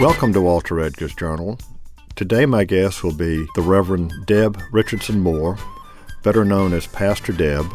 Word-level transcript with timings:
Welcome 0.00 0.32
to 0.32 0.40
Walter 0.40 0.80
Edgar's 0.80 1.14
Journal. 1.14 1.58
Today, 2.16 2.46
my 2.46 2.64
guest 2.64 3.04
will 3.04 3.12
be 3.12 3.46
the 3.54 3.60
Reverend 3.60 4.14
Deb 4.24 4.58
Richardson 4.72 5.20
Moore, 5.20 5.58
better 6.22 6.42
known 6.42 6.72
as 6.72 6.86
Pastor 6.86 7.34
Deb, 7.34 7.66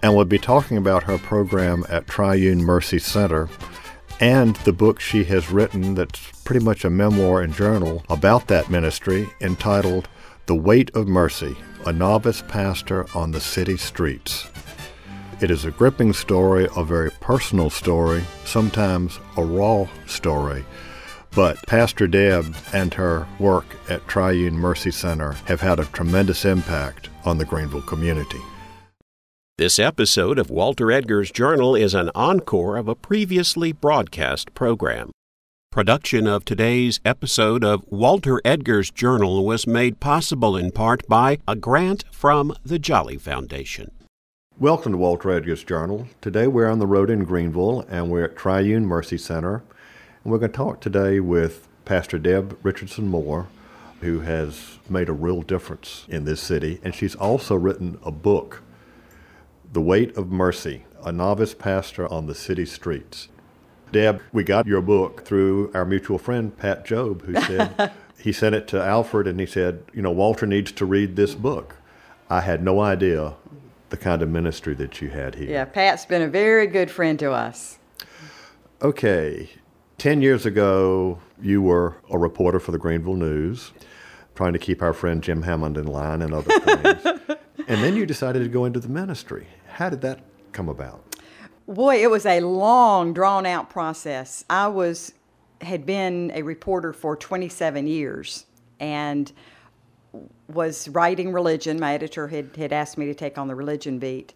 and 0.00 0.14
we'll 0.14 0.26
be 0.26 0.38
talking 0.38 0.76
about 0.76 1.02
her 1.02 1.18
program 1.18 1.84
at 1.88 2.06
Triune 2.06 2.62
Mercy 2.62 3.00
Center 3.00 3.48
and 4.20 4.54
the 4.58 4.72
book 4.72 5.00
she 5.00 5.24
has 5.24 5.50
written 5.50 5.96
that's 5.96 6.20
pretty 6.44 6.64
much 6.64 6.84
a 6.84 6.90
memoir 6.90 7.42
and 7.42 7.52
journal 7.52 8.04
about 8.08 8.46
that 8.46 8.70
ministry 8.70 9.28
entitled 9.40 10.08
The 10.46 10.54
Weight 10.54 10.94
of 10.94 11.08
Mercy 11.08 11.56
A 11.84 11.92
Novice 11.92 12.42
Pastor 12.46 13.08
on 13.12 13.32
the 13.32 13.40
City 13.40 13.76
Streets. 13.76 14.46
It 15.40 15.50
is 15.50 15.64
a 15.64 15.72
gripping 15.72 16.12
story, 16.12 16.68
a 16.76 16.84
very 16.84 17.10
personal 17.20 17.70
story, 17.70 18.22
sometimes 18.44 19.18
a 19.36 19.42
raw 19.42 19.88
story 20.06 20.64
but 21.34 21.64
Pastor 21.66 22.06
Deb 22.06 22.54
and 22.72 22.92
her 22.94 23.26
work 23.38 23.66
at 23.88 24.06
Triune 24.08 24.54
Mercy 24.54 24.90
Center 24.90 25.32
have 25.46 25.60
had 25.60 25.78
a 25.78 25.84
tremendous 25.86 26.44
impact 26.44 27.08
on 27.24 27.38
the 27.38 27.44
Greenville 27.44 27.82
community. 27.82 28.40
This 29.58 29.78
episode 29.78 30.38
of 30.38 30.50
Walter 30.50 30.90
Edgar's 30.90 31.30
Journal 31.30 31.74
is 31.74 31.94
an 31.94 32.10
encore 32.14 32.76
of 32.76 32.88
a 32.88 32.94
previously 32.94 33.72
broadcast 33.72 34.54
program. 34.54 35.10
Production 35.70 36.26
of 36.26 36.44
today's 36.44 36.98
episode 37.04 37.62
of 37.62 37.84
Walter 37.88 38.40
Edgar's 38.44 38.90
Journal 38.90 39.44
was 39.44 39.66
made 39.66 40.00
possible 40.00 40.56
in 40.56 40.72
part 40.72 41.06
by 41.06 41.38
a 41.46 41.54
grant 41.54 42.04
from 42.10 42.54
the 42.64 42.78
Jolly 42.78 43.18
Foundation. 43.18 43.92
Welcome 44.58 44.92
to 44.92 44.98
Walter 44.98 45.30
Edgar's 45.30 45.62
Journal. 45.62 46.08
Today 46.20 46.46
we're 46.46 46.68
on 46.68 46.80
the 46.80 46.86
road 46.86 47.08
in 47.08 47.24
Greenville 47.24 47.86
and 47.88 48.10
we're 48.10 48.24
at 48.24 48.36
Triune 48.36 48.84
Mercy 48.84 49.16
Center. 49.16 49.62
And 50.22 50.30
we're 50.30 50.38
going 50.38 50.52
to 50.52 50.56
talk 50.56 50.82
today 50.82 51.18
with 51.18 51.66
Pastor 51.86 52.18
Deb 52.18 52.58
Richardson 52.62 53.08
Moore, 53.08 53.48
who 54.00 54.20
has 54.20 54.78
made 54.86 55.08
a 55.08 55.14
real 55.14 55.40
difference 55.40 56.04
in 56.10 56.26
this 56.26 56.42
city. 56.42 56.78
And 56.84 56.94
she's 56.94 57.14
also 57.14 57.54
written 57.54 57.98
a 58.04 58.10
book, 58.10 58.62
The 59.72 59.80
Weight 59.80 60.14
of 60.18 60.30
Mercy 60.30 60.84
A 61.02 61.10
Novice 61.10 61.54
Pastor 61.54 62.06
on 62.12 62.26
the 62.26 62.34
City 62.34 62.66
Streets. 62.66 63.28
Deb, 63.92 64.20
we 64.30 64.44
got 64.44 64.66
your 64.66 64.82
book 64.82 65.24
through 65.24 65.70
our 65.72 65.86
mutual 65.86 66.18
friend, 66.18 66.54
Pat 66.54 66.84
Jobe, 66.84 67.22
who 67.22 67.40
said, 67.40 67.90
he 68.18 68.30
sent 68.30 68.54
it 68.54 68.68
to 68.68 68.82
Alfred 68.82 69.26
and 69.26 69.40
he 69.40 69.46
said, 69.46 69.82
you 69.94 70.02
know, 70.02 70.10
Walter 70.10 70.44
needs 70.44 70.70
to 70.72 70.84
read 70.84 71.16
this 71.16 71.34
book. 71.34 71.76
I 72.28 72.42
had 72.42 72.62
no 72.62 72.80
idea 72.80 73.36
the 73.88 73.96
kind 73.96 74.20
of 74.20 74.28
ministry 74.28 74.74
that 74.74 75.00
you 75.00 75.08
had 75.08 75.36
here. 75.36 75.48
Yeah, 75.48 75.64
Pat's 75.64 76.04
been 76.04 76.22
a 76.22 76.28
very 76.28 76.66
good 76.66 76.90
friend 76.90 77.18
to 77.20 77.32
us. 77.32 77.78
Okay, 78.82 79.50
10 80.00 80.22
years 80.22 80.46
ago, 80.46 81.18
you 81.42 81.60
were 81.60 81.94
a 82.08 82.16
reporter 82.16 82.58
for 82.58 82.72
the 82.72 82.78
Greenville 82.78 83.16
News, 83.16 83.72
trying 84.34 84.54
to 84.54 84.58
keep 84.58 84.80
our 84.80 84.94
friend 84.94 85.22
Jim 85.22 85.42
Hammond 85.42 85.76
in 85.76 85.86
line 85.86 86.22
and 86.22 86.32
other 86.32 86.58
things. 86.58 87.38
and 87.68 87.84
then 87.84 87.94
you 87.96 88.06
decided 88.06 88.42
to 88.42 88.48
go 88.48 88.64
into 88.64 88.80
the 88.80 88.88
ministry. 88.88 89.46
How 89.68 89.90
did 89.90 90.00
that 90.00 90.20
come 90.52 90.70
about? 90.70 91.04
Boy, 91.68 92.02
it 92.02 92.10
was 92.10 92.24
a 92.24 92.40
long, 92.40 93.12
drawn 93.12 93.44
out 93.44 93.68
process. 93.68 94.42
I 94.48 94.68
was 94.68 95.12
had 95.60 95.84
been 95.84 96.32
a 96.34 96.40
reporter 96.40 96.94
for 96.94 97.14
27 97.14 97.86
years 97.86 98.46
and 98.80 99.30
was 100.48 100.88
writing 100.88 101.30
religion. 101.30 101.78
My 101.78 101.92
editor 101.92 102.26
had, 102.28 102.56
had 102.56 102.72
asked 102.72 102.96
me 102.96 103.04
to 103.04 103.14
take 103.14 103.36
on 103.36 103.48
the 103.48 103.54
religion 103.54 103.98
beat. 103.98 104.32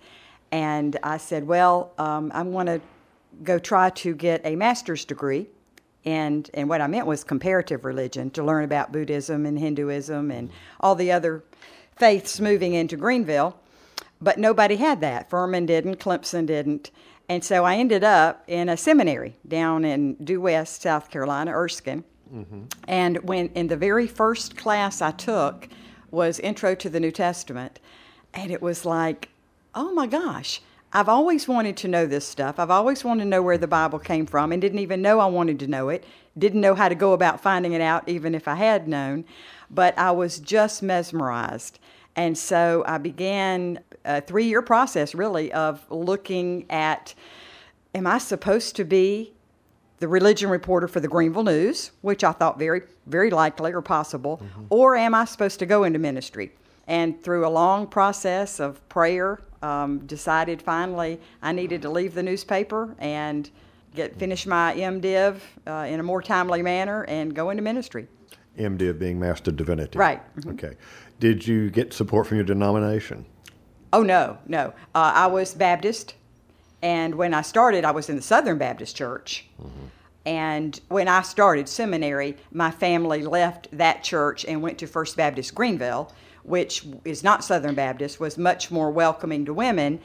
And 0.52 0.98
I 1.02 1.16
said, 1.16 1.46
Well, 1.46 1.94
um, 1.96 2.30
I 2.34 2.42
want 2.42 2.66
to 2.66 2.82
go 3.42 3.58
try 3.58 3.90
to 3.90 4.14
get 4.14 4.40
a 4.44 4.56
master's 4.56 5.04
degree 5.04 5.48
and 6.04 6.50
and 6.54 6.68
what 6.68 6.80
I 6.80 6.86
meant 6.86 7.06
was 7.06 7.24
comparative 7.24 7.84
religion 7.84 8.30
to 8.30 8.44
learn 8.44 8.64
about 8.64 8.92
Buddhism 8.92 9.46
and 9.46 9.58
Hinduism 9.58 10.30
and 10.30 10.50
all 10.80 10.94
the 10.94 11.12
other 11.12 11.44
faiths 11.96 12.40
moving 12.40 12.74
into 12.74 12.96
Greenville. 12.96 13.58
But 14.20 14.38
nobody 14.38 14.76
had 14.76 15.00
that. 15.00 15.28
Furman 15.30 15.66
didn't, 15.66 15.96
Clemson 15.96 16.46
didn't. 16.46 16.90
And 17.28 17.42
so 17.42 17.64
I 17.64 17.76
ended 17.76 18.04
up 18.04 18.44
in 18.46 18.68
a 18.68 18.76
seminary 18.76 19.36
down 19.48 19.84
in 19.84 20.14
Due 20.14 20.40
West, 20.40 20.82
South 20.82 21.10
Carolina, 21.10 21.52
Erskine. 21.52 22.04
Mm-hmm. 22.32 22.64
And 22.86 23.22
when 23.28 23.48
in 23.48 23.68
the 23.68 23.76
very 23.76 24.06
first 24.06 24.56
class 24.56 25.00
I 25.00 25.10
took 25.10 25.68
was 26.10 26.38
Intro 26.40 26.74
to 26.74 26.88
the 26.88 27.00
New 27.00 27.10
Testament, 27.10 27.80
and 28.32 28.50
it 28.50 28.62
was 28.62 28.84
like, 28.84 29.30
oh 29.74 29.92
my 29.92 30.06
gosh, 30.06 30.60
I've 30.96 31.08
always 31.08 31.48
wanted 31.48 31.76
to 31.78 31.88
know 31.88 32.06
this 32.06 32.26
stuff. 32.26 32.60
I've 32.60 32.70
always 32.70 33.02
wanted 33.02 33.24
to 33.24 33.28
know 33.28 33.42
where 33.42 33.58
the 33.58 33.66
Bible 33.66 33.98
came 33.98 34.26
from 34.26 34.52
and 34.52 34.62
didn't 34.62 34.78
even 34.78 35.02
know 35.02 35.18
I 35.18 35.26
wanted 35.26 35.58
to 35.58 35.66
know 35.66 35.88
it. 35.88 36.04
Didn't 36.38 36.60
know 36.60 36.76
how 36.76 36.88
to 36.88 36.94
go 36.94 37.12
about 37.12 37.40
finding 37.40 37.72
it 37.72 37.80
out, 37.80 38.08
even 38.08 38.32
if 38.32 38.46
I 38.46 38.54
had 38.54 38.86
known. 38.86 39.24
But 39.68 39.98
I 39.98 40.12
was 40.12 40.38
just 40.38 40.84
mesmerized. 40.84 41.80
And 42.14 42.38
so 42.38 42.84
I 42.86 42.98
began 42.98 43.80
a 44.04 44.20
three 44.20 44.44
year 44.44 44.62
process, 44.62 45.16
really, 45.16 45.52
of 45.52 45.84
looking 45.90 46.64
at 46.70 47.12
am 47.92 48.06
I 48.06 48.18
supposed 48.18 48.76
to 48.76 48.84
be 48.84 49.32
the 49.98 50.06
religion 50.06 50.48
reporter 50.48 50.86
for 50.86 51.00
the 51.00 51.08
Greenville 51.08 51.44
News, 51.44 51.90
which 52.02 52.22
I 52.22 52.30
thought 52.32 52.56
very, 52.56 52.82
very 53.06 53.30
likely 53.30 53.72
or 53.72 53.82
possible, 53.82 54.40
mm-hmm. 54.42 54.66
or 54.70 54.94
am 54.94 55.14
I 55.14 55.24
supposed 55.24 55.58
to 55.58 55.66
go 55.66 55.82
into 55.82 55.98
ministry? 55.98 56.52
And 56.86 57.22
through 57.22 57.46
a 57.46 57.48
long 57.48 57.86
process 57.86 58.60
of 58.60 58.86
prayer, 58.88 59.40
um, 59.62 60.00
decided 60.00 60.60
finally 60.60 61.20
I 61.42 61.52
needed 61.52 61.82
to 61.82 61.90
leave 61.90 62.14
the 62.14 62.22
newspaper 62.22 62.94
and 62.98 63.50
get 63.94 64.16
finish 64.16 64.46
my 64.46 64.74
MDiv 64.74 65.38
uh, 65.66 65.86
in 65.88 66.00
a 66.00 66.02
more 66.02 66.20
timely 66.20 66.62
manner 66.62 67.04
and 67.04 67.34
go 67.34 67.50
into 67.50 67.62
ministry. 67.62 68.06
MDiv 68.58 68.98
being 68.98 69.18
Master 69.18 69.50
Divinity. 69.50 69.98
Right. 69.98 70.20
Mm-hmm. 70.36 70.50
Okay. 70.50 70.76
Did 71.20 71.46
you 71.46 71.70
get 71.70 71.92
support 71.92 72.26
from 72.26 72.36
your 72.36 72.44
denomination? 72.44 73.24
Oh 73.92 74.02
no, 74.02 74.38
no. 74.46 74.72
Uh, 74.94 75.12
I 75.14 75.26
was 75.28 75.54
Baptist, 75.54 76.14
and 76.82 77.14
when 77.14 77.32
I 77.32 77.42
started, 77.42 77.84
I 77.84 77.92
was 77.92 78.08
in 78.08 78.16
the 78.16 78.22
Southern 78.22 78.58
Baptist 78.58 78.96
Church. 78.96 79.46
Mm-hmm. 79.62 79.86
And 80.26 80.80
when 80.88 81.06
I 81.06 81.22
started 81.22 81.68
seminary, 81.68 82.36
my 82.50 82.70
family 82.70 83.22
left 83.22 83.68
that 83.72 84.02
church 84.02 84.44
and 84.46 84.62
went 84.62 84.78
to 84.78 84.86
First 84.86 85.16
Baptist 85.16 85.54
Greenville, 85.54 86.12
which 86.44 86.86
is 87.04 87.24
not 87.24 87.44
Southern 87.44 87.74
Baptist, 87.74 88.20
was 88.20 88.38
much 88.38 88.70
more 88.70 88.90
welcoming 88.90 89.44
to 89.46 89.54
women. 89.54 90.00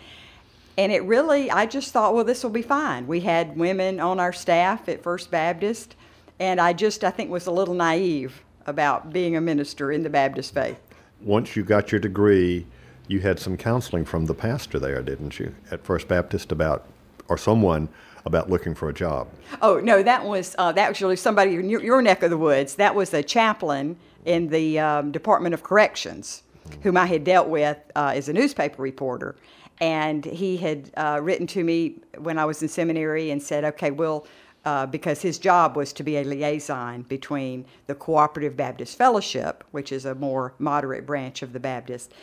And 0.77 0.91
it 0.91 1.03
really, 1.03 1.51
I 1.51 1.66
just 1.66 1.91
thought, 1.91 2.16
well, 2.16 2.23
this 2.23 2.44
will 2.44 2.50
be 2.50 2.61
fine. 2.61 3.05
We 3.05 3.19
had 3.19 3.57
women 3.57 4.00
on 4.00 4.19
our 4.19 4.31
staff 4.31 4.88
at 4.88 5.03
First 5.03 5.29
Baptist, 5.29 5.95
and 6.39 6.61
I 6.61 6.73
just, 6.73 7.03
I 7.03 7.11
think, 7.11 7.29
was 7.29 7.47
a 7.47 7.51
little 7.51 7.73
naive 7.73 8.44
about 8.66 9.11
being 9.11 9.35
a 9.35 9.41
minister 9.41 9.91
in 9.91 10.03
the 10.03 10.09
Baptist 10.09 10.53
faith. 10.53 10.79
Once 11.22 11.55
you 11.55 11.63
got 11.63 11.91
your 11.91 12.00
degree, 12.00 12.66
you 13.09 13.19
had 13.19 13.39
some 13.39 13.57
counseling 13.57 14.06
from 14.06 14.25
the 14.25 14.33
pastor 14.33 14.79
there, 14.79 15.01
didn't 15.01 15.39
you, 15.39 15.53
at 15.69 15.83
First 15.83 16.07
Baptist 16.07 16.51
about, 16.51 16.85
or 17.27 17.38
someone 17.38 17.89
about 18.25 18.50
looking 18.50 18.75
for 18.75 18.88
a 18.88 18.94
job? 18.94 19.27
Oh 19.61 19.79
no, 19.79 20.03
that 20.03 20.23
was 20.23 20.56
uh, 20.57 20.71
that 20.73 20.89
was 20.89 21.01
really 21.01 21.16
somebody 21.16 21.56
in 21.56 21.69
your, 21.69 21.83
your, 21.83 22.01
neck 22.01 22.23
of 22.23 22.29
the 22.29 22.38
woods. 22.38 22.75
That 22.75 22.95
was 22.95 23.13
a 23.13 23.23
chaplain 23.23 23.97
in 24.25 24.47
the 24.50 24.80
um, 24.80 25.12
Department 25.12 25.53
of 25.53 25.63
Corrections, 25.63 26.44
whom 26.81 26.97
I 26.97 27.06
had 27.06 27.24
dealt 27.24 27.47
with 27.47 27.78
uh, 27.96 28.13
as 28.16 28.30
a 28.30 28.34
newspaper 28.34 28.81
reporter. 28.81 29.35
And 29.81 30.25
he 30.25 30.57
had 30.57 30.91
uh, 30.97 31.19
written 31.22 31.47
to 31.47 31.63
me 31.63 32.02
when 32.18 32.38
I 32.38 32.46
was 32.46 32.62
in 32.62 32.68
seminary 32.68 33.31
and 33.31 33.41
said, 33.41 33.63
okay, 33.63 33.91
we'll, 33.91 34.28
uh, 34.66 34.85
because 34.85 35.22
his 35.22 35.40
job 35.40 35.78
was 35.78 35.94
to 35.94 36.03
be 36.03 36.18
a 36.18 36.24
liaison 36.24 37.03
between 37.03 37.66
the 37.88 37.96
Cooperative 37.96 38.57
Baptist 38.57 38.97
Fellowship, 38.97 39.63
which 39.72 39.91
is 39.91 40.06
a 40.06 40.16
more 40.16 40.53
moderate 40.59 41.06
branch 41.06 41.41
of 41.41 41.53
the 41.53 41.59
Baptist, 41.59 42.13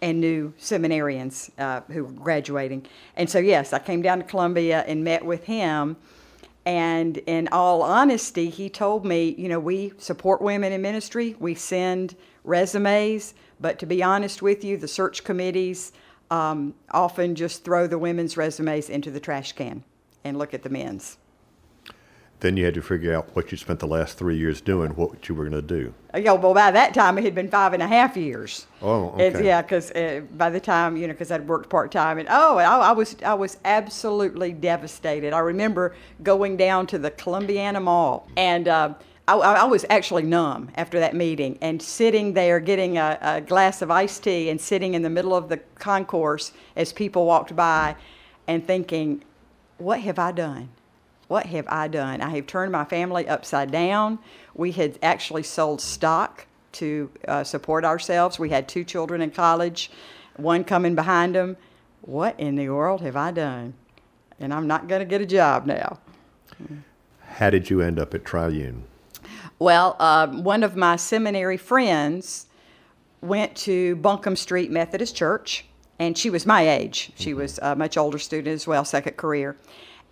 and 0.00 0.20
new 0.20 0.52
seminarians 0.58 1.50
uh, 1.58 1.82
who 1.92 2.04
were 2.04 2.12
graduating. 2.12 2.86
And 3.16 3.28
so, 3.28 3.38
yes, 3.38 3.72
I 3.72 3.78
came 3.78 4.02
down 4.02 4.18
to 4.18 4.24
Columbia 4.24 4.84
and 4.88 5.04
met 5.04 5.24
with 5.24 5.44
him 5.44 5.96
and 6.64 7.18
in 7.18 7.48
all 7.48 7.82
honesty, 7.82 8.48
he 8.48 8.68
told 8.68 9.04
me, 9.04 9.34
you 9.36 9.48
know, 9.48 9.58
we 9.58 9.92
support 9.98 10.40
women 10.40 10.72
in 10.72 10.80
ministry, 10.80 11.34
we 11.40 11.54
send 11.54 12.14
resumes, 12.44 13.34
but 13.60 13.78
to 13.80 13.86
be 13.86 14.02
honest 14.02 14.42
with 14.42 14.64
you, 14.64 14.76
the 14.76 14.88
search 14.88 15.24
committees 15.24 15.92
um, 16.30 16.74
often 16.90 17.34
just 17.34 17.64
throw 17.64 17.86
the 17.86 17.98
women's 17.98 18.36
resumes 18.36 18.88
into 18.88 19.10
the 19.10 19.20
trash 19.20 19.52
can 19.52 19.82
and 20.24 20.38
look 20.38 20.54
at 20.54 20.62
the 20.62 20.70
men's. 20.70 21.18
Then 22.42 22.56
you 22.56 22.64
had 22.64 22.74
to 22.74 22.82
figure 22.82 23.14
out 23.14 23.28
what 23.36 23.52
you 23.52 23.56
spent 23.56 23.78
the 23.78 23.86
last 23.86 24.18
three 24.18 24.36
years 24.36 24.60
doing, 24.60 24.90
what 24.96 25.28
you 25.28 25.34
were 25.36 25.48
going 25.48 25.62
to 25.62 25.62
do. 25.62 25.94
Uh, 26.12 26.18
yeah, 26.18 26.32
well, 26.32 26.52
by 26.52 26.72
that 26.72 26.92
time 26.92 27.16
it 27.16 27.22
had 27.22 27.36
been 27.36 27.48
five 27.48 27.72
and 27.72 27.80
a 27.80 27.86
half 27.86 28.16
years. 28.16 28.66
Oh, 28.82 29.10
okay. 29.10 29.28
It's, 29.28 29.40
yeah, 29.40 29.62
because 29.62 29.92
uh, 29.92 30.22
by 30.36 30.50
the 30.50 30.58
time 30.58 30.96
you 30.96 31.06
know, 31.06 31.12
because 31.12 31.30
I'd 31.30 31.46
worked 31.46 31.70
part 31.70 31.92
time, 31.92 32.18
and 32.18 32.26
oh, 32.28 32.58
I, 32.58 32.88
I, 32.88 32.92
was 32.92 33.14
I 33.24 33.34
was 33.34 33.58
absolutely 33.64 34.52
devastated. 34.52 35.32
I 35.32 35.38
remember 35.38 35.94
going 36.24 36.56
down 36.56 36.88
to 36.88 36.98
the 36.98 37.12
Columbiana 37.12 37.80
Mall, 37.80 38.26
and 38.36 38.66
uh, 38.66 38.94
I, 39.28 39.34
I, 39.36 39.64
was 39.64 39.86
actually 39.88 40.24
numb 40.24 40.72
after 40.74 40.98
that 40.98 41.14
meeting, 41.14 41.58
and 41.60 41.80
sitting 41.80 42.32
there 42.32 42.58
getting 42.58 42.98
a, 42.98 43.18
a 43.22 43.40
glass 43.40 43.82
of 43.82 43.92
iced 43.92 44.24
tea, 44.24 44.50
and 44.50 44.60
sitting 44.60 44.94
in 44.94 45.02
the 45.02 45.10
middle 45.10 45.36
of 45.36 45.48
the 45.48 45.58
concourse 45.76 46.50
as 46.74 46.92
people 46.92 47.24
walked 47.24 47.54
by, 47.54 47.94
and 48.48 48.66
thinking, 48.66 49.22
what 49.78 50.00
have 50.00 50.18
I 50.18 50.32
done? 50.32 50.70
What 51.32 51.46
have 51.46 51.66
I 51.68 51.88
done? 51.88 52.20
I 52.20 52.28
have 52.36 52.46
turned 52.46 52.72
my 52.72 52.84
family 52.84 53.26
upside 53.26 53.70
down. 53.70 54.18
We 54.52 54.70
had 54.70 54.98
actually 55.02 55.44
sold 55.44 55.80
stock 55.80 56.46
to 56.72 57.10
uh, 57.26 57.42
support 57.42 57.86
ourselves. 57.86 58.38
We 58.38 58.50
had 58.50 58.68
two 58.68 58.84
children 58.84 59.22
in 59.22 59.30
college, 59.30 59.90
one 60.36 60.62
coming 60.62 60.94
behind 60.94 61.34
them. 61.34 61.56
What 62.02 62.38
in 62.38 62.56
the 62.56 62.68
world 62.68 63.00
have 63.00 63.16
I 63.16 63.30
done? 63.30 63.72
And 64.40 64.52
I'm 64.52 64.66
not 64.66 64.88
going 64.88 64.98
to 64.98 65.06
get 65.06 65.22
a 65.22 65.26
job 65.26 65.64
now. 65.64 66.00
How 67.26 67.48
did 67.48 67.70
you 67.70 67.80
end 67.80 67.98
up 67.98 68.12
at 68.12 68.26
Triune? 68.26 68.84
Well, 69.58 69.96
uh, 70.00 70.26
one 70.26 70.62
of 70.62 70.76
my 70.76 70.96
seminary 70.96 71.56
friends 71.56 72.44
went 73.22 73.56
to 73.68 73.96
Buncombe 73.96 74.36
Street 74.36 74.70
Methodist 74.70 75.16
Church, 75.16 75.64
and 75.98 76.18
she 76.18 76.28
was 76.28 76.44
my 76.44 76.68
age. 76.68 77.10
She 77.16 77.32
was 77.32 77.58
a 77.62 77.74
much 77.74 77.96
older 77.96 78.18
student 78.18 78.52
as 78.52 78.66
well, 78.66 78.84
second 78.84 79.16
career. 79.16 79.56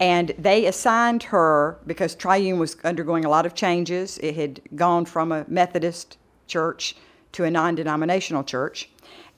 And 0.00 0.32
they 0.38 0.64
assigned 0.64 1.24
her 1.24 1.78
because 1.86 2.14
Triune 2.14 2.58
was 2.58 2.76
undergoing 2.82 3.26
a 3.26 3.28
lot 3.28 3.44
of 3.44 3.54
changes. 3.54 4.18
It 4.18 4.34
had 4.34 4.60
gone 4.74 5.04
from 5.04 5.30
a 5.30 5.44
Methodist 5.46 6.16
church 6.46 6.96
to 7.32 7.44
a 7.44 7.50
non 7.50 7.74
denominational 7.74 8.42
church. 8.42 8.88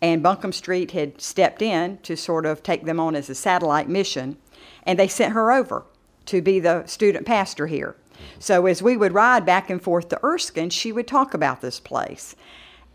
And 0.01 0.23
Buncombe 0.23 0.53
Street 0.53 0.93
had 0.93 1.21
stepped 1.21 1.63
in 1.63 1.99
to 1.99 2.17
sort 2.17 2.47
of 2.47 2.63
take 2.63 2.85
them 2.85 3.01
on 3.01 3.17
as 3.17 3.29
a 3.29 3.35
satellite 3.35 3.89
mission. 3.89 4.37
And 4.85 4.99
they 4.99 5.09
sent 5.09 5.35
her 5.35 5.53
over 5.53 5.85
to 6.27 6.41
be 6.41 6.61
the 6.61 6.87
student 6.87 7.27
pastor 7.27 7.67
here. 7.67 7.97
So 8.39 8.67
as 8.67 8.83
we 8.83 8.97
would 8.97 9.13
ride 9.13 9.45
back 9.45 9.69
and 9.69 9.83
forth 9.83 10.09
to 10.11 10.25
Erskine, 10.25 10.71
she 10.71 10.93
would 10.93 11.09
talk 11.09 11.35
about 11.35 11.61
this 11.61 11.81
place. 11.81 12.37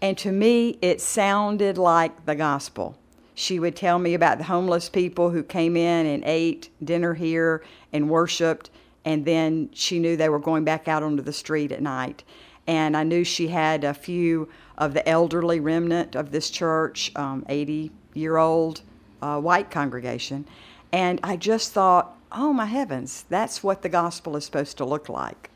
And 0.01 0.17
to 0.19 0.31
me, 0.31 0.77
it 0.81 1.01
sounded 1.01 1.77
like 1.77 2.25
the 2.25 2.35
gospel. 2.35 2.97
She 3.39 3.59
would 3.59 3.75
tell 3.75 3.99
me 3.99 4.15
about 4.15 4.39
the 4.39 4.45
homeless 4.45 4.89
people 4.89 5.29
who 5.29 5.43
came 5.43 5.77
in 5.77 6.07
and 6.07 6.23
ate 6.25 6.71
dinner 6.83 7.13
here 7.13 7.63
and 7.93 8.09
worshiped, 8.09 8.71
and 9.05 9.25
then 9.25 9.69
she 9.73 9.99
knew 9.99 10.17
they 10.17 10.27
were 10.27 10.39
going 10.39 10.63
back 10.63 10.87
out 10.87 11.03
onto 11.03 11.21
the 11.21 11.31
street 11.31 11.71
at 11.71 11.79
night. 11.79 12.23
And 12.65 12.97
I 12.97 13.03
knew 13.03 13.23
she 13.23 13.49
had 13.49 13.83
a 13.83 13.93
few 13.93 14.49
of 14.79 14.95
the 14.95 15.07
elderly 15.07 15.59
remnant 15.59 16.15
of 16.15 16.31
this 16.31 16.49
church, 16.49 17.11
80 17.15 17.15
um, 17.15 17.91
year 18.15 18.37
old 18.37 18.81
uh, 19.21 19.39
white 19.39 19.69
congregation. 19.69 20.47
And 20.91 21.19
I 21.21 21.37
just 21.37 21.73
thought, 21.73 22.17
oh 22.31 22.51
my 22.53 22.65
heavens, 22.65 23.23
that's 23.29 23.61
what 23.61 23.83
the 23.83 23.89
gospel 23.89 24.35
is 24.35 24.45
supposed 24.45 24.77
to 24.77 24.85
look 24.85 25.09
like. 25.09 25.51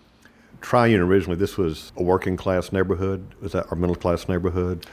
Triune 0.61 0.99
originally, 0.99 1.35
this 1.35 1.57
was 1.57 1.91
a 1.97 2.03
working 2.03 2.37
class 2.37 2.71
neighborhood. 2.71 3.25
Was 3.41 3.53
that 3.53 3.71
our 3.71 3.75
middle 3.75 3.95
class 3.95 4.29
neighborhood? 4.29 4.85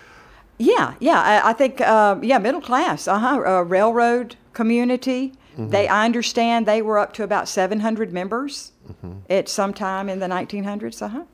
Yeah, 0.58 0.94
yeah. 1.00 1.20
I, 1.20 1.50
I 1.50 1.52
think, 1.52 1.81
uh, 1.81 2.19
yeah, 2.22 2.38
middle 2.38 2.60
class. 2.60 3.08
Uh 3.08 3.19
huh. 3.19 3.43
A 3.43 3.64
railroad 3.64 4.37
community. 4.52 5.32
Mm-hmm. 5.52 5.70
They, 5.70 5.88
I 5.88 6.05
understand, 6.05 6.66
they 6.66 6.82
were 6.82 6.99
up 6.99 7.12
to 7.14 7.25
about 7.25 7.49
700 7.49 8.12
members 8.12 8.72
mm-hmm. 8.88 9.19
at 9.31 9.49
some 9.49 9.72
time 9.72 10.08
in 10.08 10.19
the 10.19 10.26
1900s. 10.26 11.00
Uh 11.02 11.08
huh. 11.08 11.25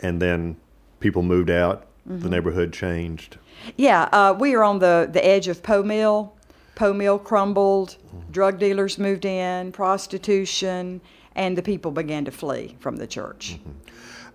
And 0.00 0.20
then 0.20 0.56
people 1.00 1.22
moved 1.22 1.50
out. 1.50 1.86
Mm-hmm. 2.08 2.20
The 2.20 2.28
neighborhood 2.28 2.72
changed. 2.72 3.38
Yeah, 3.76 4.02
uh, 4.12 4.36
we 4.38 4.54
are 4.54 4.62
on 4.62 4.78
the, 4.78 5.08
the 5.10 5.24
edge 5.24 5.48
of 5.48 5.62
Poe 5.62 5.82
Mill. 5.82 6.34
Poe 6.74 6.92
Mill 6.92 7.18
crumbled, 7.18 7.96
drug 8.30 8.58
dealers 8.58 8.98
moved 8.98 9.24
in, 9.24 9.70
prostitution, 9.70 11.00
and 11.36 11.56
the 11.56 11.62
people 11.62 11.92
began 11.92 12.24
to 12.24 12.30
flee 12.30 12.76
from 12.80 12.96
the 12.96 13.06
church. 13.06 13.58
Mm-hmm. 13.60 13.70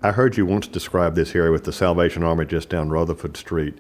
I 0.02 0.14
heard 0.14 0.38
you 0.38 0.46
once 0.46 0.68
describe 0.68 1.16
this 1.16 1.36
area 1.36 1.52
with 1.52 1.66
the 1.66 1.74
Salvation 1.74 2.24
Army 2.24 2.46
just 2.46 2.70
down 2.70 2.90
Rutherford 2.90 3.36
Street 3.36 3.78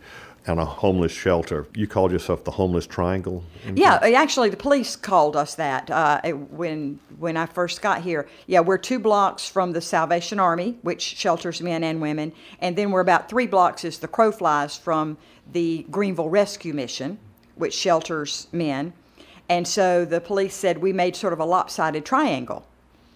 and 0.49 0.59
a 0.59 0.65
homeless 0.65 1.11
shelter. 1.11 1.67
You 1.75 1.87
called 1.87 2.11
yourself 2.11 2.43
the 2.43 2.51
homeless 2.51 2.87
triangle. 2.87 3.43
Yeah, 3.75 3.99
actually, 4.15 4.49
the 4.49 4.57
police 4.57 4.95
called 4.95 5.35
us 5.35 5.55
that 5.55 5.91
uh, 5.91 6.21
when 6.31 6.99
when 7.19 7.37
I 7.37 7.45
first 7.45 7.81
got 7.81 8.01
here. 8.01 8.27
Yeah, 8.47 8.61
we're 8.61 8.79
two 8.79 8.97
blocks 8.97 9.47
from 9.47 9.73
the 9.73 9.81
Salvation 9.81 10.39
Army, 10.39 10.79
which 10.81 11.01
shelters 11.01 11.61
men 11.61 11.83
and 11.83 12.01
women, 12.01 12.33
and 12.59 12.75
then 12.75 12.91
we're 12.91 13.01
about 13.01 13.29
three 13.29 13.45
blocks 13.45 13.85
as 13.85 13.99
the 13.99 14.07
crow 14.07 14.31
flies 14.31 14.75
from 14.75 15.17
the 15.51 15.85
Greenville 15.91 16.29
Rescue 16.29 16.73
Mission, 16.73 17.19
which 17.55 17.75
shelters 17.75 18.47
men. 18.51 18.93
And 19.47 19.67
so 19.67 20.05
the 20.05 20.21
police 20.21 20.55
said 20.55 20.79
we 20.79 20.93
made 20.93 21.15
sort 21.15 21.33
of 21.33 21.39
a 21.39 21.45
lopsided 21.45 22.05
triangle. 22.05 22.65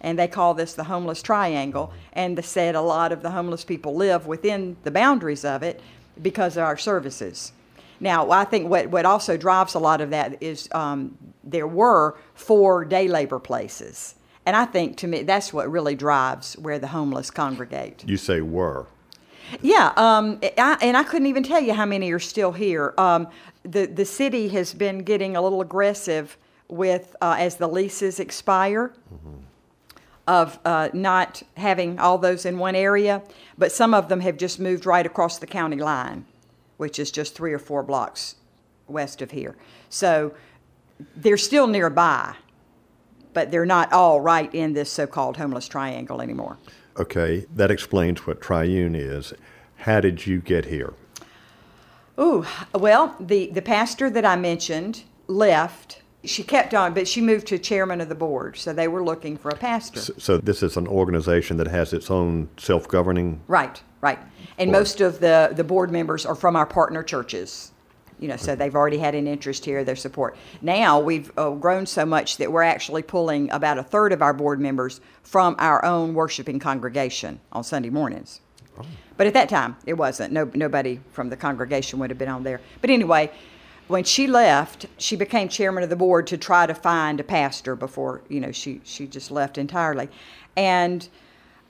And 0.00 0.18
they 0.18 0.28
call 0.28 0.52
this 0.52 0.74
the 0.74 0.84
homeless 0.84 1.22
triangle. 1.22 1.92
And 2.12 2.36
they 2.36 2.42
said 2.42 2.74
a 2.74 2.82
lot 2.82 3.12
of 3.12 3.22
the 3.22 3.30
homeless 3.30 3.64
people 3.64 3.94
live 3.94 4.26
within 4.26 4.76
the 4.82 4.90
boundaries 4.90 5.44
of 5.44 5.62
it 5.62 5.80
because 6.22 6.56
of 6.56 6.64
our 6.64 6.76
services. 6.76 7.52
Now, 8.00 8.30
I 8.30 8.44
think 8.44 8.68
what, 8.68 8.88
what 8.88 9.06
also 9.06 9.36
drives 9.36 9.74
a 9.74 9.78
lot 9.78 10.00
of 10.00 10.10
that 10.10 10.42
is 10.42 10.68
um, 10.72 11.16
there 11.42 11.66
were 11.66 12.16
four 12.34 12.84
day 12.84 13.08
labor 13.08 13.38
places. 13.38 14.16
And 14.46 14.54
I 14.54 14.64
think 14.66 14.96
to 14.98 15.06
me, 15.06 15.22
that's 15.22 15.52
what 15.52 15.70
really 15.70 15.94
drives 15.94 16.54
where 16.58 16.78
the 16.78 16.88
homeless 16.88 17.30
congregate. 17.30 18.04
You 18.06 18.16
say 18.16 18.40
were. 18.40 18.86
Yeah, 19.62 19.92
um, 19.96 20.40
I, 20.58 20.76
and 20.80 20.96
I 20.96 21.02
couldn't 21.02 21.26
even 21.26 21.42
tell 21.42 21.60
you 21.60 21.74
how 21.74 21.86
many 21.86 22.10
are 22.12 22.18
still 22.18 22.52
here. 22.52 22.94
Um, 22.98 23.28
the 23.62 23.86
the 23.86 24.04
city 24.04 24.48
has 24.48 24.74
been 24.74 24.98
getting 24.98 25.36
a 25.36 25.42
little 25.42 25.60
aggressive 25.60 26.36
with 26.68 27.14
uh, 27.20 27.36
as 27.38 27.56
the 27.56 27.68
leases 27.68 28.20
expire. 28.20 28.92
Mm-hmm. 29.12 29.43
Of 30.26 30.58
uh, 30.64 30.88
not 30.94 31.42
having 31.58 31.98
all 31.98 32.16
those 32.16 32.46
in 32.46 32.58
one 32.58 32.74
area, 32.74 33.22
but 33.58 33.72
some 33.72 33.92
of 33.92 34.08
them 34.08 34.20
have 34.20 34.38
just 34.38 34.58
moved 34.58 34.86
right 34.86 35.04
across 35.04 35.38
the 35.38 35.46
county 35.46 35.76
line, 35.76 36.24
which 36.78 36.98
is 36.98 37.10
just 37.10 37.34
three 37.34 37.52
or 37.52 37.58
four 37.58 37.82
blocks 37.82 38.36
west 38.88 39.20
of 39.20 39.32
here. 39.32 39.54
So 39.90 40.32
they're 41.14 41.36
still 41.36 41.66
nearby, 41.66 42.34
but 43.34 43.50
they're 43.50 43.66
not 43.66 43.92
all 43.92 44.20
right 44.20 44.52
in 44.54 44.72
this 44.72 44.90
so 44.90 45.06
called 45.06 45.36
homeless 45.36 45.68
triangle 45.68 46.22
anymore. 46.22 46.56
Okay, 46.98 47.44
that 47.54 47.70
explains 47.70 48.26
what 48.26 48.40
Triune 48.40 48.94
is. 48.94 49.34
How 49.76 50.00
did 50.00 50.26
you 50.26 50.40
get 50.40 50.66
here? 50.66 50.94
Oh, 52.16 52.46
well, 52.72 53.16
the, 53.18 53.50
the 53.50 53.60
pastor 53.62 54.08
that 54.08 54.24
I 54.24 54.36
mentioned 54.36 55.02
left. 55.26 56.00
She 56.24 56.42
kept 56.42 56.74
on, 56.74 56.94
but 56.94 57.06
she 57.06 57.20
moved 57.20 57.46
to 57.48 57.58
chairman 57.58 58.00
of 58.00 58.08
the 58.08 58.14
board, 58.14 58.56
so 58.56 58.72
they 58.72 58.88
were 58.88 59.04
looking 59.04 59.36
for 59.36 59.50
a 59.50 59.56
pastor. 59.56 60.00
So, 60.00 60.14
so 60.18 60.38
this 60.38 60.62
is 60.62 60.76
an 60.76 60.86
organization 60.86 61.56
that 61.58 61.66
has 61.66 61.92
its 61.92 62.10
own 62.10 62.48
self-governing. 62.56 63.40
Right, 63.46 63.82
right, 64.00 64.18
and 64.58 64.70
board. 64.70 64.80
most 64.80 65.00
of 65.00 65.20
the 65.20 65.52
the 65.54 65.64
board 65.64 65.90
members 65.90 66.24
are 66.24 66.34
from 66.34 66.56
our 66.56 66.66
partner 66.66 67.02
churches. 67.02 67.72
You 68.20 68.28
know, 68.28 68.36
so 68.36 68.54
they've 68.54 68.74
already 68.74 68.98
had 68.98 69.14
an 69.14 69.26
interest 69.26 69.64
here, 69.64 69.82
their 69.84 69.96
support. 69.96 70.36
Now 70.62 71.00
we've 71.00 71.36
uh, 71.36 71.50
grown 71.50 71.84
so 71.84 72.06
much 72.06 72.36
that 72.36 72.50
we're 72.50 72.62
actually 72.62 73.02
pulling 73.02 73.50
about 73.50 73.76
a 73.76 73.82
third 73.82 74.12
of 74.12 74.22
our 74.22 74.32
board 74.32 74.60
members 74.60 75.00
from 75.22 75.56
our 75.58 75.84
own 75.84 76.14
worshiping 76.14 76.60
congregation 76.60 77.40
on 77.52 77.64
Sunday 77.64 77.90
mornings. 77.90 78.40
Oh. 78.78 78.86
But 79.16 79.26
at 79.26 79.34
that 79.34 79.48
time, 79.48 79.76
it 79.84 79.94
wasn't. 79.94 80.32
No, 80.32 80.50
nobody 80.54 81.00
from 81.12 81.28
the 81.28 81.36
congregation 81.36 81.98
would 81.98 82.10
have 82.10 82.18
been 82.18 82.28
on 82.28 82.44
there. 82.44 82.60
But 82.80 82.90
anyway, 82.90 83.30
when 83.88 84.04
she 84.04 84.26
left, 84.26 84.86
she 84.98 85.16
became 85.16 85.48
chairman 85.48 85.82
of 85.82 85.90
the 85.90 85.96
board 85.96 86.26
to 86.28 86.38
try 86.38 86.66
to 86.66 86.74
find 86.74 87.20
a 87.20 87.24
pastor 87.24 87.76
before 87.76 88.22
you 88.28 88.40
know 88.40 88.52
she 88.52 88.80
she 88.84 89.06
just 89.06 89.30
left 89.30 89.58
entirely, 89.58 90.08
and 90.56 91.08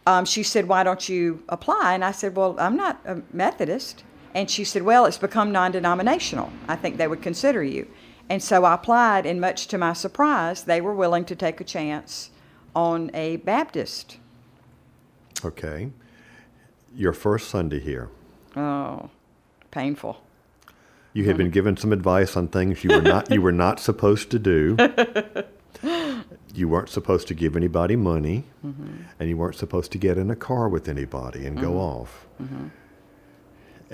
um, 0.07 0.25
she 0.25 0.43
said, 0.43 0.69
"Why 0.69 0.83
don't 0.83 1.09
you 1.09 1.43
apply?" 1.49 1.95
And 1.95 2.05
I 2.05 2.13
said, 2.13 2.37
"Well, 2.37 2.57
I'm 2.59 2.77
not 2.77 3.01
a 3.05 3.23
Methodist." 3.33 4.05
And 4.35 4.51
she 4.51 4.65
said, 4.65 4.83
Well, 4.83 5.07
it's 5.07 5.17
become 5.17 5.53
non 5.53 5.71
denominational. 5.71 6.53
I 6.67 6.75
think 6.75 6.97
they 6.97 7.07
would 7.07 7.23
consider 7.23 7.63
you. 7.63 7.87
And 8.29 8.43
so 8.43 8.65
I 8.65 8.75
applied, 8.75 9.27
and 9.27 9.41
much 9.41 9.69
to 9.69 9.79
my 9.79 9.93
surprise, 9.93 10.65
they 10.65 10.81
were 10.81 10.95
willing 10.95 11.25
to 11.27 11.37
take 11.37 11.61
a 11.61 11.65
chance 11.65 12.31
on 12.75 13.11
a 13.15 13.37
Baptist. 13.37 14.19
Okay. 15.45 15.91
Your 16.97 17.13
first 17.13 17.49
Sunday 17.49 17.81
here. 17.81 18.09
Oh, 18.57 19.11
painful. 19.71 20.24
You 21.15 21.25
had 21.25 21.39
been 21.39 21.51
given 21.51 21.77
some 21.77 21.93
advice 21.93 22.37
on 22.37 22.49
things 22.49 22.85
you 22.85 22.91
were 22.91 23.01
not 23.01 23.31
you 23.31 23.41
were 23.41 23.53
not 23.53 23.81
supposed 23.81 24.31
to 24.33 24.39
do. 24.39 24.77
you 26.55 26.69
weren't 26.69 26.91
supposed 26.91 27.29
to 27.29 27.35
give 27.35 27.57
anybody 27.57 27.97
money, 27.97 28.45
mm-hmm. 28.65 29.05
and 29.19 29.29
you 29.29 29.37
weren't 29.37 29.57
supposed 29.57 29.93
to 29.93 29.99
get 29.99 30.19
in 30.19 30.31
a 30.31 30.37
car 30.37 30.69
with 30.69 30.89
anybody 30.89 31.47
and 31.47 31.57
mm-hmm. 31.57 31.67
go 31.67 31.79
off. 31.79 32.27
Mm-hmm 32.43 32.67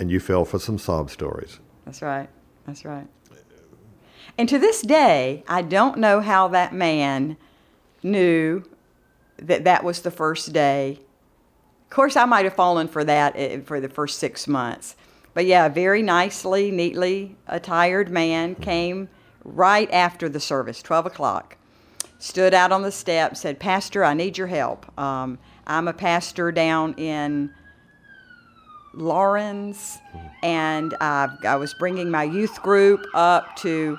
and 0.01 0.11
you 0.11 0.19
fell 0.19 0.45
for 0.47 0.59
some 0.59 0.79
sob 0.79 1.11
stories. 1.11 1.61
That's 1.85 2.03
right. 2.03 2.29
That's 2.67 2.85
right. 2.85 3.07
And 4.39 4.49
to 4.49 4.59
this 4.59 4.81
day, 4.81 5.45
I 5.47 5.61
don't 5.61 5.99
know 5.99 6.21
how 6.21 6.49
that 6.49 6.73
man 6.73 7.37
knew 8.03 8.65
that 9.37 9.65
that 9.65 9.85
was 9.85 10.01
the 10.01 10.11
first 10.11 10.53
day. 10.55 11.01
Of 11.85 11.91
course, 11.91 12.17
I 12.17 12.25
might 12.25 12.45
have 12.45 12.55
fallen 12.55 12.89
for 12.89 13.05
that 13.05 13.35
eh, 13.37 13.61
for 13.61 13.79
the 13.79 13.89
first 13.91 14.19
six 14.19 14.49
months. 14.49 14.97
But 15.35 15.47
yeah, 15.47 15.67
a 15.67 15.71
very 15.71 16.03
nicely, 16.03 16.71
neatly 16.71 17.37
attired 17.47 18.11
man 18.11 18.55
came 18.57 19.09
right 19.45 19.91
after 19.93 20.29
the 20.29 20.41
service, 20.41 20.83
12 20.83 21.07
o'clock, 21.07 21.57
stood 22.19 22.53
out 22.53 22.73
on 22.73 22.83
the 22.83 22.93
steps, 22.93 23.41
said, 23.41 23.59
Pastor, 23.61 24.05
I 24.05 24.15
need 24.15 24.37
your 24.37 24.49
help. 24.49 24.99
Um, 24.99 25.39
I'm 25.67 25.89
a 25.89 25.93
pastor 25.93 26.51
down 26.51 26.95
in 26.95 27.53
Laurens, 28.93 29.99
and 30.43 30.95
uh, 30.95 31.29
I 31.45 31.57
was 31.57 31.75
bringing 31.75 32.11
my 32.11 32.25
youth 32.25 32.61
group 32.63 33.07
up 33.15 33.55
to 33.57 33.99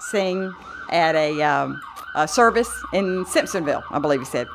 sing 0.00 0.52
at 0.90 1.14
a 1.14 1.40
um, 1.42 1.80
uh, 2.14 2.26
service 2.26 2.70
in 2.92 3.24
Simpsonville, 3.24 3.84
I 3.90 3.98
believe 4.00 4.20
he 4.20 4.26
said. 4.26 4.48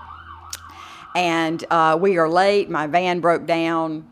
And 1.16 1.64
uh, 1.72 1.98
we 2.00 2.18
are 2.18 2.28
late. 2.28 2.70
My 2.70 2.88
van 2.88 3.22
broke 3.22 3.46
down. 3.46 4.06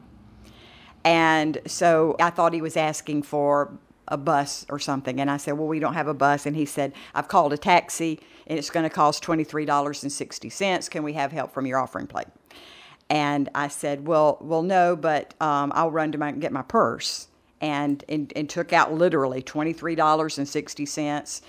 And 1.03 1.57
so 1.65 2.15
I 2.19 2.29
thought 2.29 2.53
he 2.53 2.61
was 2.61 2.77
asking 2.77 3.23
for 3.23 3.77
a 4.07 4.17
bus 4.17 4.65
or 4.69 4.79
something. 4.79 5.19
And 5.19 5.29
I 5.29 5.37
said, 5.37 5.53
Well, 5.53 5.67
we 5.67 5.79
don't 5.79 5.93
have 5.93 6.07
a 6.07 6.13
bus. 6.13 6.45
And 6.45 6.55
he 6.55 6.65
said, 6.65 6.93
I've 7.13 7.27
called 7.27 7.53
a 7.53 7.57
taxi 7.57 8.19
and 8.47 8.59
it's 8.59 8.69
going 8.69 8.83
to 8.83 8.89
cost 8.89 9.23
$23.60. 9.23 10.89
Can 10.89 11.03
we 11.03 11.13
have 11.13 11.31
help 11.31 11.53
from 11.53 11.65
your 11.65 11.79
offering 11.79 12.07
plate? 12.07 12.27
And 13.09 13.49
I 13.55 13.67
said, 13.67 14.07
Well, 14.07 14.37
well, 14.41 14.61
no, 14.61 14.95
but 14.95 15.33
um, 15.41 15.71
I'll 15.75 15.91
run 15.91 16.11
to 16.13 16.17
my, 16.17 16.31
get 16.31 16.51
my 16.51 16.61
purse. 16.61 17.27
And, 17.61 18.03
and, 18.09 18.33
and 18.35 18.49
took 18.49 18.73
out 18.73 18.93
literally 18.93 19.41
$23.60, 19.41 21.41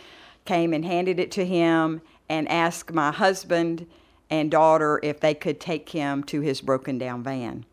came 0.45 0.73
and 0.73 0.85
handed 0.85 1.19
it 1.19 1.33
to 1.33 1.45
him, 1.45 2.03
and 2.29 2.49
asked 2.49 2.93
my 2.93 3.11
husband 3.11 3.89
and 4.31 4.49
daughter 4.49 5.01
if 5.03 5.19
they 5.19 5.35
could 5.35 5.59
take 5.59 5.89
him 5.89 6.23
to 6.25 6.41
his 6.41 6.61
broken 6.61 6.99
down 6.99 7.25
van. 7.25 7.67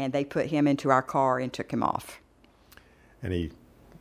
And 0.00 0.14
they 0.14 0.24
put 0.24 0.46
him 0.46 0.66
into 0.66 0.88
our 0.88 1.02
car 1.02 1.38
and 1.38 1.52
took 1.52 1.70
him 1.70 1.82
off. 1.82 2.20
And 3.22 3.34
he 3.34 3.50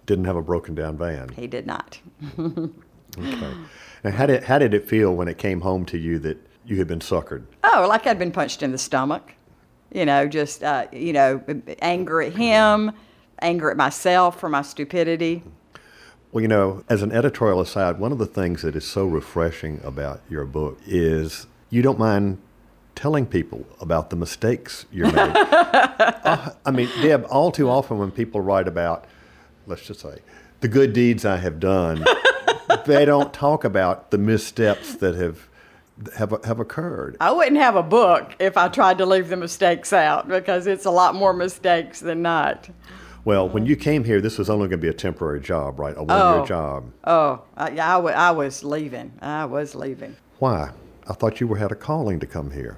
didn't 0.06 0.26
have 0.26 0.38
a 0.38 0.42
broken 0.42 0.74
down 0.74 0.98
van. 0.98 1.28
He 1.36 1.46
did 1.46 1.68
not. 1.68 2.00
okay. 2.40 3.54
And 4.06 4.14
how 4.14 4.26
did, 4.26 4.46
how 4.46 4.60
did 4.60 4.74
it 4.74 4.88
feel 4.88 5.14
when 5.14 5.28
it 5.28 5.38
came 5.38 5.60
home 5.60 5.86
to 5.88 5.98
you 5.98 6.18
that 6.20 6.38
you 6.66 6.78
had 6.78 6.88
been 6.88 7.00
suckered? 7.00 7.44
Oh, 7.66 7.86
like 7.90 8.08
I'd 8.08 8.18
been 8.18 8.32
punched 8.32 8.64
in 8.64 8.72
the 8.72 8.78
stomach. 8.78 9.34
You 9.92 10.06
know, 10.06 10.26
just, 10.26 10.64
uh, 10.64 10.88
you 10.94 11.12
know, 11.12 11.44
anger 11.82 12.22
at 12.22 12.34
him, 12.34 12.94
anger 13.42 13.70
at 13.70 13.76
myself 13.76 14.40
for 14.40 14.48
my 14.48 14.62
stupidity. 14.62 15.44
Well, 16.32 16.42
you 16.42 16.48
know, 16.48 16.86
as 16.88 17.02
an 17.02 17.12
editorial 17.12 17.60
aside, 17.60 18.00
one 18.00 18.14
of 18.14 18.20
the 18.20 18.26
things 18.26 18.62
that 18.62 18.78
is 18.78 18.88
so 18.88 19.06
refreshing 19.06 19.82
about 19.84 20.22
your 20.30 20.46
book 20.46 20.80
is 20.86 21.48
you 21.70 21.82
don't 21.82 22.00
mind 22.00 22.38
telling 23.00 23.26
people 23.26 23.66
about 23.80 24.10
the 24.10 24.16
mistakes 24.18 24.86
you 24.92 25.06
made. 25.06 25.16
uh, 25.16 26.52
I 26.66 26.72
mean, 26.72 26.90
Deb, 27.02 27.26
all 27.30 27.50
too 27.50 27.70
often 27.70 27.98
when 27.98 28.12
people 28.12 28.42
write 28.42 28.68
about 28.68 29.06
let's 29.70 29.86
just 29.86 30.02
say, 30.02 30.18
the 30.60 30.68
good 30.68 30.92
deeds 30.92 31.24
I 31.24 31.38
have 31.38 31.60
done, 31.60 32.04
they 32.86 33.06
don't 33.06 33.34
talk 33.34 33.64
about 33.64 34.12
the 34.12 34.18
missteps 34.18 34.96
that 34.96 35.16
have 35.16 35.48
have 36.18 36.44
have 36.44 36.60
occurred. 36.60 37.16
I 37.22 37.32
wouldn't 37.32 37.58
have 37.58 37.76
a 37.76 37.84
book 37.84 38.36
if 38.40 38.58
I 38.58 38.68
tried 38.68 38.98
to 38.98 39.06
leave 39.06 39.30
the 39.30 39.38
mistakes 39.38 39.94
out 39.94 40.28
because 40.28 40.68
it's 40.68 40.86
a 40.86 40.92
lot 40.92 41.16
more 41.16 41.34
mistakes 41.34 42.02
than 42.02 42.22
not. 42.22 42.70
Well, 43.24 43.48
when 43.48 43.66
you 43.66 43.76
came 43.76 44.04
here, 44.04 44.20
this 44.20 44.38
was 44.38 44.50
only 44.50 44.70
going 44.70 44.80
to 44.80 44.86
be 44.86 44.90
a 44.90 44.94
temporary 44.94 45.42
job, 45.42 45.80
right? 45.80 45.94
A 45.96 46.04
one-year 46.04 46.42
oh. 46.42 46.46
job. 46.46 46.92
Oh, 47.04 47.42
I, 47.56 47.66
I, 47.66 47.96
w- 47.96 48.16
I 48.16 48.32
was 48.32 48.64
leaving. 48.64 49.12
I 49.22 49.46
was 49.46 49.76
leaving. 49.76 50.16
Why? 50.40 50.72
I 51.08 51.14
thought 51.14 51.42
you 51.42 51.48
were 51.48 51.58
had 51.58 51.72
a 51.72 51.76
calling 51.76 52.20
to 52.22 52.26
come 52.26 52.50
here. 52.50 52.78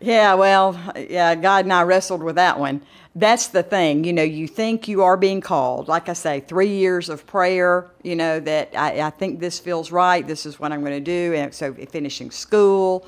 Yeah, 0.00 0.34
well, 0.34 0.78
yeah, 1.08 1.34
God 1.34 1.64
and 1.64 1.72
I 1.72 1.82
wrestled 1.82 2.22
with 2.22 2.36
that 2.36 2.58
one. 2.58 2.82
That's 3.14 3.46
the 3.46 3.62
thing, 3.62 4.04
you 4.04 4.12
know, 4.12 4.22
you 4.22 4.46
think 4.46 4.88
you 4.88 5.02
are 5.02 5.16
being 5.16 5.40
called. 5.40 5.88
Like 5.88 6.10
I 6.10 6.12
say, 6.12 6.40
three 6.40 6.68
years 6.68 7.08
of 7.08 7.26
prayer, 7.26 7.86
you 8.02 8.14
know, 8.14 8.38
that 8.40 8.74
I, 8.76 9.00
I 9.00 9.10
think 9.10 9.40
this 9.40 9.58
feels 9.58 9.90
right, 9.90 10.26
this 10.26 10.44
is 10.44 10.60
what 10.60 10.70
I'm 10.70 10.80
going 10.80 10.92
to 10.92 11.00
do. 11.00 11.32
And 11.34 11.54
so 11.54 11.72
finishing 11.72 12.30
school, 12.30 13.06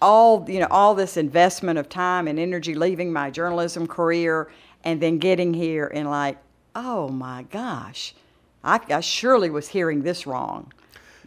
all, 0.00 0.48
you 0.48 0.58
know, 0.58 0.68
all 0.70 0.94
this 0.94 1.18
investment 1.18 1.78
of 1.78 1.90
time 1.90 2.26
and 2.26 2.38
energy 2.38 2.74
leaving 2.74 3.12
my 3.12 3.30
journalism 3.30 3.86
career 3.86 4.50
and 4.84 5.02
then 5.02 5.18
getting 5.18 5.52
here 5.52 5.90
and 5.92 6.08
like, 6.08 6.38
oh 6.74 7.08
my 7.10 7.42
gosh, 7.50 8.14
I, 8.64 8.80
I 8.88 9.00
surely 9.00 9.50
was 9.50 9.68
hearing 9.68 10.02
this 10.02 10.26
wrong. 10.26 10.72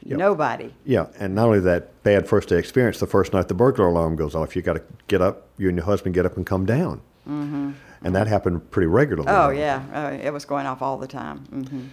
Yep. 0.06 0.20
Nobody. 0.20 0.72
Yeah, 0.86 1.08
and 1.18 1.34
not 1.34 1.48
only 1.48 1.60
that 1.62 2.04
bad 2.04 2.28
first 2.28 2.50
day 2.50 2.60
experience, 2.60 3.00
the 3.00 3.08
first 3.08 3.34
night 3.34 3.48
the 3.48 3.56
burglar 3.56 3.88
alarm 3.88 4.16
goes 4.16 4.36
off, 4.36 4.56
you 4.56 4.62
got 4.62 4.74
to 4.74 4.84
get 5.08 5.20
up, 5.20 5.48
you 5.58 5.68
and 5.68 5.78
your 5.78 5.86
husband 5.86 6.14
get 6.14 6.28
up 6.28 6.38
and 6.38 6.46
come 6.46 6.66
down. 6.66 7.02
Mm-hmm. 7.28 7.72
And 8.04 8.16
that 8.16 8.28
happened 8.28 8.70
pretty 8.70 8.86
regularly. 8.86 9.32
Oh, 9.32 9.50
yeah. 9.50 9.84
Uh, 9.92 10.16
it 10.24 10.32
was 10.32 10.46
going 10.46 10.68
off 10.68 10.84
all 10.84 10.98
the 10.98 11.08
time. 11.08 11.48
Mm-hmm. 11.52 11.88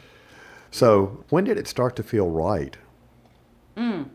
So, 0.70 1.24
when 1.30 1.44
did 1.44 1.56
it 1.56 1.66
start 1.66 1.96
to 1.96 2.02
feel 2.02 2.28
right? 2.28 2.76
Mm. 3.76 4.08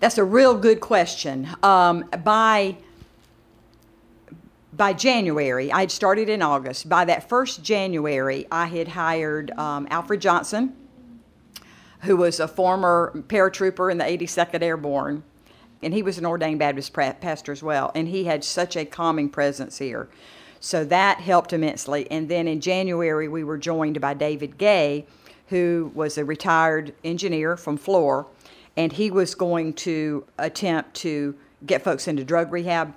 That's 0.00 0.16
a 0.16 0.24
real 0.24 0.56
good 0.56 0.80
question. 0.80 1.48
Um, 1.62 2.08
by 2.24 2.78
by 4.72 4.94
January, 4.94 5.70
I 5.70 5.80
had 5.80 5.90
started 5.90 6.30
in 6.30 6.40
August. 6.40 6.88
By 6.88 7.04
that 7.04 7.28
first 7.28 7.62
January, 7.62 8.46
I 8.50 8.66
had 8.66 8.88
hired 8.88 9.50
um, 9.58 9.86
Alfred 9.90 10.20
Johnson, 10.20 10.74
who 12.02 12.16
was 12.16 12.40
a 12.40 12.48
former 12.48 13.12
paratrooper 13.28 13.90
in 13.90 13.98
the 13.98 14.04
82nd 14.04 14.62
Airborne, 14.62 15.22
and 15.82 15.94
he 15.94 16.02
was 16.02 16.18
an 16.18 16.26
ordained 16.26 16.58
Baptist 16.58 16.92
pastor 16.92 17.52
as 17.52 17.62
well. 17.62 17.90
And 17.94 18.08
he 18.08 18.24
had 18.24 18.44
such 18.44 18.76
a 18.76 18.84
calming 18.84 19.28
presence 19.28 19.78
here. 19.78 20.08
So 20.60 20.84
that 20.84 21.20
helped 21.20 21.52
immensely. 21.52 22.10
And 22.10 22.28
then 22.28 22.46
in 22.46 22.60
January, 22.60 23.28
we 23.28 23.44
were 23.44 23.56
joined 23.56 24.00
by 24.00 24.12
David 24.12 24.58
Gay, 24.58 25.06
who 25.48 25.90
was 25.94 26.18
a 26.18 26.24
retired 26.24 26.94
engineer 27.02 27.56
from 27.56 27.78
Fluor, 27.78 28.26
and 28.76 28.92
he 28.92 29.10
was 29.10 29.34
going 29.34 29.72
to 29.74 30.24
attempt 30.38 30.94
to 30.96 31.34
get 31.66 31.82
folks 31.82 32.06
into 32.06 32.24
drug 32.24 32.52
rehab 32.52 32.94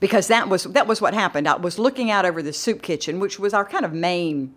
because 0.00 0.28
that 0.28 0.48
was 0.48 0.64
that 0.64 0.86
was 0.86 1.00
what 1.00 1.14
happened. 1.14 1.48
I 1.48 1.56
was 1.56 1.78
looking 1.78 2.10
out 2.10 2.24
over 2.24 2.42
the 2.42 2.52
soup 2.52 2.82
kitchen, 2.82 3.20
which 3.20 3.38
was 3.38 3.54
our 3.54 3.64
kind 3.64 3.84
of 3.84 3.92
main 3.92 4.54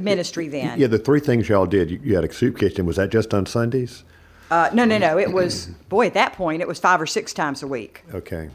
ministry 0.00 0.48
then. 0.48 0.78
Yeah, 0.78 0.86
the 0.86 0.98
three 0.98 1.20
things 1.20 1.48
y'all 1.48 1.66
did. 1.66 1.90
You, 1.90 2.00
you 2.02 2.14
had 2.14 2.24
a 2.24 2.32
soup 2.32 2.58
kitchen. 2.58 2.86
Was 2.86 2.96
that 2.96 3.10
just 3.10 3.32
on 3.34 3.46
Sundays? 3.46 4.04
Uh, 4.50 4.68
no, 4.74 4.84
no, 4.84 4.98
no. 4.98 5.18
It 5.18 5.32
was 5.32 5.66
boy 5.88 6.06
at 6.06 6.14
that 6.14 6.34
point. 6.34 6.60
It 6.60 6.68
was 6.68 6.78
five 6.78 7.00
or 7.00 7.06
six 7.06 7.32
times 7.32 7.62
a 7.62 7.66
week. 7.66 8.04
Okay. 8.12 8.50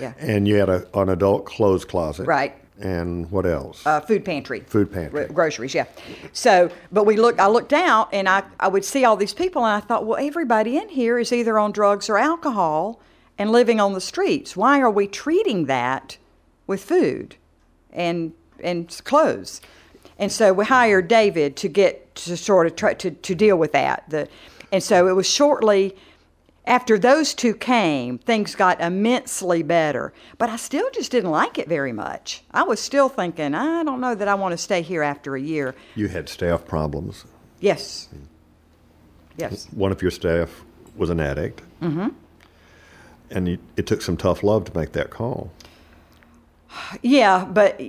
Yeah. 0.00 0.12
And 0.18 0.46
you 0.46 0.56
had 0.56 0.68
a, 0.68 0.86
an 0.98 1.08
adult 1.08 1.46
clothes 1.46 1.84
closet. 1.84 2.26
Right. 2.26 2.54
And 2.78 3.30
what 3.30 3.46
else? 3.46 3.86
Uh, 3.86 4.00
food 4.00 4.24
pantry. 4.26 4.60
Food 4.60 4.92
pantry. 4.92 5.22
R- 5.22 5.28
groceries, 5.28 5.74
yeah. 5.74 5.86
So, 6.34 6.70
but 6.92 7.04
we 7.04 7.16
look. 7.16 7.40
I 7.40 7.46
looked 7.46 7.72
out 7.72 8.12
and 8.12 8.28
I, 8.28 8.42
I 8.60 8.68
would 8.68 8.84
see 8.84 9.04
all 9.06 9.16
these 9.16 9.32
people 9.32 9.64
and 9.64 9.74
I 9.74 9.80
thought, 9.80 10.04
well, 10.04 10.18
everybody 10.22 10.76
in 10.76 10.90
here 10.90 11.18
is 11.18 11.32
either 11.32 11.58
on 11.58 11.72
drugs 11.72 12.10
or 12.10 12.18
alcohol 12.18 13.00
and 13.38 13.50
living 13.50 13.80
on 13.80 13.94
the 13.94 14.00
streets. 14.00 14.54
Why 14.56 14.80
are 14.80 14.90
we 14.90 15.06
treating 15.06 15.64
that 15.64 16.18
with 16.66 16.84
food 16.84 17.36
and 17.90 18.34
and 18.60 18.88
clothes? 19.04 19.62
And 20.18 20.32
so 20.32 20.52
we 20.52 20.64
hired 20.64 21.08
David 21.08 21.56
to 21.56 21.68
get 21.68 22.14
to 22.16 22.36
sort 22.36 22.66
of 22.66 22.76
try 22.76 22.94
to, 22.94 23.10
to 23.10 23.34
deal 23.34 23.56
with 23.56 23.72
that. 23.72 24.04
The, 24.08 24.28
and 24.72 24.82
so 24.82 25.06
it 25.08 25.12
was 25.12 25.28
shortly 25.28 25.94
after 26.66 26.98
those 26.98 27.32
two 27.32 27.54
came, 27.54 28.18
things 28.18 28.54
got 28.54 28.80
immensely 28.80 29.62
better. 29.62 30.12
But 30.38 30.50
I 30.50 30.56
still 30.56 30.88
just 30.92 31.12
didn't 31.12 31.30
like 31.30 31.58
it 31.58 31.68
very 31.68 31.92
much. 31.92 32.42
I 32.50 32.64
was 32.64 32.80
still 32.80 33.08
thinking, 33.08 33.54
I 33.54 33.84
don't 33.84 34.00
know 34.00 34.14
that 34.14 34.26
I 34.26 34.34
want 34.34 34.52
to 34.52 34.58
stay 34.58 34.82
here 34.82 35.02
after 35.02 35.36
a 35.36 35.40
year. 35.40 35.74
You 35.94 36.08
had 36.08 36.28
staff 36.28 36.66
problems. 36.66 37.24
Yes. 37.60 38.08
Yes. 39.36 39.66
One 39.70 39.92
of 39.92 40.02
your 40.02 40.10
staff 40.10 40.64
was 40.96 41.10
an 41.10 41.20
addict. 41.20 41.62
Mm-hmm. 41.80 42.08
And 43.30 43.48
you, 43.48 43.58
it 43.76 43.86
took 43.86 44.02
some 44.02 44.16
tough 44.16 44.42
love 44.42 44.64
to 44.64 44.76
make 44.76 44.92
that 44.92 45.10
call. 45.10 45.52
Yeah, 47.02 47.44
but 47.44 47.80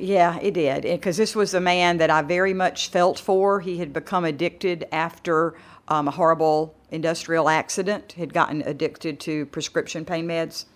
yeah, 0.00 0.38
it 0.40 0.54
did. 0.54 0.82
Because 0.82 1.16
this 1.16 1.34
was 1.34 1.54
a 1.54 1.60
man 1.60 1.98
that 1.98 2.10
I 2.10 2.22
very 2.22 2.54
much 2.54 2.88
felt 2.88 3.18
for. 3.18 3.60
He 3.60 3.78
had 3.78 3.92
become 3.92 4.24
addicted 4.24 4.86
after 4.92 5.54
um, 5.88 6.08
a 6.08 6.10
horrible 6.10 6.74
industrial 6.90 7.48
accident, 7.48 8.12
had 8.12 8.32
gotten 8.32 8.62
addicted 8.62 9.20
to 9.20 9.46
prescription 9.46 10.04
pain 10.04 10.26
meds. 10.26 10.66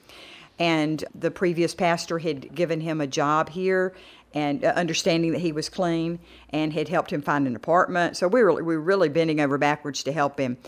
And 0.59 1.05
the 1.14 1.31
previous 1.31 1.75
pastor 1.75 2.19
had 2.19 2.55
given 2.55 2.81
him 2.81 3.00
a 3.00 3.07
job 3.07 3.49
here 3.49 3.95
and 4.35 4.64
uh, 4.64 4.69
understanding 4.76 5.33
that 5.33 5.40
he 5.40 5.52
was 5.52 5.69
clean 5.69 6.19
and 6.50 6.73
had 6.73 6.88
helped 6.88 7.12
him 7.12 7.23
find 7.23 7.47
an 7.47 7.57
apartment. 7.57 8.17
So 8.17 8.29
we 8.29 8.43
were, 8.43 8.52
we 8.52 8.62
were 8.62 8.81
really 8.81 9.09
bending 9.09 9.40
over 9.40 9.59
backwards 9.59 10.02
to 10.05 10.12
help 10.12 10.38
him. 10.38 10.59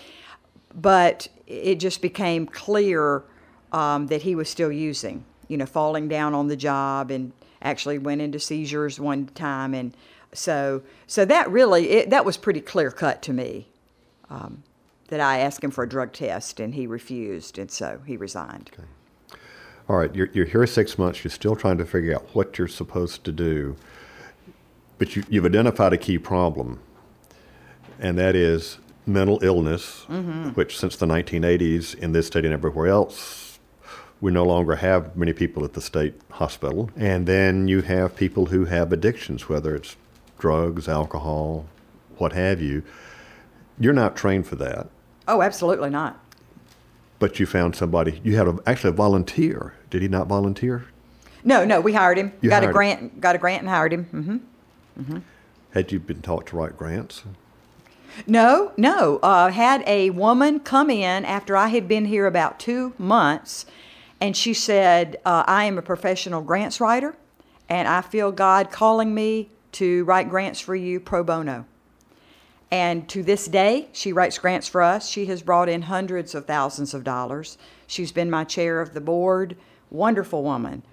But 0.75 1.29
it 1.47 1.77
just 1.77 2.01
became 2.01 2.47
clear 2.47 3.25
um, 3.73 4.07
that 4.07 4.23
he 4.23 4.35
was 4.35 4.49
still 4.49 4.73
using 4.73 5.25
you 5.53 5.59
know, 5.59 5.67
falling 5.67 6.09
down 6.09 6.33
on 6.33 6.49
the 6.49 6.57
job 6.57 7.11
and 7.11 7.31
actually 7.61 7.99
went 7.99 8.23
into 8.23 8.41
seizures 8.41 8.99
one 8.99 9.27
time. 9.27 9.75
And 9.75 9.95
so, 10.33 10.83
so 11.07 11.27
that 11.27 11.51
really, 11.51 11.91
it, 11.91 12.11
that 12.11 12.25
was 12.25 12.39
pretty 12.39 12.63
clear 12.63 12.91
cut 12.91 13.21
to 13.23 13.35
me. 13.35 13.69
Um, 14.31 14.63
that 15.09 15.21
I 15.21 15.41
asked 15.41 15.63
him 15.63 15.71
for 15.71 15.85
a 15.85 15.89
drug 15.89 16.15
test 16.15 16.59
and 16.59 16.75
he 16.75 16.87
refused, 16.87 17.59
and 17.59 17.71
so 17.71 18.01
he 18.07 18.17
resigned. 18.17 18.71
Okay. 18.73 19.39
All 19.87 19.97
right, 19.97 20.15
you're, 20.15 20.31
you're 20.33 20.47
here 20.47 20.67
six 20.67 20.97
months. 20.97 21.23
You're 21.23 21.31
still 21.31 21.55
trying 21.55 21.77
to 21.77 21.85
figure 21.85 22.15
out 22.15 22.35
what 22.35 22.57
you're 22.57 22.67
supposed 22.67 23.23
to 23.25 23.33
do, 23.33 23.77
but 24.97 25.15
you, 25.15 25.23
you've 25.29 25.45
identified 25.45 25.93
a 25.93 25.99
key 25.99 26.17
problem, 26.17 26.81
and 27.99 28.17
that 28.17 28.35
is 28.35 28.79
mental 29.05 29.39
illness, 29.43 30.07
mm-hmm. 30.09 30.51
which 30.51 30.79
since 30.79 30.97
the 30.97 31.05
1980s 31.05 31.95
in 31.95 32.13
this 32.13 32.29
state 32.29 32.47
and 32.47 32.55
everywhere 32.55 32.87
else 32.87 33.52
we 34.23 34.31
no 34.33 34.45
longer 34.45 34.77
have 34.77 35.15
many 35.17 35.33
people 35.35 35.65
at 35.65 35.73
the 35.75 35.81
state 35.83 36.15
hospital. 36.31 36.89
And 36.97 37.27
then 37.27 37.67
you 37.69 37.83
have 37.83 38.15
people 38.17 38.47
who 38.47 38.65
have 38.67 38.93
addictions, 38.93 39.49
whether 39.49 39.75
it's 39.75 39.97
drugs, 40.39 40.89
alcohol, 40.89 41.67
what 42.19 42.33
have 42.33 42.63
you. 42.63 42.83
You're 43.79 43.93
not 43.93 44.17
trained 44.17 44.47
for 44.47 44.55
that, 44.57 44.87
Oh, 45.29 45.43
absolutely 45.43 45.91
not. 45.91 46.19
but 47.19 47.39
you 47.41 47.47
found 47.47 47.75
somebody. 47.77 48.21
You 48.25 48.37
had 48.37 48.47
a, 48.49 48.59
actually 48.67 48.91
a 48.91 48.95
volunteer. 48.95 49.75
Did 49.91 50.03
he 50.03 50.09
not 50.09 50.29
volunteer? 50.29 50.87
No, 51.45 51.65
no, 51.65 51.81
we 51.81 51.93
hired 51.93 52.17
him. 52.19 52.33
You 52.41 52.49
got 52.49 52.63
hired 52.63 52.65
a 52.65 52.69
him. 52.69 52.73
grant. 52.73 53.21
Got 53.21 53.35
a 53.35 53.39
grant 53.39 53.61
and 53.63 53.69
hired 53.69 53.93
him. 53.93 54.05
hmm 54.97 55.19
Had 55.75 55.91
you 55.91 55.99
been 55.99 56.23
taught 56.23 56.47
to 56.49 56.57
write 56.57 56.77
grants? 56.79 57.25
No, 58.27 58.73
no. 58.77 59.19
Uh, 59.23 59.49
had 59.51 59.83
a 59.87 60.11
woman 60.11 60.61
come 60.61 60.91
in 60.91 61.25
after 61.25 61.57
I 61.57 61.69
had 61.69 61.89
been 61.89 62.05
here 62.05 62.27
about 62.27 62.61
two 62.61 62.93
months, 62.99 63.65
and 64.23 64.37
she 64.37 64.55
said, 64.55 65.17
uh, 65.25 65.43
"I 65.49 65.65
am 65.65 65.79
a 65.79 65.83
professional 65.83 66.43
grants 66.43 66.81
writer, 66.81 67.17
and 67.69 67.89
I 67.89 68.03
feel 68.03 68.31
God 68.31 68.71
calling 68.71 69.13
me 69.15 69.51
to 69.73 70.05
write 70.05 70.31
grants 70.31 70.61
for 70.61 70.77
you 70.77 71.01
pro 71.01 71.25
bono." 71.25 71.67
And 72.71 73.09
to 73.09 73.25
this 73.25 73.49
day, 73.49 73.89
she 73.93 74.13
writes 74.13 74.39
grants 74.39 74.69
for 74.69 74.81
us. 74.81 75.09
She 75.09 75.27
has 75.27 75.43
brought 75.43 75.69
in 75.69 75.83
hundreds 75.83 76.37
of 76.37 76.47
thousands 76.47 76.95
of 76.95 77.03
dollars. 77.03 77.59
She's 77.89 78.13
been 78.13 78.31
my 78.31 78.45
chair 78.45 78.81
of 78.81 78.95
the 78.95 79.01
board. 79.01 79.57
Wonderful 79.91 80.45
woman. 80.45 80.85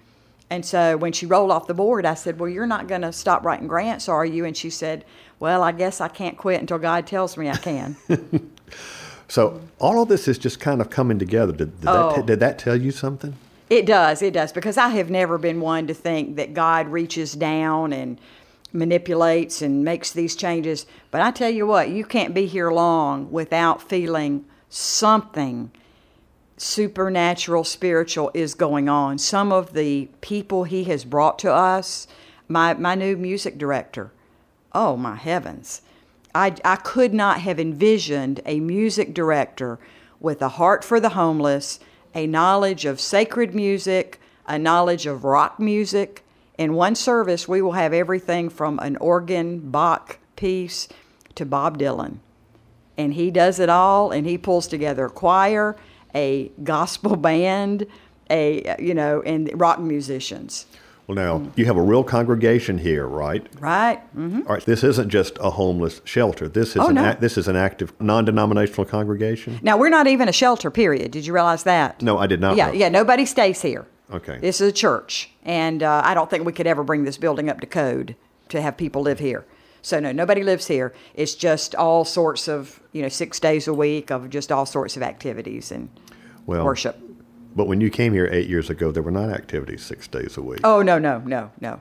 And 0.50 0.66
so 0.66 0.96
when 0.96 1.12
she 1.12 1.24
rolled 1.24 1.52
off 1.52 1.68
the 1.68 1.74
board, 1.74 2.04
I 2.04 2.14
said, 2.14 2.40
Well, 2.40 2.48
you're 2.50 2.66
not 2.66 2.88
going 2.88 3.02
to 3.02 3.12
stop 3.12 3.44
writing 3.44 3.68
grants, 3.68 4.08
are 4.08 4.26
you? 4.26 4.44
And 4.44 4.56
she 4.56 4.70
said, 4.70 5.04
Well, 5.38 5.62
I 5.62 5.70
guess 5.70 6.00
I 6.00 6.08
can't 6.08 6.36
quit 6.36 6.60
until 6.60 6.78
God 6.78 7.06
tells 7.06 7.36
me 7.36 7.48
I 7.48 7.56
can. 7.56 7.96
So 9.30 9.60
all 9.78 10.02
of 10.02 10.08
this 10.08 10.26
is 10.26 10.38
just 10.38 10.58
kind 10.58 10.80
of 10.80 10.90
coming 10.90 11.18
together. 11.18 11.52
Did, 11.52 11.80
did, 11.80 11.88
Oh. 11.88 12.16
that, 12.16 12.26
did 12.26 12.40
that 12.40 12.58
tell 12.58 12.74
you 12.74 12.90
something? 12.90 13.36
It 13.70 13.86
does, 13.86 14.22
it 14.22 14.34
does, 14.34 14.50
because 14.52 14.76
I 14.76 14.88
have 14.88 15.08
never 15.08 15.38
been 15.38 15.60
one 15.60 15.86
to 15.86 15.94
think 15.94 16.34
that 16.34 16.52
God 16.52 16.88
reaches 16.88 17.34
down 17.34 17.92
and 17.92 18.18
manipulates 18.72 19.62
and 19.62 19.84
makes 19.84 20.10
these 20.10 20.34
changes. 20.34 20.84
But 21.12 21.20
I 21.20 21.30
tell 21.30 21.50
you 21.50 21.64
what, 21.64 21.90
you 21.90 22.04
can't 22.04 22.34
be 22.34 22.46
here 22.46 22.72
long 22.72 23.30
without 23.30 23.80
feeling 23.80 24.44
something 24.68 25.70
supernatural, 26.56 27.62
spiritual 27.62 28.32
is 28.34 28.54
going 28.54 28.88
on. 28.88 29.18
Some 29.18 29.52
of 29.52 29.74
the 29.74 30.08
people 30.20 30.64
He 30.64 30.84
has 30.84 31.04
brought 31.04 31.38
to 31.38 31.52
us, 31.52 32.08
my, 32.48 32.74
my 32.74 32.96
new 32.96 33.16
music 33.16 33.58
director, 33.58 34.10
oh 34.72 34.96
my 34.96 35.14
heavens. 35.14 35.82
I, 36.34 36.54
I 36.64 36.76
could 36.76 37.12
not 37.12 37.40
have 37.40 37.58
envisioned 37.58 38.40
a 38.46 38.60
music 38.60 39.14
director 39.14 39.78
with 40.20 40.42
a 40.42 40.50
heart 40.50 40.84
for 40.84 41.00
the 41.00 41.10
homeless, 41.10 41.80
a 42.14 42.26
knowledge 42.26 42.84
of 42.84 43.00
sacred 43.00 43.54
music, 43.54 44.20
a 44.46 44.58
knowledge 44.58 45.06
of 45.06 45.24
rock 45.24 45.58
music. 45.58 46.24
In 46.58 46.74
one 46.74 46.94
service, 46.94 47.48
we 47.48 47.62
will 47.62 47.72
have 47.72 47.92
everything 47.92 48.48
from 48.48 48.78
an 48.80 48.96
organ 48.98 49.70
Bach 49.70 50.18
piece 50.36 50.88
to 51.34 51.46
Bob 51.46 51.78
Dylan. 51.78 52.18
And 52.98 53.14
he 53.14 53.30
does 53.30 53.58
it 53.58 53.68
all, 53.68 54.10
and 54.10 54.26
he 54.26 54.36
pulls 54.36 54.68
together 54.68 55.06
a 55.06 55.10
choir, 55.10 55.76
a 56.14 56.50
gospel 56.62 57.16
band, 57.28 57.86
a, 58.28 58.76
you 58.78 58.94
know, 58.94 59.22
and 59.22 59.50
rock 59.58 59.80
musicians. 59.80 60.66
Well, 61.10 61.40
now 61.40 61.50
you 61.56 61.64
have 61.66 61.76
a 61.76 61.82
real 61.82 62.04
congregation 62.04 62.78
here, 62.78 63.04
right? 63.06 63.44
Right? 63.58 63.98
hmm 64.14 64.42
All 64.46 64.54
right. 64.54 64.64
This 64.64 64.84
isn't 64.84 65.08
just 65.10 65.38
a 65.40 65.50
homeless 65.50 66.00
shelter. 66.04 66.48
This 66.48 66.70
is 66.70 66.76
Oh, 66.76 66.88
an 66.90 66.94
no. 66.94 67.16
this 67.18 67.36
is 67.36 67.48
an 67.48 67.56
active 67.56 67.92
non-denominational 68.00 68.84
congregation. 68.84 69.58
Now, 69.60 69.76
we're 69.76 69.88
not 69.88 70.06
even 70.06 70.28
a 70.28 70.32
shelter, 70.32 70.70
period. 70.70 71.10
Did 71.10 71.26
you 71.26 71.32
realize 71.32 71.64
that? 71.64 72.00
No, 72.00 72.16
I 72.18 72.28
did 72.28 72.40
not. 72.40 72.56
Yeah, 72.56 72.66
know. 72.68 72.72
yeah, 72.74 72.88
nobody 72.90 73.26
stays 73.26 73.60
here. 73.60 73.86
Okay. 74.12 74.38
This 74.38 74.60
is 74.60 74.68
a 74.68 74.72
church, 74.72 75.30
and 75.44 75.82
uh, 75.82 76.02
I 76.04 76.14
don't 76.14 76.30
think 76.30 76.44
we 76.44 76.52
could 76.52 76.68
ever 76.68 76.84
bring 76.84 77.02
this 77.04 77.16
building 77.18 77.48
up 77.48 77.58
to 77.60 77.66
code 77.66 78.14
to 78.50 78.60
have 78.60 78.76
people 78.76 79.02
live 79.02 79.18
here. 79.18 79.44
So 79.82 79.98
no, 79.98 80.12
nobody 80.12 80.44
lives 80.44 80.68
here. 80.68 80.92
It's 81.14 81.34
just 81.34 81.74
all 81.74 82.04
sorts 82.04 82.48
of 82.48 82.78
you 82.92 83.02
know 83.02 83.08
six 83.08 83.40
days 83.40 83.66
a 83.66 83.74
week 83.74 84.10
of 84.12 84.30
just 84.30 84.52
all 84.52 84.64
sorts 84.66 84.96
of 84.96 85.02
activities 85.02 85.72
and 85.72 85.88
Well, 86.46 86.64
worship. 86.64 86.96
But 87.54 87.66
when 87.66 87.80
you 87.80 87.90
came 87.90 88.12
here 88.12 88.28
eight 88.30 88.48
years 88.48 88.70
ago, 88.70 88.92
there 88.92 89.02
were 89.02 89.10
not 89.10 89.30
activities 89.30 89.82
six 89.82 90.06
days 90.06 90.36
a 90.36 90.42
week. 90.42 90.60
Oh 90.64 90.82
no, 90.82 90.98
no, 90.98 91.18
no, 91.20 91.50
no. 91.60 91.80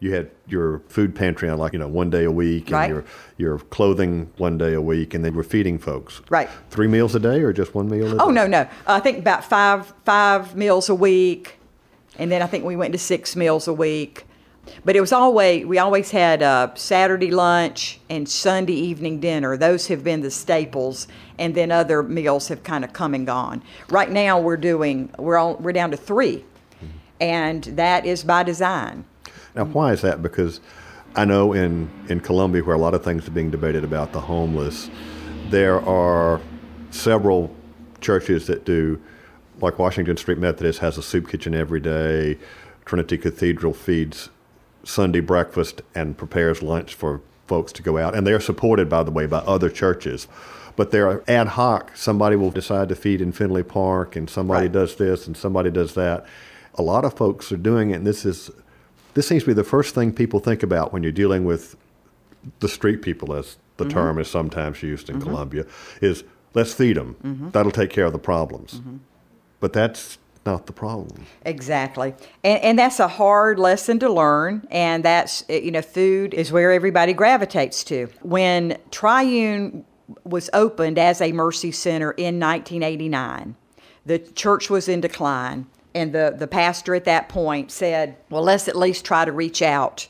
You 0.00 0.14
had 0.14 0.30
your 0.46 0.80
food 0.88 1.14
pantry 1.16 1.48
on 1.48 1.58
like 1.58 1.72
you 1.72 1.78
know 1.80 1.88
one 1.88 2.08
day 2.08 2.22
a 2.24 2.30
week, 2.30 2.66
and 2.66 2.72
Right. 2.72 2.88
your 2.88 3.04
your 3.36 3.58
clothing 3.58 4.30
one 4.36 4.56
day 4.56 4.74
a 4.74 4.80
week, 4.80 5.12
and 5.12 5.24
then 5.24 5.34
were 5.34 5.42
feeding 5.42 5.78
folks. 5.78 6.22
Right. 6.30 6.48
Three 6.70 6.86
meals 6.86 7.16
a 7.16 7.18
day, 7.20 7.40
or 7.40 7.52
just 7.52 7.74
one 7.74 7.88
meal 7.88 8.06
a 8.06 8.10
oh, 8.10 8.12
day? 8.12 8.18
Oh 8.20 8.30
no, 8.30 8.46
no. 8.46 8.68
I 8.86 9.00
think 9.00 9.18
about 9.18 9.44
five 9.44 9.92
five 10.04 10.54
meals 10.54 10.88
a 10.88 10.94
week, 10.94 11.58
and 12.16 12.30
then 12.30 12.42
I 12.42 12.46
think 12.46 12.64
we 12.64 12.76
went 12.76 12.92
to 12.92 12.98
six 12.98 13.34
meals 13.34 13.66
a 13.66 13.72
week. 13.72 14.24
But 14.84 14.96
it 14.96 15.00
was 15.00 15.12
always 15.12 15.66
we 15.66 15.78
always 15.78 16.10
had 16.10 16.42
uh, 16.42 16.74
Saturday 16.74 17.30
lunch 17.30 18.00
and 18.08 18.28
Sunday 18.28 18.74
evening 18.74 19.20
dinner. 19.20 19.56
Those 19.56 19.88
have 19.88 20.02
been 20.04 20.20
the 20.20 20.30
staples, 20.30 21.08
and 21.38 21.54
then 21.54 21.70
other 21.70 22.02
meals 22.02 22.48
have 22.48 22.62
kind 22.62 22.84
of 22.84 22.92
come 22.92 23.14
and 23.14 23.26
gone. 23.26 23.62
Right 23.88 24.10
now 24.10 24.40
we're 24.40 24.56
doing 24.56 25.10
we're 25.18 25.36
all, 25.36 25.56
we're 25.56 25.72
down 25.72 25.90
to 25.90 25.96
three, 25.96 26.44
and 27.20 27.64
that 27.64 28.06
is 28.06 28.24
by 28.24 28.42
design. 28.42 29.04
Now, 29.54 29.64
why 29.64 29.92
is 29.92 30.02
that? 30.02 30.22
Because 30.22 30.60
I 31.16 31.24
know 31.24 31.52
in, 31.52 31.90
in 32.08 32.20
Columbia, 32.20 32.62
where 32.62 32.76
a 32.76 32.78
lot 32.78 32.94
of 32.94 33.02
things 33.02 33.26
are 33.26 33.32
being 33.32 33.50
debated 33.50 33.82
about 33.82 34.12
the 34.12 34.20
homeless, 34.20 34.90
there 35.50 35.80
are 35.80 36.40
several 36.90 37.54
churches 38.00 38.46
that 38.46 38.64
do, 38.64 39.00
like 39.60 39.78
Washington 39.78 40.16
Street 40.16 40.38
Methodist 40.38 40.78
has 40.78 40.98
a 40.98 41.02
soup 41.02 41.28
kitchen 41.28 41.54
every 41.54 41.80
day, 41.80 42.38
Trinity 42.84 43.18
Cathedral 43.18 43.72
feeds 43.72 44.30
Sunday 44.88 45.20
breakfast 45.20 45.82
and 45.94 46.16
prepares 46.16 46.62
lunch 46.62 46.94
for 46.94 47.20
folks 47.46 47.72
to 47.72 47.82
go 47.82 47.98
out. 47.98 48.14
And 48.14 48.26
they're 48.26 48.40
supported, 48.40 48.88
by 48.88 49.02
the 49.02 49.10
way, 49.10 49.26
by 49.26 49.38
other 49.38 49.68
churches. 49.68 50.26
But 50.76 50.90
they're 50.92 51.22
ad 51.30 51.48
hoc. 51.48 51.96
Somebody 51.96 52.36
will 52.36 52.50
decide 52.50 52.88
to 52.88 52.94
feed 52.94 53.20
in 53.20 53.32
Finlay 53.32 53.64
Park, 53.64 54.16
and 54.16 54.30
somebody 54.30 54.66
Right. 54.66 54.72
does 54.72 54.96
this, 54.96 55.26
and 55.26 55.36
somebody 55.36 55.70
does 55.70 55.94
that. 55.94 56.24
A 56.76 56.82
lot 56.82 57.04
of 57.04 57.14
folks 57.14 57.50
are 57.52 57.56
doing 57.56 57.90
it, 57.90 57.94
and 57.94 58.06
this 58.06 58.24
is 58.24 58.50
this 59.14 59.26
seems 59.26 59.42
to 59.42 59.48
be 59.48 59.52
the 59.54 59.64
first 59.64 59.94
thing 59.96 60.12
people 60.12 60.38
think 60.38 60.62
about 60.62 60.92
when 60.92 61.02
you're 61.02 61.10
dealing 61.10 61.44
with 61.44 61.76
the 62.60 62.68
street 62.68 63.02
people, 63.02 63.34
as 63.34 63.56
the 63.78 63.84
Mm-hmm. 63.84 63.92
term 63.92 64.18
is 64.20 64.28
sometimes 64.28 64.82
used 64.82 65.10
in 65.10 65.20
Columbia, 65.20 65.64
is 66.00 66.22
let's 66.54 66.72
feed 66.72 66.96
them. 66.96 67.16
Mm-hmm. 67.24 67.50
That'll 67.50 67.72
take 67.72 67.90
care 67.90 68.04
of 68.06 68.12
the 68.12 68.18
problems. 68.18 68.80
But 69.60 69.72
that's 69.72 70.18
not 70.48 70.66
the 70.66 70.72
problem. 70.72 71.26
Exactly. 71.44 72.14
And, 72.42 72.62
and 72.62 72.78
that's 72.78 73.00
a 73.00 73.08
hard 73.08 73.58
lesson 73.58 73.98
to 73.98 74.10
learn. 74.10 74.66
And 74.70 75.04
that's, 75.04 75.44
uh, 75.50 75.52
you 75.52 75.70
know, 75.70 75.82
food 75.82 76.32
is 76.32 76.50
where 76.50 76.72
everybody 76.72 77.12
gravitates 77.12 77.84
to. 77.84 78.08
When 78.22 78.78
Triune 78.90 79.84
was 80.24 80.48
opened 80.54 80.98
as 80.98 81.20
a 81.20 81.32
Mercy 81.32 81.70
Center 81.70 82.12
in 82.12 82.40
1989, 82.40 83.56
the 84.06 84.18
church 84.18 84.70
was 84.70 84.88
in 84.88 85.02
decline. 85.02 85.66
And 85.94 86.14
the, 86.14 86.34
the 86.36 86.46
pastor 86.46 86.94
at 86.94 87.04
that 87.04 87.28
point 87.28 87.70
said, 87.70 88.16
well, 88.30 88.42
let's 88.42 88.68
at 88.68 88.76
least 88.76 89.04
try 89.04 89.26
to 89.26 89.32
reach 89.32 89.60
out 89.60 90.08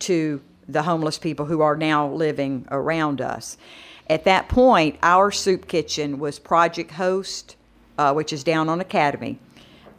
to 0.00 0.40
the 0.68 0.82
homeless 0.82 1.18
people 1.18 1.46
who 1.46 1.60
are 1.62 1.76
now 1.76 2.08
living 2.08 2.64
around 2.70 3.20
us. 3.20 3.56
At 4.08 4.24
that 4.24 4.48
point, 4.48 4.98
our 5.02 5.32
soup 5.32 5.66
kitchen 5.66 6.20
was 6.20 6.38
Project 6.38 6.92
Host, 6.92 7.56
uh, 7.98 8.12
which 8.12 8.32
is 8.32 8.44
down 8.44 8.68
on 8.68 8.80
Academy, 8.80 9.38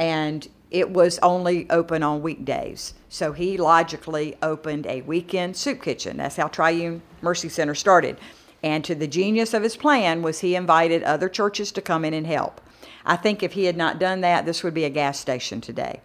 and 0.01 0.47
it 0.71 0.89
was 0.89 1.19
only 1.19 1.69
open 1.69 2.01
on 2.01 2.23
weekdays. 2.23 2.95
So 3.07 3.33
he 3.33 3.55
logically 3.55 4.35
opened 4.41 4.87
a 4.87 5.01
weekend 5.01 5.55
soup 5.55 5.83
kitchen. 5.83 6.17
That's 6.17 6.37
how 6.37 6.47
Triune 6.47 7.03
Mercy 7.21 7.49
Center 7.49 7.75
started. 7.75 8.17
And 8.63 8.83
to 8.83 8.95
the 8.95 9.07
genius 9.07 9.53
of 9.53 9.61
his 9.61 9.77
plan 9.77 10.23
was 10.23 10.39
he 10.39 10.55
invited 10.55 11.03
other 11.03 11.29
churches 11.29 11.71
to 11.73 11.81
come 11.83 12.03
in 12.03 12.15
and 12.15 12.25
help. 12.25 12.61
I 13.05 13.15
think 13.15 13.43
if 13.43 13.53
he 13.53 13.65
had 13.65 13.77
not 13.77 13.99
done 13.99 14.21
that, 14.21 14.47
this 14.47 14.63
would 14.63 14.73
be 14.73 14.85
a 14.85 14.89
gas 14.89 15.19
station 15.19 15.61
today. 15.61 16.01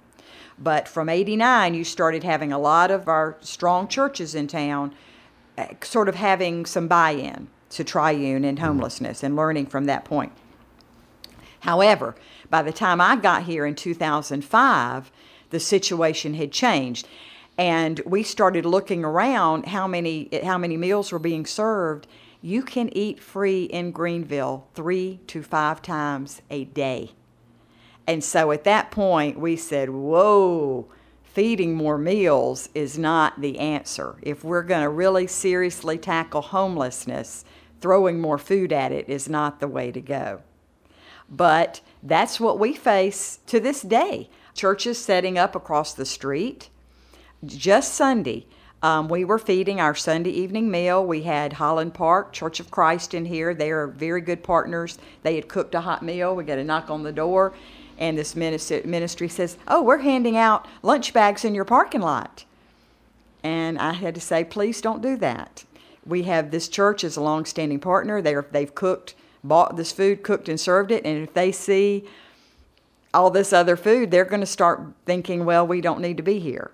But 0.58 0.88
from 0.88 1.08
89, 1.08 1.72
you 1.72 1.84
started 1.84 2.22
having 2.22 2.52
a 2.52 2.58
lot 2.58 2.90
of 2.90 3.08
our 3.08 3.38
strong 3.40 3.88
churches 3.88 4.34
in 4.34 4.46
town 4.46 4.94
uh, 5.56 5.68
sort 5.82 6.10
of 6.10 6.16
having 6.16 6.66
some 6.66 6.86
buy 6.86 7.12
in 7.12 7.48
to 7.70 7.82
triune 7.82 8.44
and 8.44 8.58
homelessness 8.58 9.22
and 9.22 9.36
learning 9.36 9.66
from 9.66 9.86
that 9.86 10.04
point. 10.04 10.32
However, 11.60 12.14
by 12.50 12.62
the 12.62 12.72
time 12.72 13.00
I 13.00 13.16
got 13.16 13.44
here 13.44 13.66
in 13.66 13.74
2005, 13.74 15.10
the 15.50 15.60
situation 15.60 16.34
had 16.34 16.52
changed. 16.52 17.08
And 17.58 18.00
we 18.04 18.22
started 18.22 18.66
looking 18.66 19.04
around 19.04 19.66
how 19.66 19.86
many 19.86 20.28
how 20.44 20.58
many 20.58 20.76
meals 20.76 21.10
were 21.10 21.18
being 21.18 21.46
served. 21.46 22.06
You 22.42 22.62
can 22.62 22.94
eat 22.96 23.18
free 23.18 23.64
in 23.64 23.92
Greenville 23.92 24.66
three 24.74 25.20
to 25.28 25.42
five 25.42 25.80
times 25.80 26.42
a 26.50 26.64
day. 26.64 27.12
And 28.06 28.22
so 28.22 28.52
at 28.52 28.64
that 28.64 28.90
point, 28.90 29.38
we 29.38 29.56
said, 29.56 29.90
whoa, 29.90 30.86
feeding 31.24 31.74
more 31.74 31.98
meals 31.98 32.68
is 32.74 32.98
not 32.98 33.40
the 33.40 33.58
answer. 33.58 34.16
If 34.22 34.44
we're 34.44 34.62
going 34.62 34.82
to 34.82 34.88
really 34.88 35.26
seriously 35.26 35.98
tackle 35.98 36.42
homelessness, 36.42 37.44
throwing 37.80 38.20
more 38.20 38.38
food 38.38 38.72
at 38.72 38.92
it 38.92 39.08
is 39.08 39.28
not 39.28 39.60
the 39.60 39.68
way 39.68 39.90
to 39.90 40.00
go. 40.00 40.42
But 41.28 41.80
that's 42.02 42.38
what 42.38 42.58
we 42.58 42.74
face 42.74 43.40
to 43.46 43.60
this 43.60 43.82
day. 43.82 44.28
Churches 44.54 44.98
setting 44.98 45.36
up 45.36 45.54
across 45.54 45.92
the 45.92 46.06
street. 46.06 46.70
Just 47.44 47.94
Sunday, 47.94 48.46
Um, 48.82 49.08
we 49.08 49.24
were 49.24 49.38
feeding 49.38 49.80
our 49.80 49.94
Sunday 49.94 50.30
evening 50.30 50.70
meal. 50.70 51.04
We 51.04 51.22
had 51.22 51.54
Holland 51.54 51.94
Park 51.94 52.32
Church 52.32 52.60
of 52.60 52.70
Christ 52.70 53.14
in 53.14 53.24
here. 53.24 53.54
They 53.54 53.70
are 53.70 53.86
very 53.86 54.20
good 54.20 54.42
partners. 54.42 54.98
They 55.22 55.34
had 55.34 55.48
cooked 55.48 55.74
a 55.74 55.80
hot 55.80 56.02
meal. 56.02 56.36
We 56.36 56.44
got 56.44 56.58
a 56.58 56.64
knock 56.64 56.90
on 56.90 57.02
the 57.02 57.10
door, 57.10 57.54
and 57.98 58.16
this 58.16 58.36
ministry 58.36 59.28
says, 59.28 59.56
"Oh, 59.66 59.82
we're 59.82 59.98
handing 59.98 60.36
out 60.36 60.66
lunch 60.82 61.12
bags 61.12 61.44
in 61.44 61.54
your 61.54 61.64
parking 61.64 62.02
lot." 62.02 62.44
And 63.42 63.78
I 63.78 63.94
had 63.94 64.14
to 64.14 64.20
say, 64.20 64.44
"Please 64.44 64.80
don't 64.80 65.02
do 65.02 65.16
that." 65.16 65.64
We 66.04 66.22
have 66.24 66.50
this 66.50 66.68
church 66.68 67.02
as 67.02 67.16
a 67.16 67.22
long-standing 67.22 67.80
partner. 67.80 68.22
They 68.22 68.34
are, 68.34 68.46
they've 68.52 68.74
cooked, 68.74 69.15
bought 69.42 69.76
this 69.76 69.92
food, 69.92 70.22
cooked 70.22 70.48
and 70.48 70.58
served 70.58 70.90
it, 70.90 71.04
and 71.04 71.22
if 71.22 71.34
they 71.34 71.52
see 71.52 72.04
all 73.14 73.30
this 73.30 73.52
other 73.52 73.76
food, 73.76 74.10
they're 74.10 74.24
going 74.24 74.40
to 74.40 74.46
start 74.46 74.82
thinking, 75.04 75.44
"Well, 75.44 75.66
we 75.66 75.80
don't 75.80 76.00
need 76.00 76.16
to 76.16 76.22
be 76.22 76.38
here." 76.38 76.70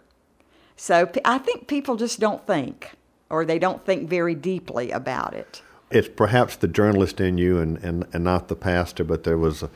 So 0.76 1.08
I 1.24 1.38
think 1.38 1.68
people 1.68 1.96
just 1.96 2.18
don't 2.18 2.44
think, 2.46 2.92
or 3.30 3.44
they 3.44 3.58
don't 3.58 3.84
think 3.86 4.08
very 4.08 4.34
deeply 4.34 4.90
about 4.90 5.34
it. 5.34 5.62
It's 5.90 6.08
perhaps 6.08 6.56
the 6.56 6.68
journalist 6.68 7.20
in 7.20 7.38
you 7.38 7.58
and, 7.58 7.76
and, 7.78 8.06
and 8.12 8.24
not 8.24 8.48
the 8.48 8.56
pastor, 8.56 9.04
but 9.04 9.24
there 9.24 9.36
was 9.36 9.62
a, 9.62 9.70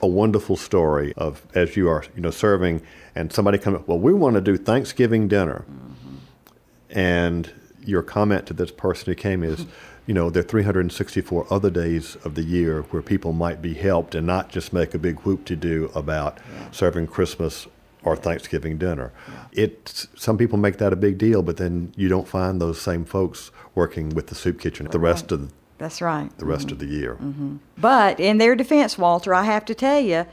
a 0.00 0.06
wonderful 0.06 0.56
story 0.56 1.12
of 1.16 1.44
as 1.54 1.76
you 1.76 1.88
are, 1.88 2.04
you 2.14 2.22
know, 2.22 2.30
serving, 2.30 2.82
and 3.14 3.32
somebody 3.32 3.58
comes, 3.58 3.86
well, 3.86 3.98
we 3.98 4.14
want 4.14 4.34
to 4.36 4.40
do 4.40 4.56
Thanksgiving 4.56 5.26
dinner, 5.28 5.64
mm-hmm. 5.68 6.98
and 6.98 7.52
your 7.84 8.02
comment 8.02 8.46
to 8.46 8.54
this 8.54 8.70
person 8.70 9.06
who 9.06 9.14
came 9.14 9.42
is, 9.42 9.66
you 10.06 10.14
know, 10.14 10.30
there 10.30 10.40
are 10.40 10.46
364 10.46 11.46
other 11.50 11.70
days 11.70 12.16
of 12.24 12.34
the 12.34 12.42
year 12.44 12.82
where 12.82 13.02
people 13.02 13.32
might 13.32 13.60
be 13.60 13.74
helped 13.74 14.14
and 14.14 14.26
not 14.26 14.48
just 14.48 14.72
make 14.72 14.94
a 14.94 14.98
big 14.98 15.20
whoop 15.20 15.44
to 15.46 15.56
do 15.56 15.90
about 15.94 16.38
yeah. 16.38 16.70
serving 16.70 17.08
Christmas 17.08 17.66
or 18.04 18.14
Thanksgiving 18.14 18.78
dinner. 18.78 19.12
Yeah. 19.28 19.64
It 19.64 20.06
some 20.14 20.38
people 20.38 20.58
make 20.58 20.78
that 20.78 20.92
a 20.92 20.96
big 20.96 21.18
deal, 21.18 21.42
but 21.42 21.56
then 21.56 21.92
you 21.96 22.08
don't 22.08 22.28
find 22.28 22.60
those 22.60 22.80
same 22.80 23.04
folks 23.04 23.50
working 23.74 24.10
with 24.10 24.28
the 24.28 24.36
soup 24.36 24.60
kitchen 24.60 24.86
the 24.90 25.00
rest 25.00 25.32
of 25.32 25.40
the, 25.40 25.52
that's 25.78 26.00
right 26.00 26.30
the 26.38 26.46
rest 26.46 26.66
mm-hmm. 26.66 26.74
of 26.74 26.78
the 26.78 26.86
year. 26.86 27.14
Mm-hmm. 27.14 27.56
But 27.76 28.20
in 28.20 28.38
their 28.38 28.54
defense, 28.54 28.96
Walter, 28.96 29.34
I 29.34 29.42
have 29.42 29.64
to 29.66 29.74
tell 29.74 30.00
you, 30.00 30.24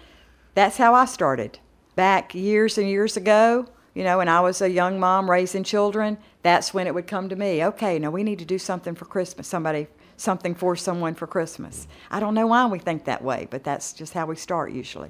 that's 0.53 0.77
how 0.77 0.93
I 0.93 1.05
started 1.05 1.57
back 1.95 2.35
years 2.35 2.77
and 2.77 2.87
years 2.87 3.17
ago. 3.17 3.67
You 3.93 4.03
know, 4.03 4.17
when 4.17 4.27
I 4.27 4.39
was 4.39 4.61
a 4.61 4.69
young 4.69 4.99
mom 4.99 5.29
raising 5.29 5.63
children, 5.63 6.17
that's 6.41 6.73
when 6.73 6.87
it 6.87 6.93
would 6.93 7.07
come 7.07 7.29
to 7.29 7.35
me. 7.35 7.63
Okay, 7.63 7.99
now 7.99 8.09
we 8.09 8.23
need 8.23 8.39
to 8.39 8.45
do 8.45 8.57
something 8.57 8.95
for 8.95 9.05
Christmas. 9.05 9.47
Somebody 9.47 9.87
something 10.17 10.55
for 10.55 10.75
someone 10.75 11.15
for 11.15 11.27
Christmas. 11.27 11.87
I 12.09 12.19
don't 12.19 12.33
know 12.33 12.47
why 12.47 12.65
we 12.65 12.79
think 12.79 13.05
that 13.05 13.23
way, 13.23 13.47
but 13.49 13.63
that's 13.63 13.93
just 13.93 14.13
how 14.13 14.25
we 14.25 14.35
start 14.35 14.71
usually. 14.71 15.09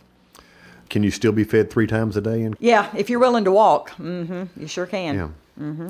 Can 0.89 1.03
you 1.03 1.11
still 1.11 1.31
be 1.31 1.43
fed 1.43 1.69
three 1.69 1.87
times 1.87 2.17
a 2.17 2.21
day? 2.21 2.41
In- 2.41 2.55
yeah, 2.59 2.89
if 2.95 3.09
you're 3.09 3.19
willing 3.19 3.45
to 3.45 3.51
walk, 3.51 3.91
mm-hmm, 3.91 4.43
you 4.59 4.67
sure 4.67 4.85
can. 4.85 5.15
Yeah. 5.15 5.29
Mm-hmm. 5.59 5.89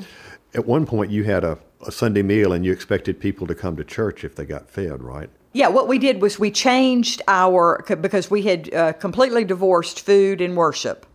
At 0.53 0.65
one 0.65 0.85
point, 0.85 1.11
you 1.11 1.23
had 1.23 1.43
a, 1.43 1.57
a 1.85 1.91
Sunday 1.91 2.21
meal 2.21 2.53
and 2.53 2.63
you 2.65 2.71
expected 2.71 3.19
people 3.19 3.47
to 3.47 3.55
come 3.55 3.75
to 3.77 3.83
church 3.83 4.23
if 4.23 4.35
they 4.35 4.45
got 4.45 4.69
fed, 4.69 5.01
right? 5.01 5.29
Yeah, 5.53 5.67
what 5.67 5.87
we 5.87 5.99
did 5.99 6.21
was 6.21 6.39
we 6.39 6.51
changed 6.51 7.21
our, 7.27 7.83
because 8.01 8.29
we 8.31 8.43
had 8.43 8.73
uh, 8.73 8.93
completely 8.93 9.43
divorced 9.43 10.01
food 10.01 10.41
and 10.41 10.55
worship. 10.55 11.05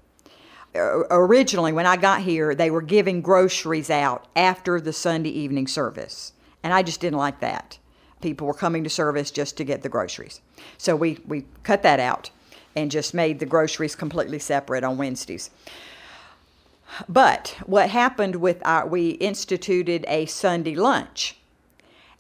Uh, 0.74 1.04
originally, 1.10 1.72
when 1.72 1.86
I 1.86 1.96
got 1.96 2.22
here, 2.22 2.54
they 2.54 2.70
were 2.70 2.82
giving 2.82 3.20
groceries 3.20 3.90
out 3.90 4.26
after 4.36 4.80
the 4.80 4.92
Sunday 4.92 5.30
evening 5.30 5.66
service. 5.66 6.32
And 6.62 6.72
I 6.72 6.82
just 6.82 7.00
didn't 7.00 7.18
like 7.18 7.40
that. 7.40 7.78
People 8.20 8.46
were 8.46 8.54
coming 8.54 8.84
to 8.84 8.90
service 8.90 9.30
just 9.30 9.56
to 9.56 9.64
get 9.64 9.82
the 9.82 9.88
groceries. 9.88 10.40
So 10.76 10.96
we, 10.96 11.18
we 11.26 11.44
cut 11.62 11.82
that 11.82 12.00
out 12.00 12.30
and 12.74 12.90
just 12.90 13.14
made 13.14 13.38
the 13.38 13.46
groceries 13.46 13.94
completely 13.94 14.38
separate 14.38 14.84
on 14.84 14.98
Wednesdays. 14.98 15.50
But 17.08 17.56
what 17.66 17.90
happened 17.90 18.36
with 18.36 18.64
our, 18.64 18.86
we 18.86 19.10
instituted 19.10 20.04
a 20.08 20.26
Sunday 20.26 20.74
lunch. 20.74 21.36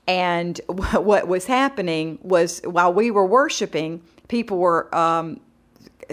And 0.06 0.60
what 0.66 1.28
was 1.28 1.46
happening 1.46 2.18
was 2.22 2.60
while 2.64 2.92
we 2.92 3.10
were 3.10 3.26
worshiping, 3.26 4.02
people 4.28 4.58
were 4.58 4.94
um, 4.94 5.40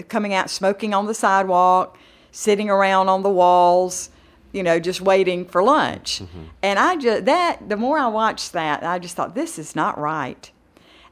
coming 0.08 0.34
out 0.34 0.50
smoking 0.50 0.94
on 0.94 1.06
the 1.06 1.14
sidewalk, 1.14 1.98
sitting 2.36 2.68
around 2.68 3.08
on 3.08 3.22
the 3.22 3.30
walls, 3.30 4.10
you 4.52 4.62
know, 4.62 4.78
just 4.78 5.00
waiting 5.00 5.46
for 5.46 5.62
lunch. 5.62 6.18
Mm-hmm. 6.18 6.42
And 6.62 6.78
I 6.78 6.96
just, 6.96 7.24
that, 7.24 7.66
the 7.66 7.78
more 7.78 7.98
I 7.98 8.08
watched 8.08 8.52
that, 8.52 8.82
I 8.82 8.98
just 8.98 9.16
thought, 9.16 9.34
this 9.34 9.58
is 9.58 9.74
not 9.74 9.98
right. 9.98 10.50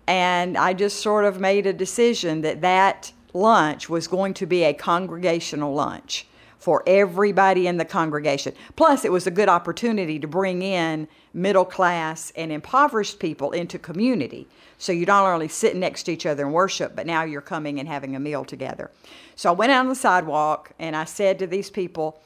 And 0.07 0.59
I 0.59 0.75
just 0.75 1.01
sort 1.01 1.25
of 1.25 1.41
made 1.41 1.67
a 1.67 1.73
decision 1.73 2.43
that 2.43 2.61
that 2.61 3.11
lunch 3.33 3.89
was 3.89 4.07
going 4.07 4.35
to 4.35 4.45
be 4.45 4.65
a 4.65 4.75
congregational 4.75 5.73
lunch 5.73 6.27
for 6.59 6.83
everybody 6.87 7.69
in 7.69 7.79
the 7.79 7.87
congregation. 7.87 8.53
Plus, 8.77 9.03
it 9.03 9.11
was 9.11 9.27
a 9.27 9.31
good 9.31 9.49
opportunity 9.49 10.19
to 10.19 10.29
bring 10.29 10.61
in 10.61 11.09
middle 11.33 11.65
class 11.65 12.35
and 12.37 12.53
impoverished 12.53 13.19
people 13.19 13.51
into 13.53 13.79
community. 13.79 14.47
So 14.77 14.93
you're 14.93 15.07
not 15.07 15.25
only 15.25 15.49
sitting 15.49 15.81
next 15.81 16.03
to 16.03 16.13
each 16.13 16.27
other 16.27 16.45
and 16.45 16.53
worship, 16.53 16.95
but 16.95 17.07
now 17.07 17.25
you're 17.25 17.41
coming 17.41 17.81
and 17.81 17.89
having 17.89 18.15
a 18.15 18.21
meal 18.21 18.45
together. 18.45 18.91
So 19.37 19.51
I 19.51 19.53
went 19.53 19.73
out 19.73 19.81
on 19.81 19.89
the 19.89 19.95
sidewalk 19.95 20.73
and 20.79 20.95
I 20.95 21.05
said 21.05 21.39
to 21.41 21.47
these 21.47 21.71
people, 21.71 22.21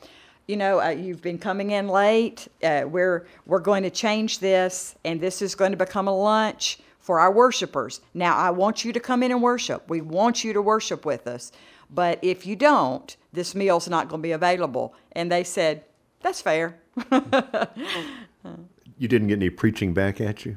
you 0.46 0.56
know, 0.56 0.80
uh, 0.80 0.88
you've 0.88 1.22
been 1.22 1.38
coming 1.38 1.70
in 1.72 1.88
late. 1.88 2.48
Uh, 2.62 2.84
we're 2.86 3.26
we're 3.46 3.60
going 3.60 3.82
to 3.82 3.90
change 3.90 4.38
this, 4.38 4.94
and 5.04 5.20
this 5.20 5.42
is 5.42 5.54
going 5.54 5.72
to 5.72 5.76
become 5.76 6.08
a 6.08 6.16
lunch 6.16 6.78
for 7.00 7.20
our 7.20 7.30
worshipers. 7.30 8.00
Now, 8.14 8.36
I 8.36 8.50
want 8.50 8.84
you 8.84 8.92
to 8.94 9.00
come 9.00 9.22
in 9.22 9.30
and 9.30 9.42
worship. 9.42 9.88
We 9.88 10.00
want 10.00 10.44
you 10.44 10.54
to 10.54 10.62
worship 10.62 11.04
with 11.04 11.26
us. 11.26 11.52
But 11.90 12.18
if 12.22 12.46
you 12.46 12.56
don't, 12.56 13.14
this 13.32 13.54
meal's 13.54 13.88
not 13.88 14.08
going 14.08 14.20
to 14.20 14.26
be 14.26 14.32
available. 14.32 14.94
And 15.12 15.30
they 15.30 15.44
said, 15.44 15.84
That's 16.22 16.40
fair. 16.40 16.78
you 18.98 19.08
didn't 19.08 19.28
get 19.28 19.36
any 19.36 19.50
preaching 19.50 19.92
back 19.92 20.20
at 20.20 20.46
you? 20.46 20.56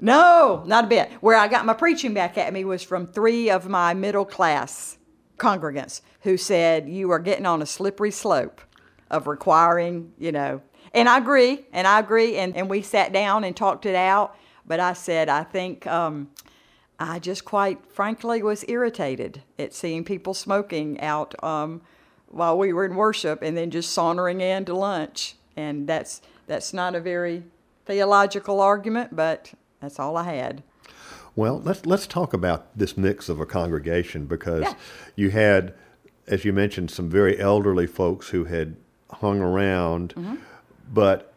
No, 0.00 0.62
not 0.66 0.84
a 0.84 0.86
bit. 0.86 1.10
Where 1.20 1.36
I 1.36 1.48
got 1.48 1.66
my 1.66 1.74
preaching 1.74 2.14
back 2.14 2.38
at 2.38 2.52
me 2.52 2.64
was 2.64 2.82
from 2.82 3.06
three 3.06 3.50
of 3.50 3.68
my 3.68 3.94
middle 3.94 4.24
class 4.24 4.98
congregants 5.38 6.00
who 6.22 6.36
said, 6.36 6.88
You 6.88 7.10
are 7.10 7.18
getting 7.18 7.46
on 7.46 7.62
a 7.62 7.66
slippery 7.66 8.10
slope 8.10 8.60
of 9.10 9.26
requiring, 9.26 10.12
you 10.18 10.32
know. 10.32 10.62
And 10.92 11.08
I 11.08 11.18
agree, 11.18 11.66
and 11.72 11.86
I 11.86 11.98
agree. 11.98 12.36
And, 12.36 12.56
and 12.56 12.70
we 12.70 12.82
sat 12.82 13.12
down 13.12 13.44
and 13.44 13.56
talked 13.56 13.86
it 13.86 13.96
out. 13.96 14.36
But 14.66 14.80
I 14.80 14.92
said, 14.92 15.28
I 15.28 15.42
think 15.42 15.86
um, 15.86 16.30
I 16.98 17.18
just 17.18 17.44
quite 17.44 17.84
frankly 17.90 18.42
was 18.42 18.64
irritated 18.68 19.42
at 19.58 19.74
seeing 19.74 20.04
people 20.04 20.34
smoking 20.34 21.00
out 21.00 21.34
um, 21.42 21.82
while 22.28 22.56
we 22.56 22.72
were 22.72 22.84
in 22.84 22.94
worship 22.94 23.42
and 23.42 23.56
then 23.56 23.70
just 23.70 23.92
sauntering 23.92 24.40
in 24.40 24.64
to 24.66 24.74
lunch. 24.74 25.34
And 25.56 25.86
that's, 25.86 26.22
that's 26.46 26.72
not 26.72 26.94
a 26.94 27.00
very 27.00 27.42
theological 27.84 28.60
argument, 28.60 29.14
but 29.14 29.52
that's 29.80 29.98
all 29.98 30.16
I 30.16 30.34
had. 30.34 30.62
Well, 31.36 31.60
let's 31.64 31.84
let's 31.84 32.06
talk 32.06 32.32
about 32.32 32.76
this 32.76 32.96
mix 32.96 33.28
of 33.28 33.40
a 33.40 33.46
congregation 33.46 34.26
because 34.26 34.62
yeah. 34.62 34.74
you 35.16 35.30
had, 35.30 35.74
as 36.26 36.44
you 36.44 36.52
mentioned, 36.52 36.90
some 36.90 37.08
very 37.08 37.38
elderly 37.38 37.86
folks 37.86 38.28
who 38.28 38.44
had 38.44 38.76
hung 39.10 39.40
around, 39.40 40.14
mm-hmm. 40.14 40.36
but 40.92 41.32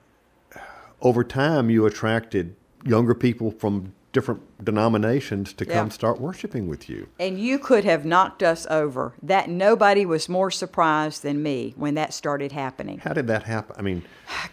over 1.01 1.23
time 1.23 1.69
you 1.69 1.85
attracted 1.85 2.55
younger 2.83 3.13
people 3.13 3.51
from 3.51 3.93
different 4.13 4.65
denominations 4.65 5.53
to 5.53 5.63
come 5.63 5.91
start 5.91 6.19
worshiping 6.19 6.67
with 6.67 6.89
you. 6.89 7.07
And 7.19 7.39
you 7.39 7.59
could 7.59 7.83
have 7.83 8.03
knocked 8.03 8.41
us 8.41 8.65
over. 8.67 9.13
That 9.21 9.47
nobody 9.47 10.07
was 10.07 10.27
more 10.27 10.49
surprised 10.49 11.21
than 11.21 11.43
me 11.43 11.75
when 11.77 11.93
that 11.95 12.13
started 12.13 12.51
happening. 12.51 12.97
How 12.97 13.13
did 13.13 13.27
that 13.27 13.43
happen? 13.43 13.75
I 13.77 13.83
mean, 13.83 14.03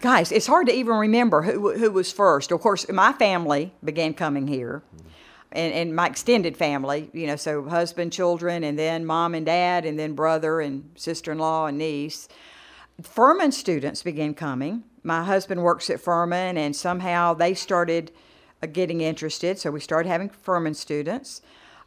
guys, 0.01 0.31
it's 0.31 0.45
hard 0.45 0.67
to 0.67 0.73
even 0.73 0.95
remember 0.95 1.41
who 1.41 1.75
who 1.77 1.91
was 1.91 2.11
first. 2.11 2.51
Of 2.51 2.61
course, 2.61 2.87
my 2.89 3.13
family 3.13 3.73
began 3.83 4.13
coming 4.13 4.47
here. 4.47 4.83
And, 5.55 5.73
and 5.73 5.95
my 5.95 6.07
extended 6.07 6.57
family, 6.57 7.09
you 7.13 7.27
know, 7.27 7.37
so 7.37 7.63
husband, 7.63 8.11
children, 8.11 8.63
and 8.65 8.77
then 8.77 9.05
mom 9.05 9.33
and 9.33 9.45
dad, 9.45 9.85
and 9.85 9.97
then 9.97 10.13
brother 10.13 10.59
and 10.59 10.91
sister 10.95 11.31
in 11.31 11.37
law 11.37 11.67
and 11.67 11.77
niece. 11.77 12.27
Furman 13.01 13.53
students 13.53 14.03
began 14.03 14.33
coming. 14.33 14.83
My 15.03 15.23
husband 15.23 15.63
works 15.63 15.89
at 15.89 16.01
Furman, 16.01 16.57
and 16.57 16.75
somehow 16.75 17.33
they 17.33 17.53
started 17.53 18.11
uh, 18.61 18.67
getting 18.67 18.99
interested. 18.99 19.57
So 19.57 19.71
we 19.71 19.79
started 19.79 20.09
having 20.09 20.29
Furman 20.29 20.73
students. 20.73 21.41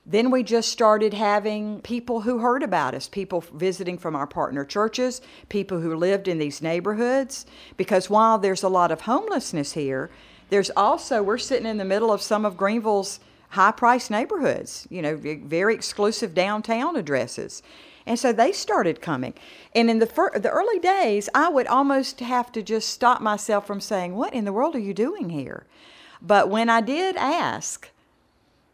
Then 0.07 0.31
we 0.31 0.43
just 0.43 0.71
started 0.71 1.13
having 1.13 1.83
people 1.83 2.23
who 2.23 2.39
heard 2.39 2.63
about 2.63 2.95
us, 2.95 3.07
people 3.07 3.45
visiting 3.53 3.99
from 3.99 4.17
our 4.17 4.27
partner 4.27 4.65
churches, 4.65 5.21
people 5.51 5.81
who 5.81 5.95
lived 5.95 6.29
in 6.29 6.39
these 6.39 6.63
neighborhoods. 6.63 7.45
Because 7.77 8.09
while 8.09 8.39
there's 8.39 8.63
a 8.63 8.71
lot 8.71 8.91
of 8.91 9.03
homelessness 9.03 9.73
here, 9.73 10.11
there's 10.49 10.71
also, 10.75 11.23
we're 11.23 11.37
sitting 11.37 11.67
in 11.67 11.77
the 11.77 11.85
middle 11.85 12.11
of 12.11 12.23
some 12.23 12.47
of 12.47 12.57
Greenville's 12.57 13.21
high 13.51 13.73
priced 13.73 14.11
neighborhoods, 14.11 14.87
you 14.91 15.03
know, 15.03 15.17
very 15.17 15.75
exclusive 15.75 16.35
downtown 16.35 16.97
addresses. 16.97 17.63
And 18.07 18.19
so 18.19 18.33
they 18.33 18.53
started 18.53 19.01
coming. 19.03 19.35
And 19.75 19.91
in 19.91 19.99
the, 19.99 20.07
fir- 20.07 20.39
the 20.39 20.51
early 20.51 20.79
days, 20.79 21.29
I 21.35 21.49
would 21.49 21.67
almost 21.67 22.21
have 22.21 22.53
to 22.53 22.63
just 22.63 22.89
stop 22.91 23.21
myself 23.21 23.67
from 23.67 23.81
saying, 23.81 24.15
What 24.15 24.33
in 24.35 24.45
the 24.45 24.53
world 24.53 24.75
are 24.77 24.81
you 24.81 24.95
doing 24.95 25.31
here? 25.31 25.67
But 26.23 26.49
when 26.49 26.71
I 26.71 26.81
did 26.81 27.17
ask, 27.17 27.91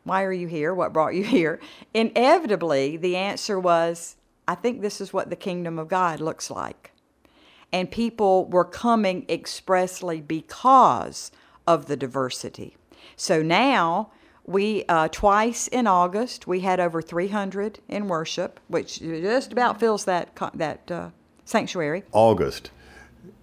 Why 0.04 0.22
are 0.22 0.32
you 0.32 0.46
here? 0.48 0.74
What 0.74 0.92
brought 0.92 1.14
you 1.14 1.24
here? 1.38 1.60
Inevitably, 1.92 2.96
the 2.96 3.16
answer 3.16 3.58
was, 3.58 4.16
I 4.46 4.54
think 4.54 4.80
this 4.82 5.00
is 5.00 5.12
what 5.12 5.30
the 5.30 5.36
kingdom 5.36 5.78
of 5.78 5.88
God 5.88 6.20
looks 6.20 6.50
like. 6.50 6.92
and 7.72 7.90
people 7.90 8.46
were 8.46 8.64
coming 8.64 9.24
expressly 9.28 10.20
because 10.20 11.32
of 11.66 11.86
the 11.86 11.96
diversity. 11.96 12.76
So 13.16 13.42
now 13.42 14.10
we 14.46 14.84
uh, 14.88 15.08
twice 15.08 15.68
in 15.68 15.86
August 15.86 16.46
we 16.46 16.60
had 16.60 16.80
over 16.80 17.00
300 17.00 17.80
in 17.88 18.08
worship, 18.08 18.60
which 18.68 19.00
just 19.00 19.52
about 19.52 19.80
fills 19.80 20.04
that 20.04 20.36
that 20.54 20.90
uh, 20.90 21.10
sanctuary. 21.44 22.02
August 22.12 22.70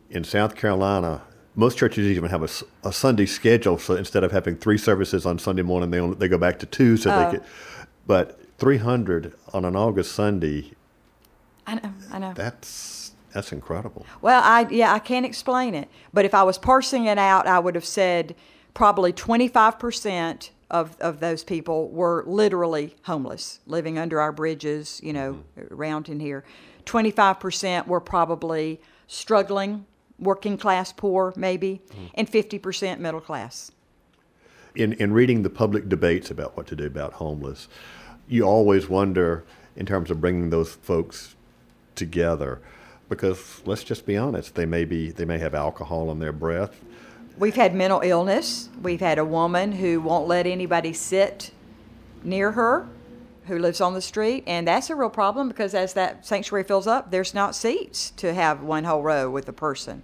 in 0.10 0.24
South 0.24 0.56
Carolina, 0.56 1.22
most 1.56 1.78
churches 1.78 2.06
even 2.06 2.30
have 2.30 2.44
a, 2.44 2.88
a, 2.88 2.94
Sunday 2.94 3.26
schedule. 3.26 3.78
So 3.78 3.96
instead 3.96 4.24
of 4.24 4.32
having 4.32 4.56
three 4.58 4.78
services 4.78 5.26
on 5.26 5.40
Sunday 5.40 5.62
morning, 5.62 5.90
they 5.90 6.00
only, 6.00 6.18
they 6.18 6.28
go 6.28 6.38
back 6.38 6.60
to 6.60 6.66
two. 6.66 6.98
So 6.98 7.10
they 7.10 7.38
could, 7.38 7.48
but 8.06 8.40
300 8.58 9.34
on 9.54 9.66
an 9.66 9.76
August 9.76 10.12
Sunday. 10.14 10.72
I 11.66 11.76
know. 11.76 11.94
I 12.12 12.20
know. 12.20 12.34
That's 12.34 13.14
that's 13.34 13.52
incredible. 13.52 14.06
Well, 14.22 14.42
I 14.44 14.68
yeah, 14.70 14.94
I 14.94 15.00
can't 15.00 15.26
explain 15.26 15.74
it. 15.74 15.90
But 16.14 16.26
if 16.26 16.34
I 16.34 16.44
was 16.44 16.58
parsing 16.58 17.06
it 17.06 17.18
out, 17.18 17.48
I 17.48 17.60
would 17.60 17.76
have 17.76 17.86
said 17.86 18.36
probably 18.74 19.14
25 19.14 19.80
percent 19.80 20.52
of, 20.72 20.98
of 21.00 21.20
those 21.20 21.44
people 21.44 21.90
were 21.90 22.24
literally 22.26 22.96
homeless, 23.04 23.60
living 23.68 24.00
under 24.00 24.20
our 24.20 24.32
bridges, 24.32 25.00
you 25.04 25.14
know, 25.14 25.44
mm-hmm. 25.58 25.74
around 25.74 26.10
in 26.10 26.20
here. 26.20 26.44
25% 26.86 27.86
were 27.86 28.00
probably 28.00 28.82
struggling, 29.06 29.86
working 30.18 30.58
class 30.58 30.92
poor, 30.92 31.34
maybe, 31.36 31.82
mm-hmm. 31.90 32.06
and 32.16 32.32
50% 32.32 33.00
middle 33.00 33.22
class. 33.22 33.72
In, 34.74 34.94
in 34.94 35.12
reading 35.12 35.44
the 35.44 35.50
public 35.50 35.90
debates 35.90 36.32
about 36.32 36.56
what 36.56 36.66
to 36.68 36.76
do 36.76 36.86
about 36.86 37.14
homeless, 37.14 37.68
you 38.30 38.44
always 38.44 38.88
wonder, 38.88 39.44
in 39.76 39.86
terms 39.86 40.10
of 40.10 40.22
bringing 40.22 40.50
those 40.50 40.74
folks 40.76 41.36
together, 41.96 42.62
because 43.10 43.62
let's 43.66 43.84
just 43.84 44.06
be 44.06 44.16
honest, 44.16 44.56
they 44.56 44.66
may 44.66 44.86
be 44.86 45.12
they 45.12 45.26
may 45.26 45.38
have 45.38 45.54
alcohol 45.54 46.10
in 46.12 46.20
their 46.20 46.32
breath, 46.32 46.82
We've 47.38 47.56
had 47.56 47.74
mental 47.74 48.02
illness. 48.02 48.70
We've 48.82 49.00
had 49.00 49.18
a 49.18 49.26
woman 49.26 49.72
who 49.72 50.02
won't 50.02 50.28
let 50.28 50.46
anybody 50.46 50.94
sit 50.94 51.52
near 52.24 52.52
her 52.52 52.88
who 53.46 53.58
lives 53.58 53.82
on 53.82 53.94
the 53.94 54.02
street, 54.02 54.44
and 54.46 54.68
that's 54.68 54.90
a 54.90 54.96
real 54.96 55.10
problem 55.10 55.48
because 55.48 55.74
as 55.74 55.94
that 55.94 56.26
sanctuary 56.26 56.64
fills 56.64 56.88
up, 56.88 57.12
there's 57.12 57.34
not 57.34 57.56
seats 57.56 58.12
to 58.12 58.34
have 58.34 58.62
one 58.62 58.84
whole 58.84 59.02
row 59.02 59.30
with 59.30 59.50
a 59.50 59.54
person. 59.54 60.04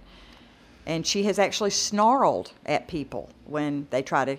And 0.86 1.06
she 1.06 1.24
has 1.24 1.38
actually 1.38 1.70
snarled 1.70 2.52
at 2.66 2.88
people 2.88 3.30
when 3.44 3.86
they 3.90 4.02
try 4.02 4.24
to 4.24 4.36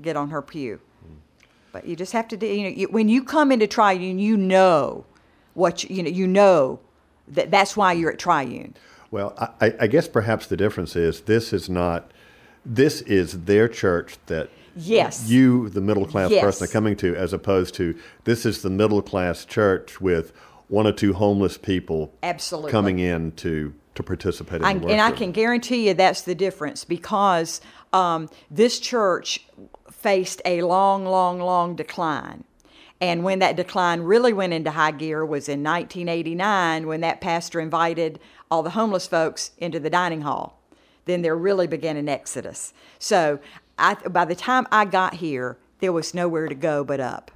get 0.00 0.16
on 0.16 0.30
her 0.30 0.42
pew. 0.42 0.80
But 1.72 1.86
you 1.86 1.96
just 1.96 2.12
have 2.12 2.28
to 2.28 2.36
do, 2.36 2.46
you 2.46 2.62
know, 2.62 2.68
you, 2.76 2.88
when 2.88 3.08
you 3.08 3.22
come 3.22 3.52
into 3.52 3.66
Triune, 3.66 4.18
you 4.18 4.36
know 4.36 5.04
what 5.54 5.84
you, 5.84 5.96
you 5.96 6.02
know, 6.02 6.10
you 6.10 6.26
know 6.26 6.80
that 7.28 7.50
that's 7.50 7.76
why 7.76 7.92
you're 7.92 8.12
at 8.12 8.18
Triune. 8.18 8.74
Well, 9.10 9.34
I, 9.60 9.74
I 9.80 9.86
guess 9.86 10.08
perhaps 10.08 10.46
the 10.46 10.56
difference 10.56 10.96
is 10.96 11.22
this 11.22 11.52
is 11.52 11.68
not, 11.68 12.10
this 12.64 13.02
is 13.02 13.44
their 13.44 13.68
church 13.68 14.16
that 14.26 14.50
yes. 14.74 15.28
you 15.28 15.68
the 15.68 15.80
middle 15.80 16.06
class 16.06 16.30
yes. 16.30 16.42
person 16.42 16.64
are 16.64 16.70
coming 16.70 16.96
to 16.96 17.14
as 17.14 17.32
opposed 17.32 17.74
to 17.76 17.98
this 18.24 18.44
is 18.44 18.62
the 18.62 18.70
middle 18.70 19.00
class 19.00 19.44
church 19.44 20.00
with 20.00 20.32
one 20.68 20.86
or 20.86 20.92
two 20.92 21.12
homeless 21.12 21.56
people 21.56 22.12
absolutely. 22.22 22.72
coming 22.72 22.98
in 22.98 23.32
to 23.32 23.72
to 23.94 24.02
participate 24.02 24.60
in 24.60 24.64
I, 24.66 24.72
and 24.72 25.00
i 25.00 25.10
can 25.10 25.32
guarantee 25.32 25.88
you 25.88 25.94
that's 25.94 26.22
the 26.22 26.34
difference 26.34 26.84
because 26.84 27.62
um, 27.92 28.28
this 28.50 28.78
church 28.78 29.46
faced 29.90 30.42
a 30.44 30.62
long 30.62 31.04
long 31.04 31.40
long 31.40 31.74
decline. 31.74 32.44
And 33.00 33.24
when 33.24 33.40
that 33.40 33.56
decline 33.56 34.00
really 34.00 34.32
went 34.32 34.54
into 34.54 34.70
high 34.70 34.92
gear 34.92 35.24
was 35.26 35.48
in 35.48 35.62
1989 35.62 36.86
when 36.86 37.02
that 37.02 37.20
pastor 37.20 37.60
invited 37.60 38.18
all 38.50 38.62
the 38.62 38.70
homeless 38.70 39.06
folks 39.06 39.52
into 39.58 39.80
the 39.80 39.90
dining 39.90 40.22
hall. 40.22 40.60
Then 41.04 41.22
there 41.22 41.36
really 41.36 41.66
began 41.66 41.96
an 41.96 42.08
exodus. 42.08 42.72
So 42.98 43.38
I, 43.78 43.94
by 43.94 44.24
the 44.24 44.34
time 44.34 44.66
I 44.70 44.84
got 44.84 45.14
here, 45.14 45.58
there 45.80 45.92
was 45.92 46.14
nowhere 46.14 46.48
to 46.48 46.54
go 46.54 46.84
but 46.84 47.00
up. 47.00 47.30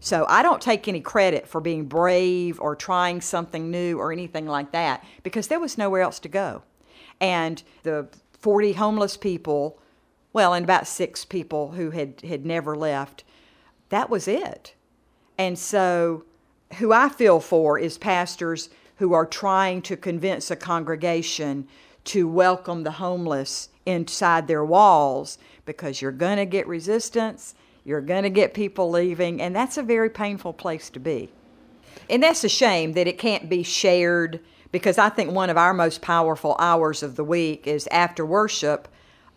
So 0.00 0.24
I 0.28 0.42
don't 0.42 0.62
take 0.62 0.88
any 0.88 1.00
credit 1.00 1.46
for 1.46 1.60
being 1.60 1.84
brave 1.84 2.58
or 2.60 2.74
trying 2.74 3.20
something 3.20 3.70
new 3.70 3.98
or 3.98 4.12
anything 4.12 4.46
like 4.46 4.72
that 4.72 5.04
because 5.22 5.48
there 5.48 5.60
was 5.60 5.76
nowhere 5.76 6.00
else 6.00 6.18
to 6.20 6.28
go. 6.28 6.62
And 7.20 7.62
the 7.82 8.08
40 8.38 8.72
homeless 8.72 9.18
people, 9.18 9.78
well, 10.32 10.54
and 10.54 10.64
about 10.64 10.86
six 10.86 11.26
people 11.26 11.72
who 11.72 11.90
had, 11.90 12.22
had 12.22 12.46
never 12.46 12.74
left, 12.74 13.24
that 13.90 14.08
was 14.08 14.26
it. 14.26 14.74
And 15.36 15.58
so 15.58 16.24
who 16.78 16.92
I 16.92 17.10
feel 17.10 17.40
for 17.40 17.78
is 17.78 17.98
pastors 17.98 18.70
who 19.00 19.14
are 19.14 19.24
trying 19.24 19.80
to 19.80 19.96
convince 19.96 20.50
a 20.50 20.56
congregation 20.56 21.66
to 22.04 22.28
welcome 22.28 22.82
the 22.82 22.90
homeless 22.92 23.70
inside 23.86 24.46
their 24.46 24.62
walls 24.62 25.38
because 25.64 26.02
you're 26.02 26.12
going 26.12 26.36
to 26.36 26.44
get 26.44 26.68
resistance, 26.68 27.54
you're 27.82 28.02
going 28.02 28.24
to 28.24 28.30
get 28.30 28.52
people 28.52 28.90
leaving, 28.90 29.40
and 29.40 29.56
that's 29.56 29.78
a 29.78 29.82
very 29.82 30.10
painful 30.10 30.52
place 30.52 30.90
to 30.90 31.00
be. 31.00 31.30
And 32.10 32.22
that's 32.22 32.44
a 32.44 32.48
shame 32.50 32.92
that 32.92 33.06
it 33.06 33.18
can't 33.18 33.48
be 33.48 33.62
shared 33.62 34.38
because 34.70 34.98
I 34.98 35.08
think 35.08 35.32
one 35.32 35.48
of 35.48 35.56
our 35.56 35.72
most 35.72 36.02
powerful 36.02 36.54
hours 36.58 37.02
of 37.02 37.16
the 37.16 37.24
week 37.24 37.66
is 37.66 37.88
after 37.90 38.24
worship. 38.24 38.86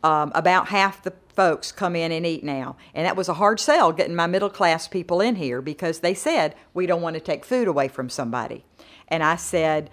Um, 0.04 0.34
about 0.36 0.68
half 0.68 1.02
the 1.02 1.14
folks 1.34 1.72
come 1.72 1.96
in 1.96 2.12
and 2.12 2.26
eat 2.26 2.44
now. 2.44 2.76
And 2.94 3.06
that 3.06 3.16
was 3.16 3.30
a 3.30 3.36
hard 3.36 3.58
sell 3.62 3.94
getting 3.94 4.16
my 4.16 4.28
middle 4.28 4.50
class 4.50 4.86
people 4.86 5.22
in 5.22 5.36
here 5.36 5.62
because 5.62 6.00
they 6.00 6.14
said, 6.14 6.56
we 6.74 6.86
don't 6.86 7.02
want 7.02 7.14
to 7.14 7.22
take 7.22 7.46
food 7.46 7.70
away 7.70 7.88
from 7.88 8.10
somebody. 8.10 8.66
And 9.08 9.24
I 9.24 9.36
said, 9.36 9.90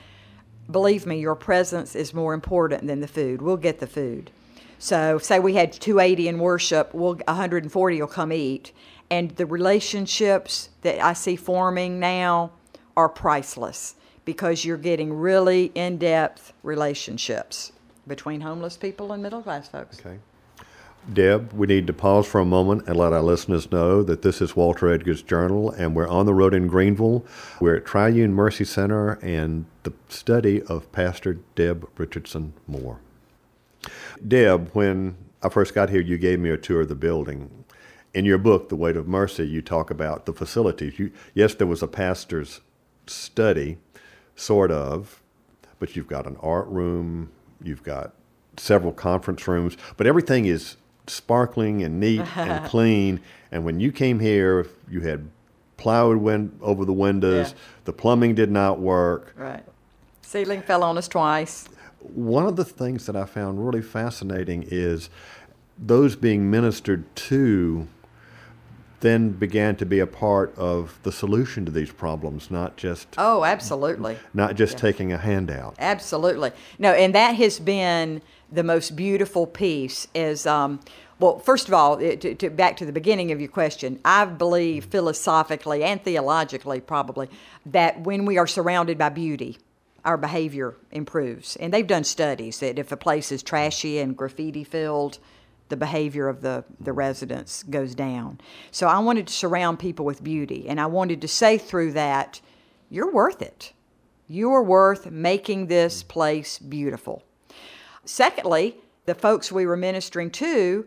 Believe 0.70 1.05
me, 1.05 1.18
your 1.18 1.35
presence 1.35 1.96
is 1.96 2.14
more 2.14 2.33
important 2.33 2.87
than 2.87 3.01
the 3.01 3.09
food. 3.09 3.42
We'll 3.42 3.57
get 3.57 3.81
the 3.81 3.88
food. 3.88 4.31
So, 4.79 5.18
say 5.18 5.40
we 5.40 5.55
had 5.55 5.73
280 5.73 6.29
in 6.29 6.38
worship, 6.38 6.94
we'll, 6.94 7.16
140 7.16 8.01
will 8.01 8.07
come 8.07 8.33
eat. 8.33 8.73
And 9.11 9.33
the 9.33 9.46
relationships 9.46 10.70
that 10.83 11.01
I 11.01 11.12
see 11.12 11.37
forming 11.37 11.99
now 11.99 12.53
are 12.96 13.09
priceless 13.09 13.96
because 14.25 14.64
you're 14.64 14.77
getting 14.77 15.12
really 15.12 15.73
in 15.75 15.99
depth 15.99 16.53
relationships 16.62 17.73
between 18.07 18.40
homeless 18.40 18.77
people 18.77 19.12
and 19.12 19.23
middle 19.23 19.42
class 19.42 19.68
folks. 19.68 19.99
Okay. 19.99 20.18
Deb, 21.10 21.52
we 21.54 21.66
need 21.66 21.86
to 21.86 21.92
pause 21.92 22.26
for 22.26 22.40
a 22.40 22.44
moment 22.44 22.86
and 22.86 22.96
let 22.96 23.12
our 23.12 23.22
listeners 23.22 23.72
know 23.72 24.02
that 24.02 24.22
this 24.22 24.40
is 24.40 24.54
Walter 24.54 24.92
Edgar's 24.92 25.22
Journal, 25.22 25.70
and 25.70 25.96
we're 25.96 26.06
on 26.06 26.26
the 26.26 26.34
road 26.34 26.54
in 26.54 26.68
Greenville. 26.68 27.24
We're 27.58 27.76
at 27.76 27.86
Triune 27.86 28.34
Mercy 28.34 28.64
Center 28.64 29.12
and 29.22 29.64
the 29.82 29.92
study 30.08 30.62
of 30.62 30.92
Pastor 30.92 31.38
Deb 31.54 31.88
Richardson 31.96 32.52
Moore. 32.66 33.00
Deb, 34.26 34.70
when 34.72 35.16
I 35.42 35.48
first 35.48 35.74
got 35.74 35.88
here, 35.88 36.02
you 36.02 36.18
gave 36.18 36.38
me 36.38 36.50
a 36.50 36.58
tour 36.58 36.82
of 36.82 36.88
the 36.88 36.94
building. 36.94 37.64
In 38.12 38.24
your 38.24 38.38
book, 38.38 38.68
The 38.68 38.76
Weight 38.76 38.96
of 38.96 39.08
Mercy, 39.08 39.48
you 39.48 39.62
talk 39.62 39.90
about 39.90 40.26
the 40.26 40.34
facilities. 40.34 40.98
You, 40.98 41.12
yes, 41.34 41.54
there 41.54 41.66
was 41.66 41.82
a 41.82 41.88
pastor's 41.88 42.60
study, 43.06 43.78
sort 44.36 44.70
of, 44.70 45.22
but 45.78 45.96
you've 45.96 46.08
got 46.08 46.26
an 46.26 46.36
art 46.40 46.68
room, 46.68 47.30
you've 47.62 47.82
got 47.82 48.12
several 48.58 48.92
conference 48.92 49.48
rooms, 49.48 49.76
but 49.96 50.06
everything 50.06 50.44
is 50.44 50.76
sparkling 51.06 51.82
and 51.82 52.00
neat 52.00 52.24
and 52.36 52.64
clean. 52.68 53.20
And 53.52 53.64
when 53.64 53.80
you 53.80 53.92
came 53.92 54.20
here, 54.20 54.66
you 54.88 55.00
had 55.00 55.28
plywood 55.76 56.18
went 56.18 56.52
over 56.60 56.84
the 56.84 56.92
windows. 56.92 57.50
Yeah. 57.50 57.58
The 57.84 57.92
plumbing 57.92 58.34
did 58.34 58.50
not 58.50 58.78
work. 58.78 59.34
Right. 59.36 59.64
Ceiling 60.22 60.62
fell 60.62 60.84
on 60.84 60.96
us 60.98 61.08
twice. 61.08 61.68
One 62.00 62.46
of 62.46 62.56
the 62.56 62.64
things 62.64 63.06
that 63.06 63.16
I 63.16 63.24
found 63.24 63.64
really 63.64 63.82
fascinating 63.82 64.64
is 64.68 65.10
those 65.78 66.16
being 66.16 66.50
ministered 66.50 67.04
to 67.16 67.88
then 69.00 69.30
began 69.30 69.76
to 69.76 69.86
be 69.86 69.98
a 69.98 70.06
part 70.06 70.54
of 70.56 70.98
the 71.02 71.12
solution 71.12 71.64
to 71.64 71.72
these 71.72 71.90
problems, 71.90 72.50
not 72.50 72.76
just 72.76 73.08
oh, 73.16 73.44
absolutely, 73.44 74.18
not 74.34 74.54
just 74.56 74.74
yeah. 74.74 74.80
taking 74.80 75.12
a 75.12 75.18
handout. 75.18 75.74
Absolutely, 75.78 76.52
no, 76.78 76.92
and 76.92 77.14
that 77.14 77.32
has 77.36 77.58
been 77.58 78.20
the 78.52 78.64
most 78.64 78.96
beautiful 78.96 79.46
piece 79.46 80.08
is 80.14 80.46
um, 80.46 80.80
well 81.18 81.38
first 81.38 81.68
of 81.68 81.74
all 81.74 81.98
to, 81.98 82.34
to, 82.34 82.50
back 82.50 82.76
to 82.76 82.86
the 82.86 82.92
beginning 82.92 83.30
of 83.32 83.40
your 83.40 83.50
question 83.50 83.98
i 84.04 84.24
believe 84.24 84.86
philosophically 84.86 85.84
and 85.84 86.02
theologically 86.02 86.80
probably 86.80 87.28
that 87.66 88.00
when 88.00 88.24
we 88.24 88.38
are 88.38 88.46
surrounded 88.46 88.98
by 88.98 89.08
beauty 89.08 89.58
our 90.04 90.16
behavior 90.16 90.76
improves. 90.90 91.56
And 91.56 91.72
they've 91.72 91.86
done 91.86 92.04
studies 92.04 92.60
that 92.60 92.78
if 92.78 92.92
a 92.92 92.96
place 92.96 93.30
is 93.32 93.42
trashy 93.42 93.98
and 93.98 94.16
graffiti 94.16 94.64
filled 94.64 95.18
the 95.68 95.76
behavior 95.76 96.28
of 96.28 96.40
the, 96.40 96.64
the 96.80 96.92
residents 96.92 97.62
goes 97.64 97.94
down. 97.94 98.40
So 98.70 98.88
i 98.88 98.98
wanted 98.98 99.28
to 99.28 99.32
surround 99.32 99.78
people 99.78 100.04
with 100.04 100.24
beauty 100.24 100.68
and 100.68 100.80
i 100.80 100.86
wanted 100.86 101.20
to 101.20 101.28
say 101.28 101.58
through 101.58 101.92
that 101.92 102.40
you're 102.92 103.12
worth 103.12 103.40
it. 103.40 103.72
You're 104.26 104.64
worth 104.64 105.10
making 105.10 105.66
this 105.66 106.02
place 106.02 106.58
beautiful 106.58 107.22
Secondly, 108.04 108.76
the 109.06 109.14
folks 109.14 109.52
we 109.52 109.66
were 109.66 109.76
ministering 109.76 110.30
to 110.30 110.86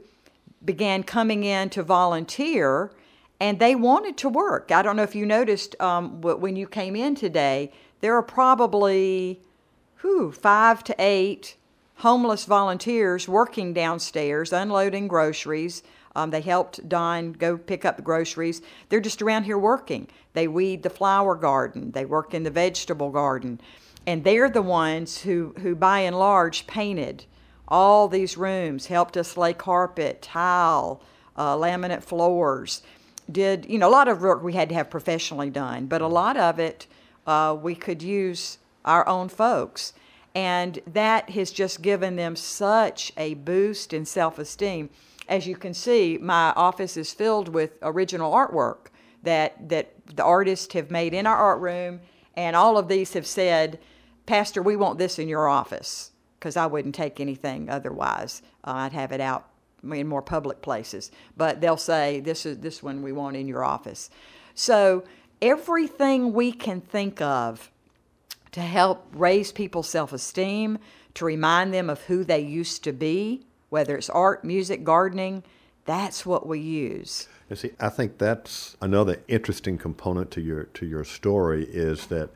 began 0.64 1.04
coming 1.04 1.44
in 1.44 1.70
to 1.72 1.84
volunteer 1.84 2.92
and 3.40 3.60
they 3.60 3.76
wanted 3.76 4.16
to 4.18 4.30
work. 4.30 4.72
I 4.72 4.82
don't 4.82 4.96
know 4.96 5.04
if 5.04 5.16
you 5.16 5.26
noticed 5.26 5.76
um, 5.82 6.22
when 6.22 6.56
you 6.56 6.68
came 6.68 6.96
in 6.96 7.16
today, 7.16 7.72
there 8.00 8.16
are 8.16 8.24
probably 8.24 9.42
whew, 10.02 10.32
five 10.32 10.84
to 10.86 10.96
eight 11.00 11.58
homeless 11.96 12.46
volunteers 12.46 13.28
working 13.28 13.74
downstairs, 13.74 14.54
unloading 14.54 15.08
groceries. 15.08 15.84
Um, 16.16 16.30
they 16.30 16.42
helped 16.42 16.88
Don 16.88 17.34
go 17.34 17.58
pick 17.58 17.86
up 17.86 17.98
the 17.98 18.04
groceries. 18.04 18.62
They're 18.90 19.00
just 19.00 19.22
around 19.22 19.44
here 19.44 19.58
working. 19.58 20.08
They 20.34 20.48
weed 20.48 20.84
the 20.84 20.90
flower 20.90 21.36
garden. 21.36 21.92
They 21.92 22.06
work 22.06 22.34
in 22.34 22.44
the 22.44 22.52
vegetable 22.52 23.10
garden, 23.10 23.60
and 24.06 24.24
they're 24.24 24.50
the 24.50 24.62
ones 24.62 25.22
who, 25.22 25.54
who 25.60 25.76
by 25.76 26.00
and 26.00 26.18
large, 26.18 26.68
painted 26.68 27.26
all 27.68 28.08
these 28.08 28.38
rooms, 28.38 28.88
helped 28.88 29.18
us 29.18 29.38
lay 29.38 29.54
carpet, 29.54 30.22
tile, 30.22 31.02
uh, 31.36 31.56
laminate 31.56 32.04
floors. 32.04 32.82
Did 33.32 33.66
you 33.70 33.80
know 33.80 33.88
a 33.88 33.92
lot 33.92 34.08
of 34.08 34.22
work 34.22 34.44
we 34.44 34.54
had 34.54 34.70
to 34.70 34.76
have 34.76 34.90
professionally 34.90 35.50
done, 35.50 35.86
but 35.86 36.02
a 36.02 36.08
lot 36.08 36.36
of 36.36 36.60
it 36.60 36.88
uh, 37.26 37.58
we 37.60 37.74
could 37.74 38.04
use 38.04 38.58
our 38.86 39.08
own 39.08 39.30
folks. 39.30 39.94
And 40.36 40.80
that 40.88 41.30
has 41.32 41.52
just 41.52 41.82
given 41.82 42.16
them 42.16 42.36
such 42.36 43.14
a 43.18 43.36
boost 43.36 43.94
in 43.94 44.06
self 44.06 44.40
esteem. 44.40 44.90
As 45.30 45.48
you 45.48 45.56
can 45.56 45.74
see, 45.74 46.18
my 46.22 46.52
office 46.56 46.98
is 46.98 47.14
filled 47.14 47.50
with 47.50 47.78
original 47.82 48.34
artwork 48.34 48.88
that, 49.22 49.70
that 49.70 49.94
the 50.16 50.24
artists 50.24 50.74
have 50.74 50.92
made 50.92 51.14
in 51.14 51.26
our 51.26 51.38
art 51.38 51.62
room, 51.62 52.02
and 52.36 52.56
all 52.56 52.78
of 52.78 52.88
these 52.88 53.14
have 53.14 53.28
said, 53.28 53.80
Pastor, 54.26 54.62
we 54.62 54.76
want 54.76 54.98
this 54.98 55.20
in 55.20 55.28
your 55.28 55.48
office, 55.48 56.12
because 56.40 56.56
I 56.56 56.66
wouldn't 56.66 56.96
take 56.96 57.20
anything 57.20 57.70
otherwise. 57.70 58.42
Uh, 58.64 58.72
I'd 58.72 58.94
have 58.94 59.12
it 59.12 59.22
out 59.22 59.50
in 59.84 60.08
more 60.08 60.22
public 60.22 60.62
places. 60.62 61.12
But 61.36 61.62
they'll 61.62 61.78
say, 61.78 62.20
This 62.20 62.46
is 62.46 62.60
this 62.60 62.82
one 62.82 63.02
we 63.02 63.12
want 63.12 63.36
in 63.36 63.48
your 63.48 63.64
office. 63.64 64.10
So 64.56 65.04
everything 65.42 66.34
we 66.34 66.52
can 66.52 66.80
think 66.82 67.22
of 67.22 67.72
to 68.54 68.62
help 68.62 69.08
raise 69.14 69.52
people's 69.52 69.90
self 69.90 70.14
esteem, 70.14 70.80
to 71.16 71.26
remind 71.26 71.74
them 71.74 71.90
of 71.90 72.02
who 72.04 72.24
they 72.24 72.40
used 72.40 72.84
to 72.86 72.94
be, 72.94 73.46
whether 73.70 73.98
it's 73.98 74.10
art, 74.10 74.46
music, 74.46 74.84
gardening, 74.84 75.44
that's 75.86 76.26
what 76.26 76.48
we 76.48 76.60
use. 76.60 77.28
You 77.50 77.56
see, 77.56 77.72
I 77.80 77.90
think 77.90 78.18
that's 78.18 78.78
another 78.82 79.22
interesting 79.28 79.78
component 79.78 80.32
to 80.32 80.42
your 80.42 80.64
to 80.66 80.86
your 80.86 81.04
story 81.04 81.66
is 81.66 82.08
that 82.08 82.30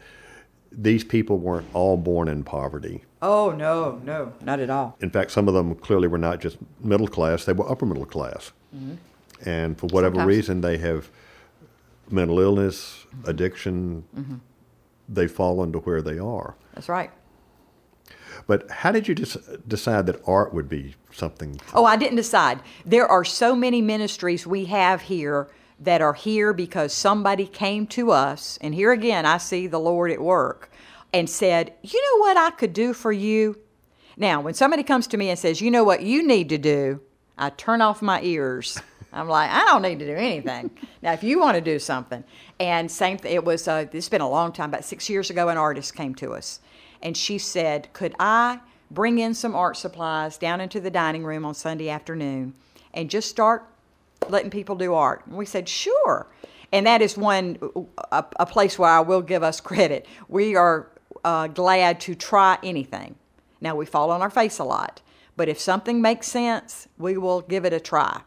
these 0.78 1.04
people 1.04 1.40
weren't 1.40 1.68
all 1.74 1.98
born 1.98 2.28
in 2.28 2.44
poverty. 2.44 3.04
Oh 3.22 3.52
no, 3.52 4.00
no, 4.04 4.34
not 4.42 4.60
at 4.60 4.70
all. 4.70 4.96
In 5.02 5.10
fact, 5.10 5.32
some 5.32 5.48
of 5.48 5.54
them 5.54 5.76
clearly 5.76 6.08
were 6.08 6.18
not 6.18 6.40
just 6.40 6.58
middle 6.80 7.08
class; 7.08 7.46
they 7.46 7.54
were 7.54 7.70
upper 7.70 7.86
middle 7.86 8.06
class, 8.06 8.52
mm-hmm. 8.76 8.96
and 9.50 9.78
for 9.78 9.88
whatever 9.88 10.16
Sometimes. 10.16 10.28
reason, 10.36 10.62
they 10.62 10.78
have 10.78 11.10
mental 12.10 12.40
illness, 12.40 13.06
addiction, 13.26 14.04
mm-hmm 14.16 14.36
they 15.10 15.28
fall 15.28 15.64
into 15.64 15.80
where 15.80 16.02
they 16.02 16.20
are. 16.20 16.56
That's 16.74 16.90
right. 16.90 17.12
But 18.46 18.70
how 18.70 18.92
did 18.92 19.08
you 19.08 19.16
decide 19.16 20.06
that 20.06 20.22
art 20.26 20.54
would 20.54 20.70
be 20.70 20.96
something? 21.12 21.60
Oh, 21.74 21.86
I 21.86 21.98
didn't 21.98 22.16
decide. 22.16 22.62
There 22.86 23.08
are 23.08 23.26
so 23.26 23.56
many 23.56 23.82
ministries 23.82 24.48
we 24.48 24.66
have 24.66 25.02
here 25.02 25.50
that 25.80 26.02
are 26.02 26.14
here 26.14 26.54
because 26.54 26.94
somebody 26.94 27.46
came 27.46 27.86
to 27.88 28.12
us, 28.12 28.58
and 28.62 28.74
here 28.74 28.92
again, 28.92 29.26
I 29.26 29.38
see 29.38 29.68
the 29.68 29.80
Lord 29.80 30.12
at 30.12 30.22
work, 30.22 30.72
and 31.14 31.30
said, 31.30 31.74
You 31.84 32.02
know 32.02 32.22
what 32.22 32.38
I 32.38 32.52
could 32.52 32.74
do 32.74 32.94
for 32.94 33.12
you? 33.12 33.60
Now, 34.18 34.42
when 34.42 34.56
somebody 34.56 34.84
comes 34.84 35.08
to 35.08 35.18
me 35.18 35.30
and 35.30 35.38
says, 35.38 35.62
You 35.62 35.72
know 35.72 35.84
what 35.84 36.02
you 36.02 36.26
need 36.26 36.50
to 36.50 36.58
do, 36.58 37.02
I 37.38 37.52
turn 37.52 37.82
off 37.82 38.02
my 38.02 38.22
ears. 38.22 38.80
I'm 39.14 39.30
like, 39.30 39.50
I 39.50 39.62
don't 39.66 39.84
need 39.84 40.00
to 40.00 40.06
do 40.06 40.16
anything. 40.16 40.70
now, 41.02 41.14
if 41.14 41.24
you 41.24 41.40
want 41.40 41.56
to 41.56 41.62
do 41.62 41.80
something, 41.80 42.24
and 42.60 42.90
same, 42.90 43.20
it 43.24 43.44
was. 43.44 43.68
Uh, 43.68 43.86
it's 43.92 44.10
been 44.10 44.22
a 44.22 44.30
long 44.30 44.52
time. 44.52 44.70
About 44.70 44.84
six 44.84 45.10
years 45.10 45.30
ago, 45.30 45.50
an 45.50 45.58
artist 45.58 45.96
came 45.96 46.16
to 46.16 46.34
us, 46.34 46.60
and 47.02 47.16
she 47.16 47.38
said, 47.38 47.92
"Could 47.94 48.16
I 48.20 48.60
bring 48.90 49.20
in 49.20 49.34
some 49.34 49.56
art 49.56 49.78
supplies 49.78 50.38
down 50.38 50.62
into 50.62 50.80
the 50.80 50.90
dining 50.90 51.24
room 51.24 51.46
on 51.46 51.54
Sunday 51.54 51.90
afternoon, 51.90 52.54
and 52.94 53.10
just 53.10 53.30
start 53.30 53.66
letting 54.30 54.50
people 54.50 54.76
do 54.76 54.94
art?" 54.94 55.26
And 55.26 55.38
we 55.38 55.46
said, 55.46 55.68
"Sure." 55.68 56.28
And 56.72 56.86
that 56.86 57.02
is 57.02 57.18
one 57.18 57.58
a, 58.12 58.26
a 58.40 58.46
place 58.46 58.78
where 58.78 58.90
I 58.90 59.00
will 59.00 59.22
give 59.22 59.44
us 59.44 59.62
credit. 59.62 60.06
We 60.28 60.56
are 60.56 60.88
uh, 61.24 61.48
glad 61.48 62.00
to 62.02 62.16
try 62.16 62.58
anything. 62.64 63.16
Now 63.62 63.76
we 63.76 63.86
fall 63.86 64.12
on 64.12 64.22
our 64.22 64.30
face 64.30 64.60
a 64.60 64.64
lot, 64.64 65.02
but 65.36 65.50
if 65.50 65.60
something 65.60 66.02
makes 66.02 66.28
sense, 66.28 66.88
we 66.98 67.18
will 67.18 67.42
give 67.42 67.66
it 67.66 67.74
a 67.74 67.80
try. 67.80 68.22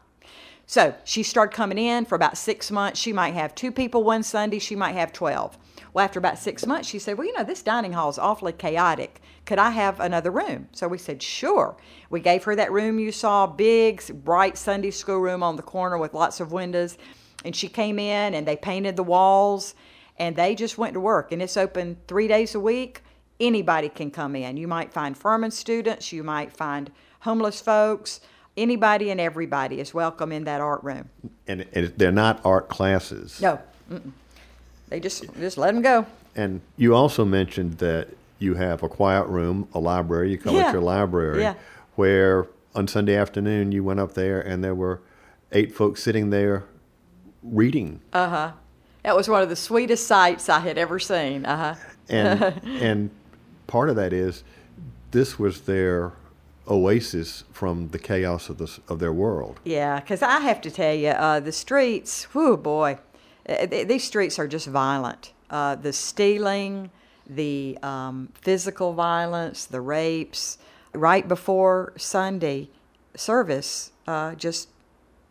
So 0.65 0.95
she 1.03 1.23
started 1.23 1.53
coming 1.53 1.77
in 1.77 2.05
for 2.05 2.15
about 2.15 2.37
six 2.37 2.71
months. 2.71 2.99
She 2.99 3.11
might 3.11 3.33
have 3.33 3.53
two 3.55 3.71
people 3.71 4.03
one 4.03 4.23
Sunday, 4.23 4.59
she 4.59 4.75
might 4.75 4.93
have 4.93 5.11
12. 5.11 5.57
Well, 5.93 6.05
after 6.05 6.19
about 6.19 6.39
six 6.39 6.65
months, 6.65 6.87
she 6.87 6.99
said, 6.99 7.17
Well, 7.17 7.27
you 7.27 7.33
know, 7.37 7.43
this 7.43 7.61
dining 7.61 7.93
hall 7.93 8.09
is 8.09 8.17
awfully 8.17 8.53
chaotic. 8.53 9.21
Could 9.45 9.59
I 9.59 9.71
have 9.71 9.99
another 9.99 10.31
room? 10.31 10.69
So 10.71 10.87
we 10.87 10.97
said, 10.97 11.21
Sure. 11.21 11.75
We 12.09 12.19
gave 12.19 12.43
her 12.45 12.55
that 12.55 12.71
room 12.71 12.99
you 12.99 13.11
saw, 13.11 13.47
big, 13.47 14.01
bright 14.23 14.57
Sunday 14.57 14.91
school 14.91 15.19
room 15.19 15.43
on 15.43 15.55
the 15.55 15.63
corner 15.63 15.97
with 15.97 16.13
lots 16.13 16.39
of 16.39 16.51
windows. 16.51 16.97
And 17.43 17.55
she 17.55 17.67
came 17.67 17.99
in 17.99 18.33
and 18.33 18.47
they 18.47 18.55
painted 18.55 18.95
the 18.95 19.03
walls 19.03 19.73
and 20.17 20.35
they 20.35 20.55
just 20.55 20.77
went 20.77 20.93
to 20.93 20.99
work. 20.99 21.31
And 21.31 21.41
it's 21.41 21.57
open 21.57 21.97
three 22.07 22.27
days 22.27 22.55
a 22.55 22.59
week. 22.59 23.01
Anybody 23.39 23.89
can 23.89 24.11
come 24.11 24.35
in. 24.35 24.57
You 24.57 24.67
might 24.67 24.93
find 24.93 25.17
Furman 25.17 25.51
students, 25.51 26.11
you 26.11 26.23
might 26.23 26.53
find 26.53 26.91
homeless 27.21 27.59
folks 27.59 28.21
anybody 28.57 29.11
and 29.11 29.19
everybody 29.19 29.79
is 29.79 29.93
welcome 29.93 30.31
in 30.31 30.43
that 30.45 30.61
art 30.61 30.83
room. 30.83 31.09
And, 31.47 31.65
and 31.73 31.93
they're 31.97 32.11
not 32.11 32.41
art 32.45 32.69
classes. 32.69 33.41
No, 33.41 33.59
Mm-mm. 33.89 34.11
They 34.91 34.99
just 34.99 35.23
just 35.39 35.57
let 35.57 35.73
them 35.73 35.81
go. 35.81 36.05
And 36.35 36.61
you 36.77 36.93
also 36.93 37.25
mentioned 37.25 37.79
that 37.79 38.09
you 38.37 38.53
have 38.55 38.83
a 38.83 38.89
quiet 38.89 39.25
room, 39.27 39.67
a 39.73 39.79
library. 39.79 40.31
You 40.31 40.37
call 40.37 40.53
yeah. 40.53 40.69
it 40.69 40.73
your 40.73 40.81
library, 40.81 41.41
yeah. 41.41 41.55
where 41.95 42.47
on 42.75 42.87
Sunday 42.87 43.15
afternoon 43.15 43.71
you 43.71 43.83
went 43.83 43.99
up 43.99 44.13
there 44.13 44.39
and 44.39 44.63
there 44.63 44.75
were 44.75 45.01
eight 45.53 45.73
folks 45.73 46.03
sitting 46.03 46.29
there 46.29 46.65
reading. 47.41 48.01
Uh 48.13 48.29
huh. 48.29 48.51
That 49.03 49.15
was 49.15 49.27
one 49.27 49.41
of 49.41 49.49
the 49.49 49.55
sweetest 49.55 50.05
sights 50.05 50.47
I 50.49 50.59
had 50.59 50.77
ever 50.77 50.99
seen. 50.99 51.45
Uh 51.45 51.75
huh. 51.75 51.81
And 52.09 52.61
and 52.65 53.09
part 53.67 53.89
of 53.89 53.95
that 53.95 54.11
is 54.11 54.43
this 55.11 55.39
was 55.39 55.61
their 55.61 56.11
oasis 56.67 57.45
from 57.51 57.89
the 57.89 57.99
chaos 57.99 58.49
of 58.49 58.57
the, 58.57 58.79
of 58.89 58.99
their 58.99 59.13
world. 59.13 59.61
Yeah, 59.63 60.01
because 60.01 60.21
I 60.21 60.41
have 60.41 60.59
to 60.61 60.71
tell 60.71 60.93
you, 60.93 61.09
uh, 61.09 61.39
the 61.39 61.51
streets, 61.51 62.33
whoo 62.33 62.55
boy, 62.55 62.97
these 63.45 64.03
streets 64.03 64.39
are 64.39 64.47
just 64.47 64.67
violent. 64.67 65.33
Uh, 65.49 65.75
the 65.75 65.93
stealing, 65.93 66.89
the 67.27 67.77
um, 67.83 68.29
physical 68.35 68.93
violence, 68.93 69.65
the 69.65 69.81
rapes. 69.81 70.57
Right 70.93 71.25
before 71.25 71.93
Sunday 71.97 72.67
service, 73.15 73.91
uh, 74.07 74.35
just 74.35 74.67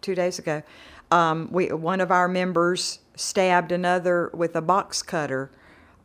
two 0.01 0.15
days 0.15 0.39
ago, 0.39 0.63
um, 1.11 1.49
we 1.53 1.67
one 1.67 2.01
of 2.01 2.11
our 2.11 2.29
members 2.29 3.01
stabbed 3.15 3.71
another 3.71 4.31
with 4.33 4.57
a 4.57 4.63
box 4.63 5.03
cutter 5.03 5.51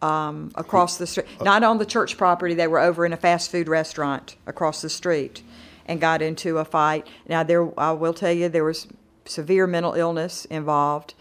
um, 0.02 0.52
across 0.56 0.98
the 0.98 1.08
street. 1.08 1.28
Not 1.42 1.64
on 1.64 1.78
the 1.78 1.86
church 1.86 2.18
property. 2.18 2.54
They 2.54 2.68
were 2.68 2.80
over 2.80 3.06
in 3.06 3.14
a 3.14 3.18
fast 3.18 3.50
food 3.50 3.70
restaurant 3.70 4.36
across 4.46 4.82
the 4.82 4.90
street, 4.90 5.42
and 5.86 6.02
got 6.02 6.22
into 6.22 6.58
a 6.58 6.66
fight. 6.66 7.08
Now 7.28 7.44
there, 7.44 7.78
I 7.80 7.92
will 7.92 8.14
tell 8.14 8.34
you, 8.34 8.50
there 8.50 8.64
was 8.64 8.88
severe 9.26 9.68
mental 9.68 9.94
illness 9.94 10.46
involved, 10.46 11.14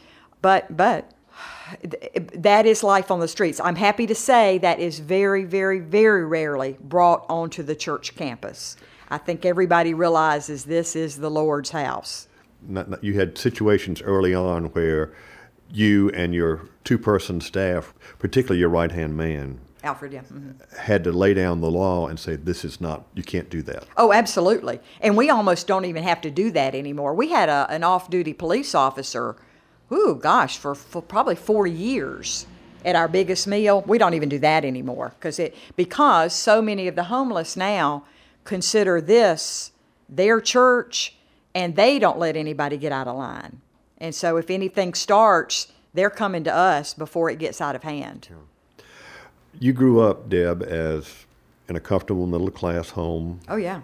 but 0.45 0.77
but 0.77 1.11
that 2.35 2.67
is 2.67 2.83
life 2.83 3.11
on 3.11 3.21
the 3.21 3.27
streets. 3.27 3.59
I'm 3.59 3.77
happy 3.77 4.07
to 4.07 4.15
say 4.15 4.59
that 4.59 4.79
is 4.79 4.99
very, 4.99 5.45
very, 5.45 5.81
very 5.81 6.27
rarely 6.27 6.77
brought 6.83 7.25
onto 7.31 7.63
the 7.63 7.75
church 7.75 8.15
campus. 8.15 8.77
I 9.09 9.17
think 9.17 9.47
everybody 9.47 9.95
realizes 9.95 10.67
this 10.67 10.95
is 10.95 11.17
the 11.17 11.31
Lord's 11.31 11.71
house. 11.71 12.29
You 13.01 13.15
had 13.15 13.39
situations 13.39 14.03
early 14.03 14.35
on 14.35 14.67
where 14.67 15.15
you 15.71 16.11
and 16.11 16.35
your 16.35 16.69
two 16.85 16.99
person 16.99 17.41
staff, 17.41 17.95
particularly 18.19 18.61
your 18.61 18.69
right 18.69 18.93
hand 18.93 19.17
man, 19.17 19.61
Alfred, 19.83 20.13
yeah. 20.13 20.21
Mm-hmm. 20.21 20.77
Had 20.79 21.05
to 21.05 21.13
lay 21.13 21.35
down 21.35 21.61
the 21.61 21.71
law 21.71 22.07
and 22.09 22.19
say, 22.19 22.37
this 22.37 22.65
is 22.65 22.81
not, 22.81 23.07
you 23.15 23.23
can't 23.23 23.51
do 23.51 23.63
that. 23.63 23.85
Oh, 23.97 24.13
absolutely. 24.13 24.81
And 25.01 25.17
we 25.17 25.29
almost 25.31 25.67
don't 25.67 25.85
even 25.85 26.03
have 26.03 26.21
to 26.23 26.31
do 26.31 26.51
that 26.53 26.75
anymore. 26.75 27.15
We 27.15 27.31
had 27.31 27.49
a, 27.51 27.67
an 27.69 27.85
off 27.85 28.09
duty 28.09 28.33
police 28.33 28.75
officer, 28.75 29.37
ooh, 29.93 30.19
gosh, 30.21 30.59
for, 30.59 30.75
for 30.75 31.03
probably 31.03 31.37
four 31.37 31.67
years 31.67 32.47
at 32.85 32.97
our 32.97 33.09
biggest 33.09 33.47
meal. 33.47 33.83
We 33.83 33.99
don't 33.99 34.15
even 34.15 34.29
do 34.29 34.39
that 34.41 34.65
anymore 34.65 35.15
because 35.19 35.39
it 35.39 35.55
because 35.77 36.35
so 36.35 36.61
many 36.61 36.89
of 36.89 36.95
the 36.95 37.05
homeless 37.05 37.57
now 37.57 38.05
consider 38.45 39.01
this 39.01 39.73
their 40.09 40.41
church 40.41 41.17
and 41.55 41.77
they 41.77 41.99
don't 41.99 42.19
let 42.19 42.37
anybody 42.37 42.77
get 42.77 42.93
out 42.93 43.09
of 43.09 43.17
line. 43.17 43.61
And 43.99 44.15
so 44.15 44.37
if 44.37 44.51
anything 44.51 44.93
starts, 44.95 45.73
they're 45.95 46.11
coming 46.11 46.45
to 46.45 46.55
us 46.55 46.93
before 46.95 47.31
it 47.31 47.39
gets 47.39 47.61
out 47.61 47.77
of 47.77 47.85
hand. 47.85 48.29
Yeah. 48.31 48.85
You 49.61 49.73
grew 49.73 50.01
up, 50.01 50.29
Deb, 50.29 50.63
as 50.65 51.27
in 51.69 51.77
a 51.77 51.81
comfortable 51.81 52.27
middle 52.27 52.51
class 52.51 52.91
home. 52.91 53.41
Oh, 53.49 53.57
yeah. 53.57 53.83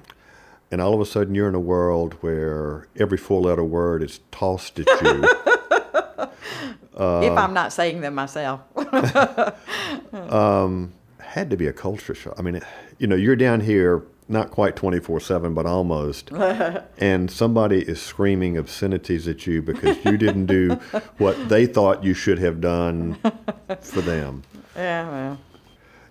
And 0.73 0.81
all 0.81 0.95
of 0.95 1.01
a 1.01 1.07
sudden, 1.07 1.35
you're 1.35 1.49
in 1.49 1.55
a 1.55 1.61
world 1.61 2.15
where 2.21 2.89
every 2.97 3.19
four 3.19 3.41
letter 3.41 3.65
word 3.65 4.03
is 4.03 4.21
tossed 4.31 4.81
at 4.81 4.87
you. 5.03 5.29
if 6.23 7.39
I'm 7.39 7.55
not 7.55 7.73
saying 7.73 8.01
them 8.01 8.15
myself. 8.15 8.61
um, 10.13 10.93
had 11.21 11.51
to 11.51 11.57
be 11.57 11.67
a 11.67 11.73
culture 11.73 12.15
shock. 12.15 12.35
I 12.39 12.43
mean, 12.43 12.61
you 12.99 13.07
know, 13.07 13.17
you're 13.17 13.37
down 13.37 13.61
here 13.61 14.05
not 14.31 14.51
quite 14.51 14.77
24 14.77 15.21
7, 15.21 15.55
but 15.55 15.67
almost. 15.67 16.31
and 16.99 17.31
somebody 17.31 17.83
is 17.83 18.01
screaming 18.01 18.57
obscenities 18.57 19.27
at 19.27 19.47
you 19.47 19.61
because 19.61 20.03
you 20.05 20.17
didn't 20.17 20.47
do 20.47 20.71
what 21.19 21.49
they 21.49 21.67
thought 21.67 22.05
you 22.05 22.15
should 22.15 22.39
have 22.39 22.61
done 22.61 23.19
for 23.81 24.01
them. 24.01 24.43
Yeah, 24.77 25.11
well. 25.11 25.39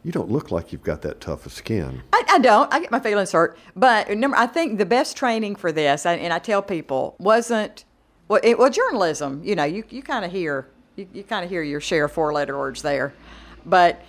You 0.04 0.12
don't 0.12 0.30
look 0.30 0.52
like 0.52 0.74
you've 0.74 0.84
got 0.84 1.02
that 1.04 1.22
tough 1.22 1.46
of 1.46 1.54
skin. 1.54 2.04
I, 2.12 2.24
I 2.30 2.38
don't. 2.40 2.72
I 2.74 2.82
get 2.82 2.92
my 2.92 3.00
feelings 3.00 3.32
hurt. 3.32 3.58
But 3.74 4.10
remember, 4.10 4.36
I 4.36 4.48
think 4.48 4.78
the 4.78 4.86
best 4.86 5.16
training 5.16 5.56
for 5.56 5.72
this, 5.72 6.06
and 6.06 6.32
I 6.32 6.40
tell 6.40 6.62
people, 6.62 7.16
wasn't 7.20 7.86
well, 8.30 8.40
it, 8.42 8.58
well 8.58 8.70
journalism. 8.70 9.42
You 9.44 9.56
know, 9.56 9.66
you, 9.66 9.84
you 9.90 10.02
kind 10.02 10.24
of 10.24 10.32
hear 10.32 10.68
you, 10.96 11.08
you 11.14 11.24
kind 11.24 11.44
of 11.44 11.50
hear 11.52 11.62
your 11.62 11.82
share 11.82 12.06
of 12.06 12.14
four 12.14 12.32
letter 12.32 12.58
words 12.58 12.82
there, 12.82 13.14
but 13.66 14.02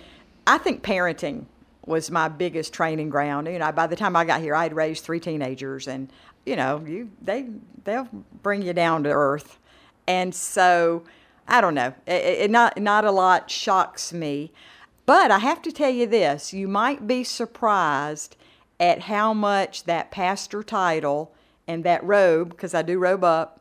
I 0.47 0.57
think 0.57 0.83
parenting 0.83 1.45
was 1.85 2.09
my 2.09 2.29
biggest 2.29 2.73
training 2.73 3.09
ground. 3.09 3.47
You 3.47 3.59
know, 3.59 3.71
by 3.71 3.87
the 3.87 3.95
time 3.95 4.15
I 4.15 4.23
got 4.23 4.39
here, 4.39 4.55
I 4.55 4.63
had 4.63 4.73
raised 4.73 5.03
three 5.03 5.19
teenagers, 5.19 5.87
and 5.87 6.09
you 6.45 6.55
know, 6.55 6.83
you 6.87 7.11
they 7.21 7.47
they'll 7.83 8.07
bring 8.41 8.61
you 8.61 8.71
down 8.71 9.03
to 9.03 9.09
earth, 9.09 9.59
and 10.07 10.33
so 10.33 11.03
I 11.47 11.59
don't 11.59 11.75
know. 11.75 11.93
It, 12.07 12.23
it 12.23 12.51
not 12.51 12.79
not 12.79 13.03
a 13.03 13.11
lot 13.11 13.51
shocks 13.51 14.13
me. 14.13 14.53
But 15.07 15.31
I 15.31 15.39
have 15.39 15.61
to 15.63 15.71
tell 15.71 15.89
you 15.89 16.07
this 16.07 16.53
you 16.53 16.67
might 16.67 17.07
be 17.07 17.23
surprised 17.23 18.35
at 18.79 19.01
how 19.01 19.33
much 19.33 19.83
that 19.83 20.11
pastor 20.11 20.63
title 20.63 21.33
and 21.67 21.83
that 21.83 22.03
robe, 22.03 22.49
because 22.49 22.73
I 22.73 22.81
do 22.81 22.97
robe 22.97 23.23
up, 23.23 23.60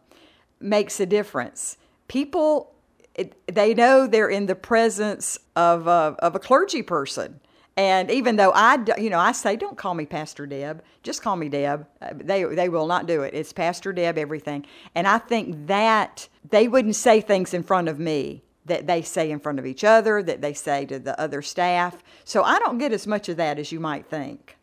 makes 0.61 1.01
a 1.01 1.07
difference. 1.07 1.77
People, 2.09 2.73
it, 3.15 3.35
they 3.47 3.75
know 3.75 4.07
they're 4.07 4.29
in 4.29 4.47
the 4.47 4.55
presence 4.55 5.39
of 5.57 5.87
a, 5.87 6.17
of 6.21 6.35
a 6.35 6.39
clergy 6.39 6.83
person. 6.83 7.41
And 7.77 8.11
even 8.11 8.37
though 8.37 8.53
I, 8.55 8.79
you 8.99 9.09
know, 9.09 9.19
I 9.19 9.33
say, 9.33 9.57
don't 9.57 9.79
call 9.79 9.95
me 9.95 10.05
Pastor 10.05 10.47
Deb, 10.47 10.83
just 11.03 11.23
call 11.23 11.37
me 11.37 11.49
Deb. 11.49 11.87
Uh, 12.03 12.11
they, 12.15 12.45
they 12.45 12.69
will 12.69 12.87
not 12.87 13.07
do 13.07 13.23
it. 13.23 13.33
It's 13.33 13.53
Pastor 13.53 13.93
Deb, 13.93 14.19
everything. 14.19 14.67
And 14.95 15.07
I 15.07 15.19
think 15.19 15.67
that 15.69 16.29
they 16.51 16.69
wouldn't 16.69 16.97
say 16.97 17.21
things 17.21 17.55
in 17.55 17.63
front 17.63 17.89
of 17.89 17.99
me 17.99 18.43
that 18.67 18.87
they 18.87 19.03
say 19.03 19.31
in 19.31 19.41
front 19.41 19.59
of 19.59 19.67
each 19.67 19.83
other, 19.83 20.23
that 20.23 20.41
they 20.41 20.53
say 20.53 20.85
to 20.87 20.99
the 20.99 21.19
other 21.19 21.43
staff. 21.43 22.03
So 22.25 22.43
I 22.43 22.59
don't 22.59 22.79
get 22.79 22.93
as 22.93 23.07
much 23.07 23.29
of 23.29 23.37
that 23.39 23.59
as 23.59 23.73
you 23.73 23.81
might 23.81 24.07
think. 24.07 24.57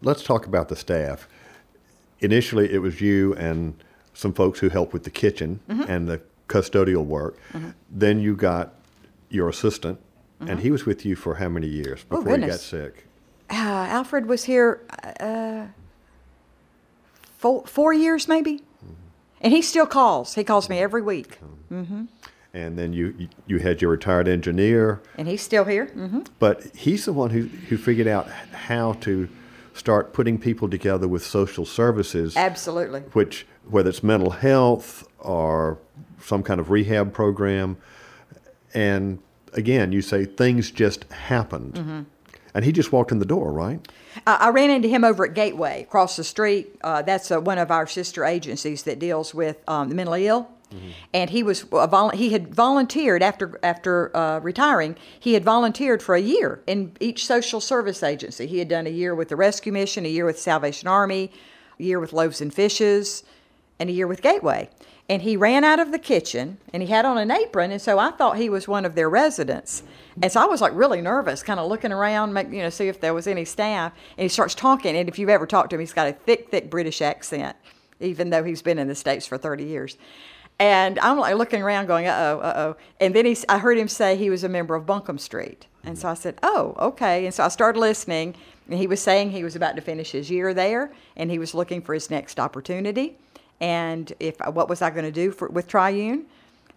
Let's 0.00 0.22
talk 0.22 0.46
about 0.46 0.68
the 0.68 0.76
staff. 0.76 1.28
Initially, 2.20 2.72
it 2.72 2.78
was 2.78 3.00
you 3.00 3.34
and 3.34 3.74
some 4.14 4.32
folks 4.32 4.60
who 4.60 4.68
help 4.68 4.92
with 4.92 5.04
the 5.04 5.10
kitchen 5.10 5.60
mm-hmm. 5.68 5.82
and 5.88 6.08
the 6.08 6.20
custodial 6.48 7.04
work. 7.04 7.36
Mm-hmm. 7.52 7.70
Then 7.90 8.20
you 8.20 8.36
got 8.36 8.74
your 9.28 9.48
assistant, 9.48 9.98
mm-hmm. 10.40 10.50
and 10.50 10.60
he 10.60 10.70
was 10.70 10.86
with 10.86 11.04
you 11.04 11.16
for 11.16 11.36
how 11.36 11.48
many 11.48 11.66
years 11.66 12.04
oh, 12.10 12.18
before 12.18 12.34
oh, 12.34 12.40
he 12.40 12.46
got 12.46 12.60
sick? 12.60 13.06
Uh, 13.50 13.54
Alfred 13.54 14.26
was 14.26 14.44
here 14.44 14.80
uh, 15.20 15.66
four, 17.38 17.66
four 17.66 17.92
years, 17.92 18.28
maybe. 18.28 18.58
Mm-hmm. 18.58 18.94
And 19.42 19.52
he 19.52 19.60
still 19.60 19.86
calls. 19.86 20.34
He 20.34 20.44
calls 20.44 20.68
me 20.68 20.78
every 20.78 21.02
week. 21.02 21.38
Mm-hmm 21.70 22.04
and 22.54 22.78
then 22.78 22.92
you 22.92 23.28
you 23.46 23.58
had 23.58 23.82
your 23.82 23.90
retired 23.90 24.28
engineer, 24.28 25.02
and 25.18 25.26
he's 25.26 25.42
still 25.42 25.64
here. 25.64 25.86
Mm-hmm. 25.86 26.20
But 26.38 26.62
he's 26.74 27.04
the 27.04 27.12
one 27.12 27.30
who 27.30 27.42
who 27.42 27.76
figured 27.76 28.06
out 28.06 28.28
how 28.30 28.92
to 29.00 29.28
start 29.74 30.12
putting 30.12 30.38
people 30.38 30.70
together 30.70 31.06
with 31.06 31.24
social 31.24 31.66
services. 31.66 32.36
Absolutely. 32.36 33.00
Which 33.12 33.46
whether 33.68 33.90
it's 33.90 34.02
mental 34.02 34.30
health 34.30 35.06
or 35.18 35.78
some 36.20 36.42
kind 36.42 36.60
of 36.60 36.70
rehab 36.70 37.12
program, 37.12 37.76
and 38.72 39.18
again, 39.52 39.92
you 39.92 40.00
say 40.00 40.24
things 40.24 40.70
just 40.70 41.04
happened. 41.12 41.74
Mm-hmm. 41.74 42.02
And 42.56 42.64
he 42.64 42.70
just 42.70 42.92
walked 42.92 43.10
in 43.10 43.18
the 43.18 43.24
door, 43.24 43.52
right? 43.52 43.86
Uh, 44.24 44.36
I 44.40 44.50
ran 44.50 44.70
into 44.70 44.86
him 44.86 45.02
over 45.02 45.26
at 45.26 45.34
Gateway 45.34 45.82
across 45.82 46.14
the 46.14 46.22
street. 46.22 46.78
Uh, 46.82 47.02
that's 47.02 47.32
uh, 47.32 47.40
one 47.40 47.58
of 47.58 47.72
our 47.72 47.84
sister 47.88 48.24
agencies 48.24 48.84
that 48.84 49.00
deals 49.00 49.34
with 49.34 49.60
um, 49.68 49.88
the 49.88 49.96
mentally 49.96 50.28
ill. 50.28 50.48
Mm-hmm. 50.74 50.90
And 51.12 51.30
he 51.30 51.42
was 51.42 51.62
vol- 51.62 52.10
he 52.10 52.30
had 52.30 52.54
volunteered 52.54 53.22
after 53.22 53.58
after 53.62 54.14
uh, 54.16 54.40
retiring. 54.40 54.96
He 55.18 55.34
had 55.34 55.44
volunteered 55.44 56.02
for 56.02 56.14
a 56.14 56.20
year 56.20 56.60
in 56.66 56.92
each 57.00 57.26
social 57.26 57.60
service 57.60 58.02
agency. 58.02 58.46
He 58.46 58.58
had 58.58 58.68
done 58.68 58.86
a 58.86 58.90
year 58.90 59.14
with 59.14 59.28
the 59.28 59.36
Rescue 59.36 59.72
Mission, 59.72 60.04
a 60.04 60.08
year 60.08 60.24
with 60.24 60.38
Salvation 60.38 60.88
Army, 60.88 61.30
a 61.78 61.82
year 61.82 62.00
with 62.00 62.12
Loaves 62.12 62.40
and 62.40 62.52
Fishes, 62.52 63.22
and 63.78 63.88
a 63.88 63.92
year 63.92 64.06
with 64.06 64.22
Gateway. 64.22 64.68
And 65.08 65.20
he 65.20 65.36
ran 65.36 65.64
out 65.64 65.80
of 65.80 65.92
the 65.92 65.98
kitchen 65.98 66.56
and 66.72 66.82
he 66.82 66.88
had 66.88 67.04
on 67.04 67.18
an 67.18 67.30
apron, 67.30 67.70
and 67.70 67.80
so 67.80 67.98
I 67.98 68.10
thought 68.10 68.38
he 68.38 68.48
was 68.48 68.66
one 68.66 68.86
of 68.86 68.94
their 68.94 69.10
residents. 69.10 69.82
And 70.22 70.32
so 70.32 70.40
I 70.40 70.46
was 70.46 70.60
like 70.60 70.72
really 70.74 71.02
nervous, 71.02 71.42
kind 71.42 71.60
of 71.60 71.68
looking 71.68 71.92
around, 71.92 72.32
make, 72.32 72.50
you 72.50 72.62
know, 72.62 72.70
see 72.70 72.88
if 72.88 73.00
there 73.00 73.12
was 73.12 73.26
any 73.26 73.44
staff. 73.44 73.92
And 74.16 74.22
he 74.22 74.28
starts 74.28 74.54
talking, 74.54 74.96
and 74.96 75.08
if 75.08 75.18
you've 75.18 75.28
ever 75.28 75.46
talked 75.46 75.70
to 75.70 75.76
him, 75.76 75.80
he's 75.80 75.92
got 75.92 76.08
a 76.08 76.12
thick, 76.12 76.50
thick 76.50 76.70
British 76.70 77.02
accent, 77.02 77.56
even 78.00 78.30
though 78.30 78.44
he's 78.44 78.62
been 78.62 78.78
in 78.78 78.88
the 78.88 78.94
States 78.94 79.26
for 79.26 79.36
30 79.36 79.64
years. 79.64 79.98
And 80.58 80.98
I'm 81.00 81.18
like 81.18 81.34
looking 81.36 81.62
around, 81.62 81.86
going, 81.86 82.06
"Uh 82.06 82.16
oh, 82.16 82.38
uh 82.40 82.54
oh." 82.56 82.76
And 83.00 83.14
then 83.14 83.26
he, 83.26 83.36
I 83.48 83.58
heard 83.58 83.76
him 83.76 83.88
say 83.88 84.16
he 84.16 84.30
was 84.30 84.44
a 84.44 84.48
member 84.48 84.74
of 84.74 84.86
Buncombe 84.86 85.18
Street, 85.18 85.66
and 85.82 85.98
so 85.98 86.08
I 86.08 86.14
said, 86.14 86.38
"Oh, 86.42 86.74
okay." 86.78 87.24
And 87.24 87.34
so 87.34 87.44
I 87.44 87.48
started 87.48 87.78
listening, 87.78 88.36
and 88.68 88.78
he 88.78 88.86
was 88.86 89.00
saying 89.00 89.32
he 89.32 89.42
was 89.42 89.56
about 89.56 89.74
to 89.76 89.82
finish 89.82 90.12
his 90.12 90.30
year 90.30 90.54
there, 90.54 90.92
and 91.16 91.30
he 91.30 91.40
was 91.40 91.54
looking 91.54 91.82
for 91.82 91.92
his 91.92 92.08
next 92.08 92.38
opportunity, 92.38 93.18
and 93.60 94.12
if 94.20 94.36
what 94.52 94.68
was 94.68 94.80
I 94.80 94.90
going 94.90 95.04
to 95.04 95.12
do 95.12 95.32
for, 95.32 95.48
with 95.48 95.66
Triune? 95.66 96.26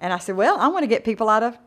And 0.01 0.11
I 0.11 0.17
said, 0.17 0.35
"Well, 0.35 0.57
I 0.57 0.67
want 0.69 0.81
to 0.83 0.87
get 0.87 1.03
people 1.03 1.29
out 1.29 1.43
of 1.43 1.57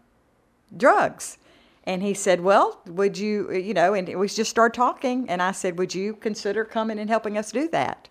drugs." 0.77 1.39
And 1.85 2.03
he 2.03 2.13
said, 2.15 2.41
"Well, 2.41 2.81
would 2.87 3.19
you, 3.19 3.53
you 3.53 3.73
know?" 3.73 3.95
And 3.95 4.19
we 4.19 4.27
just 4.27 4.51
started 4.51 4.75
talking, 4.75 5.29
and 5.31 5.41
I 5.41 5.53
said, 5.53 5.79
"Would 5.79 5.95
you 5.95 6.15
consider 6.15 6.65
coming 6.65 6.99
and 6.99 7.09
helping 7.09 7.39
us 7.39 7.53
do 7.53 7.69
that?" 7.69 8.09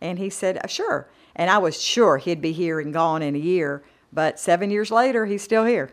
And 0.00 0.18
he 0.18 0.30
said, 0.30 0.60
"Sure." 0.70 1.08
And 1.36 1.50
I 1.50 1.58
was 1.58 1.80
sure 1.80 2.18
he'd 2.18 2.40
be 2.40 2.52
here 2.52 2.80
and 2.80 2.92
gone 2.92 3.22
in 3.22 3.34
a 3.34 3.38
year, 3.38 3.82
but 4.12 4.38
seven 4.40 4.70
years 4.70 4.90
later, 4.90 5.26
he's 5.26 5.42
still 5.42 5.64
here. 5.64 5.90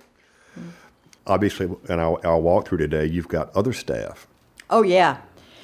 Obviously, 1.25 1.69
and 1.89 2.01
I'll 2.01 2.41
walk 2.41 2.67
through 2.67 2.79
today, 2.79 3.05
you've 3.05 3.27
got 3.27 3.55
other 3.55 3.73
staff. 3.73 4.27
Oh, 4.69 4.81
yeah. 4.81 5.17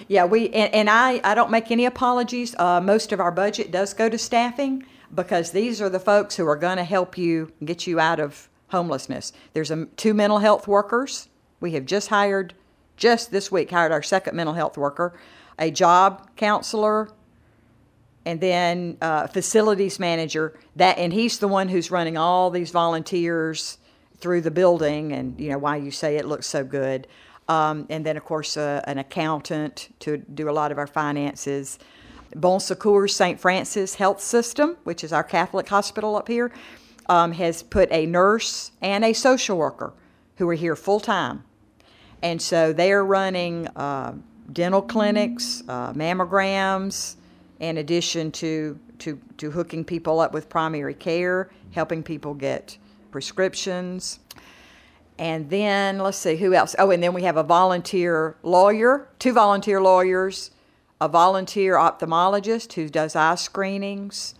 Yeah, 0.07 0.25
we 0.25 0.49
and, 0.49 0.73
and 0.73 0.89
I, 0.89 1.21
I 1.23 1.35
don't 1.35 1.51
make 1.51 1.71
any 1.71 1.85
apologies. 1.85 2.55
Uh, 2.59 2.81
most 2.81 3.11
of 3.11 3.19
our 3.19 3.31
budget 3.31 3.71
does 3.71 3.93
go 3.93 4.09
to 4.09 4.17
staffing 4.17 4.85
because 5.13 5.51
these 5.51 5.81
are 5.81 5.89
the 5.89 5.99
folks 5.99 6.35
who 6.35 6.47
are 6.47 6.55
going 6.55 6.77
to 6.77 6.83
help 6.83 7.17
you 7.17 7.51
get 7.63 7.87
you 7.87 7.99
out 7.99 8.19
of 8.19 8.49
homelessness. 8.69 9.31
There's 9.53 9.71
a, 9.71 9.85
two 9.85 10.13
mental 10.13 10.39
health 10.39 10.67
workers. 10.67 11.29
We 11.59 11.71
have 11.71 11.85
just 11.85 12.09
hired, 12.09 12.53
just 12.97 13.31
this 13.31 13.51
week, 13.51 13.71
hired 13.71 13.91
our 13.91 14.03
second 14.03 14.35
mental 14.35 14.55
health 14.55 14.77
worker, 14.77 15.13
a 15.57 15.71
job 15.71 16.35
counselor, 16.35 17.09
and 18.25 18.39
then 18.39 18.97
uh, 19.01 19.27
facilities 19.27 19.99
manager 19.99 20.57
that 20.75 20.97
and 20.97 21.13
he's 21.13 21.39
the 21.39 21.47
one 21.47 21.69
who's 21.69 21.91
running 21.91 22.17
all 22.17 22.49
these 22.49 22.71
volunteers 22.71 23.77
through 24.17 24.41
the 24.41 24.51
building 24.51 25.11
and 25.11 25.39
you 25.39 25.49
know 25.49 25.57
why 25.57 25.75
you 25.75 25.91
say 25.91 26.15
it 26.15 26.25
looks 26.25 26.47
so 26.47 26.63
good. 26.63 27.07
Um, 27.49 27.85
and 27.89 28.05
then 28.05 28.15
of 28.15 28.23
course 28.23 28.55
uh, 28.55 28.81
an 28.85 28.97
accountant 28.97 29.93
to 29.99 30.17
do 30.17 30.49
a 30.49 30.51
lot 30.51 30.71
of 30.71 30.77
our 30.77 30.87
finances. 30.87 31.79
Bon 32.35 32.59
secours 32.59 33.15
st 33.15 33.39
francis 33.39 33.95
health 33.95 34.19
system 34.19 34.77
which 34.85 35.03
is 35.03 35.13
our 35.13 35.23
catholic 35.23 35.67
hospital 35.69 36.15
up 36.15 36.27
here 36.27 36.51
um, 37.07 37.33
has 37.33 37.61
put 37.61 37.91
a 37.91 38.07
nurse 38.07 38.71
and 38.81 39.05
a 39.05 39.13
social 39.13 39.57
worker 39.57 39.93
who 40.37 40.49
are 40.49 40.55
here 40.55 40.75
full 40.75 40.99
time 40.99 41.43
and 42.23 42.41
so 42.41 42.73
they're 42.73 43.05
running 43.05 43.67
uh, 43.75 44.15
dental 44.51 44.81
clinics 44.81 45.61
uh, 45.67 45.93
mammograms 45.93 47.17
in 47.63 47.77
addition 47.77 48.29
to, 48.29 48.77
to, 48.99 49.19
to 49.37 49.49
hooking 49.49 49.85
people 49.85 50.19
up 50.19 50.33
with 50.33 50.49
primary 50.49 50.93
care, 50.93 51.49
helping 51.71 52.03
people 52.03 52.33
get 52.33 52.77
prescriptions. 53.09 54.19
And 55.17 55.49
then 55.49 55.99
let's 55.99 56.17
see 56.17 56.35
who 56.35 56.53
else. 56.53 56.75
Oh, 56.77 56.91
and 56.91 57.01
then 57.01 57.13
we 57.13 57.23
have 57.23 57.37
a 57.37 57.43
volunteer 57.43 58.35
lawyer, 58.43 59.07
two 59.17 59.31
volunteer 59.31 59.81
lawyers, 59.81 60.51
a 60.99 61.07
volunteer 61.07 61.75
ophthalmologist 61.75 62.73
who 62.73 62.89
does 62.89 63.15
eye 63.15 63.35
screenings. 63.35 64.35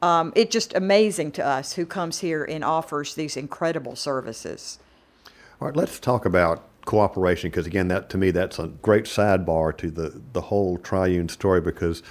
Um, 0.00 0.32
it's 0.36 0.52
just 0.52 0.72
amazing 0.74 1.32
to 1.32 1.44
us 1.44 1.72
who 1.72 1.84
comes 1.84 2.20
here 2.20 2.44
and 2.44 2.62
offers 2.62 3.16
these 3.16 3.36
incredible 3.36 3.96
services. 3.96 4.78
All 5.60 5.66
right, 5.66 5.76
let's 5.76 5.98
talk 5.98 6.24
about 6.24 6.68
cooperation 6.84 7.50
because 7.50 7.66
again, 7.66 7.88
that 7.88 8.08
to 8.10 8.18
me 8.18 8.30
that's 8.30 8.58
a 8.58 8.68
great 8.68 9.04
sidebar 9.04 9.76
to 9.76 9.90
the 9.90 10.20
the 10.32 10.40
whole 10.40 10.78
triune 10.78 11.28
story 11.28 11.60
because 11.60 12.02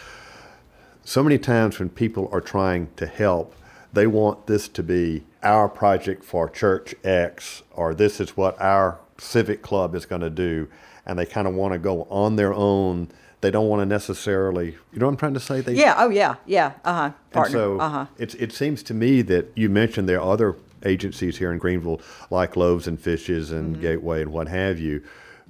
so 1.09 1.23
many 1.23 1.39
times 1.39 1.79
when 1.79 1.89
people 1.89 2.29
are 2.31 2.39
trying 2.39 2.87
to 2.95 3.07
help, 3.07 3.55
they 3.91 4.05
want 4.05 4.45
this 4.45 4.67
to 4.67 4.83
be 4.83 5.23
our 5.41 5.67
project 5.67 6.23
for 6.23 6.47
Church 6.47 6.93
X, 7.03 7.63
or 7.71 7.95
this 7.95 8.19
is 8.19 8.37
what 8.37 8.61
our 8.61 8.99
civic 9.17 9.63
club 9.63 9.95
is 9.95 10.05
going 10.05 10.21
to 10.21 10.29
do, 10.29 10.67
and 11.07 11.17
they 11.17 11.25
kind 11.25 11.47
of 11.47 11.55
want 11.55 11.73
to 11.73 11.79
go 11.79 12.03
on 12.11 12.35
their 12.35 12.53
own. 12.53 13.09
They 13.41 13.49
don't 13.49 13.67
want 13.67 13.81
to 13.81 13.87
necessarily, 13.87 14.77
you 14.93 14.99
know 14.99 15.07
what 15.07 15.13
I'm 15.13 15.17
trying 15.17 15.33
to 15.33 15.39
say? 15.39 15.61
They, 15.61 15.73
yeah, 15.73 15.95
oh 15.97 16.09
yeah, 16.09 16.35
yeah, 16.45 16.73
uh 16.85 16.93
huh. 16.93 17.11
Partner. 17.31 17.57
so 17.57 17.79
uh-huh. 17.79 18.05
it, 18.19 18.35
it 18.35 18.51
seems 18.51 18.83
to 18.83 18.93
me 18.93 19.23
that 19.23 19.47
you 19.55 19.67
mentioned 19.67 20.07
there 20.07 20.21
are 20.21 20.31
other 20.31 20.57
agencies 20.85 21.39
here 21.39 21.51
in 21.51 21.57
Greenville, 21.57 22.01
like 22.29 22.55
Loaves 22.55 22.87
and 22.87 23.01
Fishes 23.01 23.49
and 23.49 23.73
mm-hmm. 23.73 23.81
Gateway 23.81 24.21
and 24.21 24.31
what 24.31 24.47
have 24.47 24.77
you, 24.77 25.01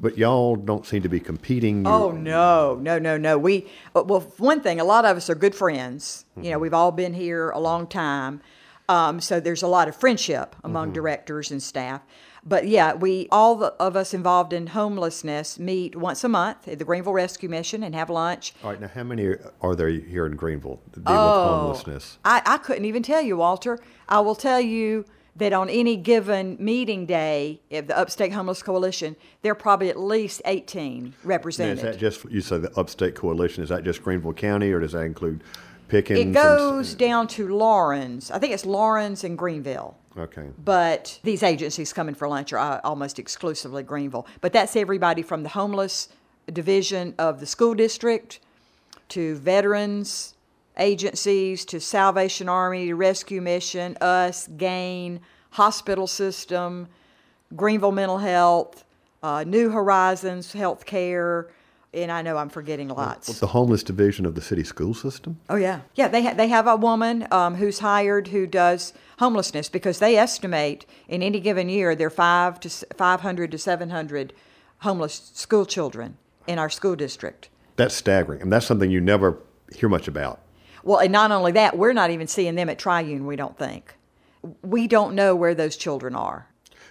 But 0.02 0.18
y'all 0.18 0.56
don't 0.56 0.86
seem 0.86 1.02
to 1.04 1.10
be 1.10 1.20
competing. 1.20 1.86
Oh 1.86 2.12
no, 2.12 2.76
no, 2.82 2.98
no, 2.98 3.18
no. 3.18 3.38
We 3.38 3.68
uh, 3.96 4.04
well, 4.04 4.22
one 4.38 4.62
thing, 4.62 4.80
a 4.80 4.86
lot 4.86 5.04
of 5.06 5.18
us 5.18 5.30
are 5.30 5.36
good 5.36 5.56
friends. 5.56 6.26
You 6.42 6.52
know, 6.52 6.60
we've 6.60 6.74
all 6.74 6.92
been 6.92 7.14
here 7.14 7.50
a 7.50 7.60
long 7.60 7.86
time, 7.86 8.42
um, 8.88 9.20
so 9.20 9.40
there's 9.40 9.62
a 9.62 9.68
lot 9.68 9.90
of 9.90 9.96
friendship 9.96 10.56
among 10.64 10.94
directors 10.94 11.52
and 11.52 11.62
staff. 11.62 12.02
But 12.46 12.68
yeah, 12.68 12.94
we 12.94 13.28
all 13.32 13.56
the, 13.56 13.74
of 13.74 13.96
us 13.96 14.14
involved 14.14 14.54
in 14.54 14.68
homelessness 14.68 15.60
meet 15.60 15.96
once 15.96 16.24
a 16.24 16.30
month 16.30 16.68
at 16.68 16.80
the 16.80 16.86
Greenville 16.86 17.14
Rescue 17.14 17.50
Mission 17.50 17.84
and 17.84 17.94
have 17.94 18.10
lunch. 18.10 18.54
All 18.64 18.72
right, 18.72 18.80
now 18.80 18.88
how 18.88 19.04
many 19.04 19.36
are 19.62 19.76
there 19.76 19.90
here 19.90 20.26
in 20.26 20.36
Greenville 20.36 20.82
that 20.94 21.04
deal 21.04 21.14
with 21.14 21.50
homelessness? 21.50 22.18
I, 22.24 22.42
I 22.46 22.58
couldn't 22.58 22.86
even 22.86 23.04
tell 23.04 23.22
you, 23.22 23.38
Walter. 23.38 23.80
I 24.08 24.22
will 24.22 24.36
tell 24.36 24.62
you 24.62 25.06
that 25.36 25.54
on 25.54 25.70
any 25.70 25.96
given 25.96 26.58
meeting 26.60 27.06
day 27.06 27.62
of 27.72 27.88
the 27.88 27.98
Upstate 27.98 28.34
Homeless 28.34 28.62
Coalition, 28.62 29.16
there 29.42 29.52
are 29.52 29.56
probably 29.56 29.90
at 29.90 30.00
least 30.00 30.42
18 30.46 31.04
Now, 31.04 31.12
represented. 31.24 31.78
is 31.78 31.84
that 31.84 31.98
just 31.98 32.26
you 32.26 32.42
say 32.42 32.58
the 32.58 32.72
Upstate 32.78 33.16
Coalition? 33.16 33.64
Is 33.64 33.70
that 33.70 33.84
just 33.84 34.04
Greenville 34.04 34.34
County, 34.34 34.72
or 34.72 34.80
does 34.80 34.92
that 34.94 35.04
include 35.04 35.42
Pickens? 35.88 36.20
It 36.20 36.24
and- 36.24 36.34
goes 36.34 36.94
down 36.96 37.28
to 37.30 37.48
Laurens. 37.56 38.32
I 38.32 38.40
think 38.40 38.54
it's 38.54 38.66
Laurens 38.66 39.24
and 39.24 39.38
Greenville. 39.38 39.96
Okay. 40.18 40.48
But 40.64 41.20
these 41.24 41.44
agencies 41.44 41.94
coming 41.94 42.16
for 42.16 42.28
lunch 42.28 42.52
are 42.52 42.58
uh, 42.60 42.82
almost 42.84 43.20
exclusively 43.20 43.84
Greenville. 43.84 44.28
But 44.42 44.52
that's 44.54 44.76
everybody 44.76 45.22
from 45.22 45.44
the 45.44 45.50
homeless 45.50 46.10
division 46.52 47.14
of 47.18 47.40
the 47.40 47.46
school 47.46 47.76
district 47.76 48.40
to 49.10 49.36
veterans 49.36 50.34
agencies 50.80 51.66
to 51.66 51.80
Salvation 51.80 52.50
Army, 52.50 52.88
to 52.88 52.96
Rescue 52.96 53.42
Mission, 53.42 53.98
us, 54.02 54.48
Gain, 54.58 55.20
hospital 55.52 56.08
system, 56.08 56.88
Greenville 57.56 57.92
Mental 57.92 58.18
Health, 58.18 58.86
uh, 59.22 59.44
New 59.46 59.70
Horizons 59.70 60.54
Healthcare, 60.54 61.50
and 61.94 62.12
I 62.12 62.22
know 62.22 62.38
I'm 62.38 62.50
forgetting 62.50 62.90
lots. 62.90 63.40
The 63.40 63.48
homeless 63.48 63.82
division 63.82 64.26
of 64.26 64.36
the 64.36 64.42
city 64.42 64.64
school 64.64 64.94
system. 64.94 65.40
Oh 65.50 65.56
yeah, 65.56 65.82
yeah. 65.96 66.08
They 66.08 66.24
ha- 66.24 66.34
they 66.36 66.48
have 66.48 66.68
a 66.68 66.76
woman 66.76 67.28
um, 67.32 67.56
who's 67.56 67.80
hired 67.80 68.28
who 68.28 68.46
does 68.46 68.94
homelessness 69.18 69.70
because 69.70 69.98
they 69.98 70.16
estimate 70.16 70.86
in 71.08 71.24
any 71.24 71.40
given 71.40 71.68
year 71.68 71.96
there 71.96 72.08
are 72.08 72.12
five 72.12 72.60
to 72.60 72.70
five 72.96 73.22
hundred 73.22 73.52
to 73.52 73.58
seven 73.58 73.90
hundred 73.90 74.34
homeless 74.80 75.32
school 75.34 75.66
children 75.66 76.18
in 76.46 76.60
our 76.60 76.70
school 76.70 76.96
district. 76.96 77.50
That's 77.76 77.96
staggering, 77.96 78.42
and 78.42 78.52
that's 78.52 78.68
something 78.68 78.92
you 78.92 79.02
never 79.02 79.40
hear 79.74 79.90
much 79.90 80.08
about. 80.08 80.42
Well, 80.84 81.00
and 81.00 81.12
not 81.12 81.32
only 81.32 81.52
that, 81.54 81.78
we're 81.78 81.94
not 81.94 82.12
even 82.12 82.28
seeing 82.28 82.56
them 82.56 82.70
at 82.70 82.80
Triune. 82.80 83.26
We 83.26 83.36
don't 83.36 83.58
think. 83.58 83.96
We 84.62 84.88
don't 84.88 85.16
know 85.16 85.36
where 85.36 85.54
those 85.54 85.76
children 85.76 86.16
are. 86.16 86.48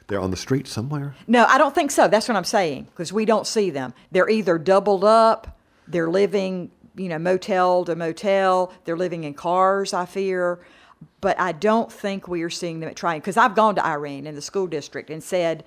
They're 0.09 0.21
on 0.21 0.31
the 0.31 0.37
street 0.37 0.67
somewhere. 0.67 1.15
No, 1.27 1.45
I 1.45 1.59
don't 1.59 1.75
think 1.75 1.91
so. 1.91 2.09
That's 2.09 2.29
what 2.29 2.37
I'm 2.37 2.45
saying 2.45 2.85
because 2.85 3.13
we 3.13 3.25
don't 3.25 3.47
see 3.47 3.71
them. 3.71 3.93
They're 4.11 4.29
either 4.29 4.59
doubled 4.59 5.05
up, 5.05 5.59
they're 5.87 6.09
living, 6.11 6.71
you 6.97 7.09
know, 7.09 7.19
motel 7.19 7.85
to 7.85 7.95
motel, 7.95 8.73
they're 8.85 8.97
living 8.97 9.25
in 9.25 9.35
cars, 9.35 9.93
I 9.93 10.07
fear. 10.07 10.61
But 11.21 11.39
I 11.39 11.53
don't 11.53 11.93
think 11.93 12.27
we 12.27 12.43
are 12.43 12.51
seeing 12.51 12.81
them 12.81 12.89
at 12.89 12.97
Triune 12.97 13.21
because 13.21 13.37
I've 13.37 13.55
gone 13.55 13.75
to 13.77 13.87
Irene 13.87 14.27
in 14.27 14.35
the 14.35 14.43
school 14.43 14.67
district 14.67 15.11
and 15.11 15.23
said, 15.23 15.65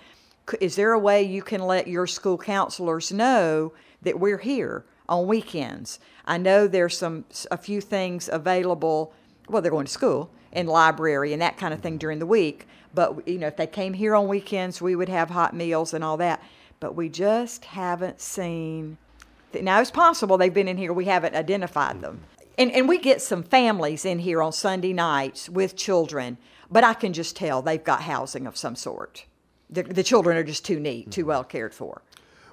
Is 0.60 0.76
there 0.76 0.92
a 0.92 1.00
way 1.00 1.24
you 1.24 1.42
can 1.42 1.62
let 1.62 1.88
your 1.88 2.08
school 2.08 2.38
counselors 2.38 3.12
know 3.12 3.74
that 4.02 4.20
we're 4.20 4.40
here 4.40 4.86
on 5.08 5.28
weekends? 5.28 6.00
I 6.26 6.38
know 6.38 6.68
there's 6.68 6.98
some 6.98 7.26
a 7.50 7.58
few 7.58 7.82
things 7.82 8.30
available. 8.32 9.14
Well, 9.50 9.62
they're 9.62 9.72
going 9.72 9.86
to 9.86 9.92
school 9.92 10.30
and 10.54 10.68
library 10.68 11.34
and 11.34 11.42
that 11.42 11.58
kind 11.58 11.74
of 11.74 11.82
thing 11.82 11.98
during 11.98 12.20
the 12.20 12.26
week. 12.26 12.68
But 12.94 13.28
you 13.28 13.38
know, 13.38 13.48
if 13.48 13.58
they 13.58 13.68
came 13.68 13.94
here 13.94 14.16
on 14.16 14.28
weekends, 14.28 14.82
we 14.82 14.96
would 14.96 15.10
have 15.10 15.30
hot 15.30 15.56
meals 15.56 15.94
and 15.94 16.04
all 16.04 16.18
that. 16.18 16.44
But 16.80 16.96
we 16.96 17.10
just 17.10 17.66
haven't 17.66 18.22
seen. 18.22 18.98
That. 19.52 19.64
Now 19.64 19.82
it's 19.82 19.92
possible 19.92 20.38
they've 20.38 20.54
been 20.54 20.68
in 20.68 20.78
here. 20.78 20.94
We 20.94 21.06
haven't 21.06 21.36
identified 21.36 22.02
them. 22.02 22.22
And 22.58 22.72
and 22.72 22.88
we 22.88 22.98
get 22.98 23.22
some 23.22 23.44
families 23.44 24.06
in 24.06 24.20
here 24.20 24.42
on 24.42 24.52
Sunday 24.52 24.94
nights 24.94 25.50
with 25.50 25.76
children, 25.76 26.38
but 26.70 26.84
I 26.84 26.94
can 26.94 27.14
just 27.14 27.36
tell 27.36 27.62
they've 27.62 27.84
got 27.84 28.02
housing 28.04 28.46
of 28.46 28.58
some 28.58 28.76
sort. 28.76 29.26
The, 29.70 29.84
the 29.84 30.04
children 30.04 30.36
are 30.36 30.44
just 30.44 30.66
too 30.66 30.80
neat, 30.82 31.12
too 31.12 31.22
mm-hmm. 31.22 31.30
well 31.30 31.44
cared 31.46 31.74
for. 31.74 32.02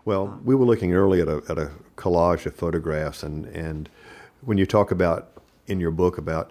Well, 0.08 0.22
um, 0.22 0.40
we 0.42 0.54
were 0.54 0.64
looking 0.64 0.94
early 0.94 1.20
at 1.20 1.28
a, 1.28 1.42
at 1.50 1.58
a 1.58 1.70
collage 1.96 2.46
of 2.46 2.54
photographs, 2.54 3.22
and, 3.22 3.44
and 3.48 3.90
when 4.40 4.56
you 4.56 4.64
talk 4.64 4.90
about 4.90 5.28
in 5.66 5.80
your 5.80 5.90
book 5.90 6.16
about 6.16 6.50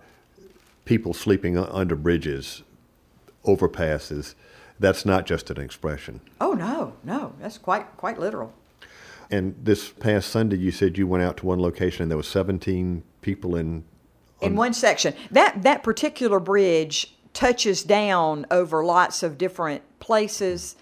people 0.85 1.11
sleeping 1.11 1.57
under 1.57 1.95
bridges, 1.95 2.61
overpasses, 3.45 4.35
that's 4.79 5.07
not 5.07 5.25
just 5.25 5.49
an 5.49 5.59
expression. 5.59 6.21
Oh 6.39 6.53
no, 6.53 6.93
no, 7.03 7.33
that's 7.39 7.57
quite 7.57 7.97
quite 7.97 8.19
literal. 8.19 8.53
And 9.31 9.55
this 9.63 9.89
past 9.89 10.29
Sunday, 10.29 10.57
you 10.57 10.69
said 10.69 10.95
you 10.95 11.07
went 11.07 11.23
out 11.23 11.37
to 11.37 11.47
one 11.47 11.59
location 11.59 12.03
and 12.03 12.11
there 12.11 12.17
was 12.17 12.27
17 12.27 13.01
people 13.21 13.55
in. 13.55 13.85
in 14.39 14.55
one 14.55 14.75
section. 14.75 15.15
That 15.31 15.63
that 15.63 15.81
particular 15.81 16.39
bridge 16.39 17.17
touches 17.33 17.81
down 17.81 18.45
over 18.51 18.85
lots 18.85 19.23
of 19.23 19.39
different 19.39 19.81
places, 19.99 20.75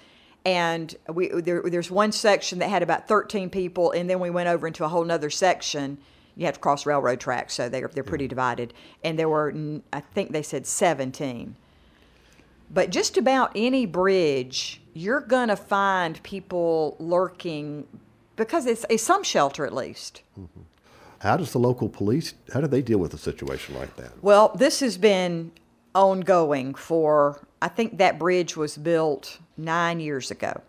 and 0.45 0.95
we 1.11 1.29
there, 1.29 1.61
there's 1.63 1.91
one 1.91 2.11
section 2.11 2.59
that 2.59 2.69
had 2.69 2.83
about 2.83 3.07
13 3.07 3.49
people, 3.49 3.91
and 3.91 4.09
then 4.09 4.19
we 4.19 4.29
went 4.29 4.47
over 4.47 4.67
into 4.67 4.85
a 4.85 4.87
whole 4.87 5.03
nother 5.03 5.29
section. 5.29 5.97
You 6.37 6.45
have 6.45 6.55
to 6.55 6.59
cross 6.59 6.85
railroad 6.85 7.19
tracks, 7.19 7.53
so 7.53 7.67
they're 7.67 7.89
they're 7.93 8.03
pretty 8.03 8.27
divided, 8.27 8.73
and 9.03 9.17
there 9.17 9.29
were 9.29 9.53
i 9.91 9.99
think 9.99 10.31
they 10.31 10.43
said 10.43 10.67
17. 10.67 11.55
But 12.73 12.89
just 12.89 13.17
about 13.17 13.51
any 13.55 13.85
bridge, 13.85 14.81
you're 14.93 15.21
going 15.21 15.49
to 15.49 15.55
find 15.55 16.21
people 16.23 16.95
lurking 16.99 17.85
because 18.35 18.65
it's, 18.65 18.85
it's 18.89 19.03
some 19.03 19.23
shelter 19.23 19.65
at 19.65 19.73
least. 19.73 20.21
Mm-hmm. 20.39 20.61
How 21.19 21.37
does 21.37 21.51
the 21.51 21.59
local 21.59 21.89
police, 21.89 22.33
how 22.53 22.61
do 22.61 22.67
they 22.67 22.81
deal 22.81 22.97
with 22.97 23.13
a 23.13 23.17
situation 23.17 23.75
like 23.75 23.95
that? 23.95 24.11
Well, 24.21 24.51
this 24.55 24.79
has 24.81 24.97
been 24.97 25.51
ongoing 25.93 26.75
for, 26.75 27.47
I 27.65 27.67
think 27.67 27.97
that 27.97 28.19
bridge 28.19 28.55
was 28.55 28.77
built 28.77 29.39
nine 29.57 29.99
years 29.99 30.29
ago. 30.29 30.61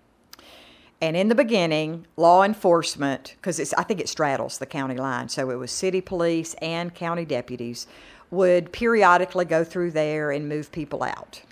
And 1.02 1.14
in 1.14 1.28
the 1.28 1.34
beginning, 1.34 2.06
law 2.16 2.42
enforcement, 2.42 3.34
because 3.36 3.74
I 3.74 3.82
think 3.82 4.00
it 4.00 4.08
straddles 4.08 4.56
the 4.56 4.64
county 4.64 4.96
line, 4.96 5.28
so 5.28 5.50
it 5.50 5.56
was 5.56 5.70
city 5.70 6.00
police 6.00 6.54
and 6.62 6.94
county 6.94 7.26
deputies, 7.26 7.86
would 8.30 8.72
periodically 8.72 9.44
go 9.44 9.62
through 9.62 9.90
there 9.90 10.30
and 10.30 10.48
move 10.48 10.72
people 10.72 11.02
out. 11.02 11.42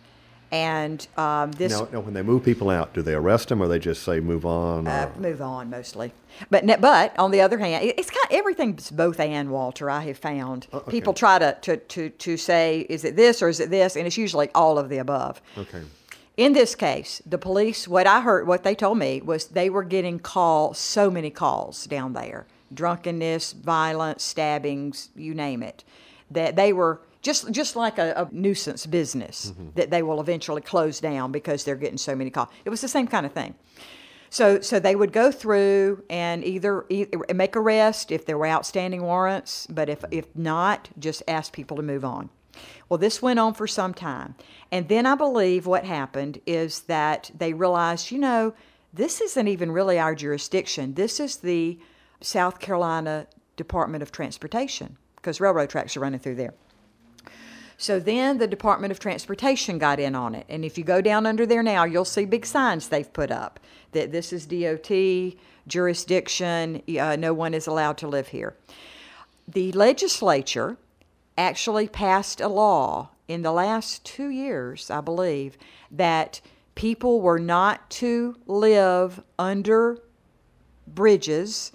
And 0.54 1.04
um, 1.16 1.50
this 1.50 1.72
Now, 1.72 1.88
now, 1.92 1.98
when 1.98 2.14
they 2.14 2.22
move 2.22 2.44
people 2.44 2.70
out, 2.70 2.94
do 2.94 3.02
they 3.02 3.14
arrest 3.14 3.48
them 3.48 3.60
or 3.60 3.66
they 3.66 3.80
just 3.80 4.04
say 4.04 4.20
move 4.20 4.46
on? 4.46 4.86
uh, 4.86 5.10
move 5.18 5.42
on 5.42 5.68
mostly. 5.68 6.12
But 6.48 6.64
but 6.80 7.18
on 7.18 7.32
the 7.32 7.40
other 7.40 7.58
hand, 7.58 7.92
it's 7.98 8.08
kind 8.08 8.26
everything's 8.30 8.88
both 8.92 9.18
and 9.18 9.50
Walter. 9.50 9.90
I 9.90 10.02
have 10.02 10.16
found 10.16 10.68
okay. 10.72 10.92
people 10.92 11.12
try 11.12 11.40
to, 11.40 11.58
to 11.62 11.76
to 11.76 12.08
to 12.08 12.36
say 12.36 12.86
is 12.88 13.04
it 13.04 13.16
this 13.16 13.42
or 13.42 13.48
is 13.48 13.58
it 13.58 13.70
this, 13.70 13.96
and 13.96 14.06
it's 14.06 14.16
usually 14.16 14.48
all 14.54 14.78
of 14.78 14.88
the 14.90 14.98
above. 14.98 15.42
okay. 15.58 15.82
In 16.36 16.52
this 16.52 16.74
case, 16.76 17.20
the 17.26 17.38
police, 17.38 17.86
what 17.86 18.06
I 18.08 18.20
heard, 18.20 18.46
what 18.46 18.64
they 18.64 18.74
told 18.74 18.98
me 18.98 19.20
was 19.22 19.46
they 19.46 19.70
were 19.70 19.84
getting 19.84 20.18
calls, 20.18 20.78
so 20.78 21.10
many 21.10 21.30
calls 21.30 21.84
down 21.84 22.12
there 22.12 22.46
drunkenness, 22.72 23.52
violence, 23.52 24.22
stabbings, 24.22 25.08
you 25.16 25.34
name 25.34 25.64
it. 25.64 25.82
That 26.30 26.54
they 26.54 26.72
were 26.72 27.00
just, 27.24 27.50
just 27.50 27.74
like 27.74 27.98
a, 27.98 28.12
a 28.16 28.28
nuisance 28.32 28.86
business 28.86 29.50
mm-hmm. 29.50 29.70
that 29.74 29.90
they 29.90 30.02
will 30.02 30.20
eventually 30.20 30.60
close 30.60 31.00
down 31.00 31.32
because 31.32 31.64
they're 31.64 31.74
getting 31.74 31.98
so 31.98 32.14
many 32.14 32.30
calls. 32.30 32.48
It 32.64 32.70
was 32.70 32.80
the 32.80 32.88
same 32.88 33.08
kind 33.08 33.26
of 33.26 33.32
thing. 33.32 33.54
So, 34.30 34.60
so 34.60 34.78
they 34.78 34.96
would 34.96 35.12
go 35.12 35.30
through 35.32 36.04
and 36.10 36.44
either, 36.44 36.84
either 36.88 37.24
make 37.34 37.56
arrest 37.56 38.10
if 38.12 38.26
there 38.26 38.36
were 38.36 38.46
outstanding 38.46 39.02
warrants, 39.02 39.66
but 39.68 39.88
if, 39.88 40.04
if 40.10 40.26
not, 40.34 40.88
just 40.98 41.22
ask 41.26 41.52
people 41.52 41.76
to 41.76 41.82
move 41.82 42.04
on. 42.04 42.30
Well, 42.88 42.98
this 42.98 43.22
went 43.22 43.38
on 43.38 43.54
for 43.54 43.66
some 43.66 43.94
time. 43.94 44.34
And 44.70 44.88
then 44.88 45.06
I 45.06 45.14
believe 45.14 45.66
what 45.66 45.84
happened 45.84 46.40
is 46.46 46.80
that 46.82 47.30
they 47.36 47.52
realized, 47.52 48.10
you 48.10 48.18
know, 48.18 48.54
this 48.92 49.20
isn't 49.20 49.48
even 49.48 49.72
really 49.72 49.98
our 49.98 50.14
jurisdiction. 50.14 50.94
This 50.94 51.18
is 51.20 51.38
the 51.38 51.78
South 52.20 52.60
Carolina 52.60 53.26
Department 53.56 54.02
of 54.02 54.12
Transportation 54.12 54.96
because 55.16 55.40
railroad 55.40 55.70
tracks 55.70 55.96
are 55.96 56.00
running 56.00 56.20
through 56.20 56.36
there. 56.36 56.54
So 57.76 57.98
then 57.98 58.38
the 58.38 58.46
Department 58.46 58.92
of 58.92 58.98
Transportation 58.98 59.78
got 59.78 59.98
in 59.98 60.14
on 60.14 60.34
it. 60.34 60.46
And 60.48 60.64
if 60.64 60.78
you 60.78 60.84
go 60.84 61.00
down 61.00 61.26
under 61.26 61.44
there 61.44 61.62
now, 61.62 61.84
you'll 61.84 62.04
see 62.04 62.24
big 62.24 62.46
signs 62.46 62.88
they've 62.88 63.12
put 63.12 63.30
up 63.30 63.60
that 63.92 64.12
this 64.12 64.32
is 64.32 64.46
DOT 64.46 65.38
jurisdiction, 65.66 66.82
uh, 66.98 67.16
no 67.16 67.32
one 67.32 67.54
is 67.54 67.66
allowed 67.66 67.96
to 67.98 68.08
live 68.08 68.28
here. 68.28 68.54
The 69.48 69.72
legislature 69.72 70.76
actually 71.38 71.88
passed 71.88 72.40
a 72.40 72.48
law 72.48 73.10
in 73.28 73.42
the 73.42 73.52
last 73.52 74.04
two 74.04 74.28
years, 74.28 74.90
I 74.90 75.00
believe, 75.00 75.56
that 75.90 76.40
people 76.74 77.20
were 77.20 77.38
not 77.38 77.88
to 77.90 78.36
live 78.46 79.22
under 79.38 79.98
bridges 80.86 81.72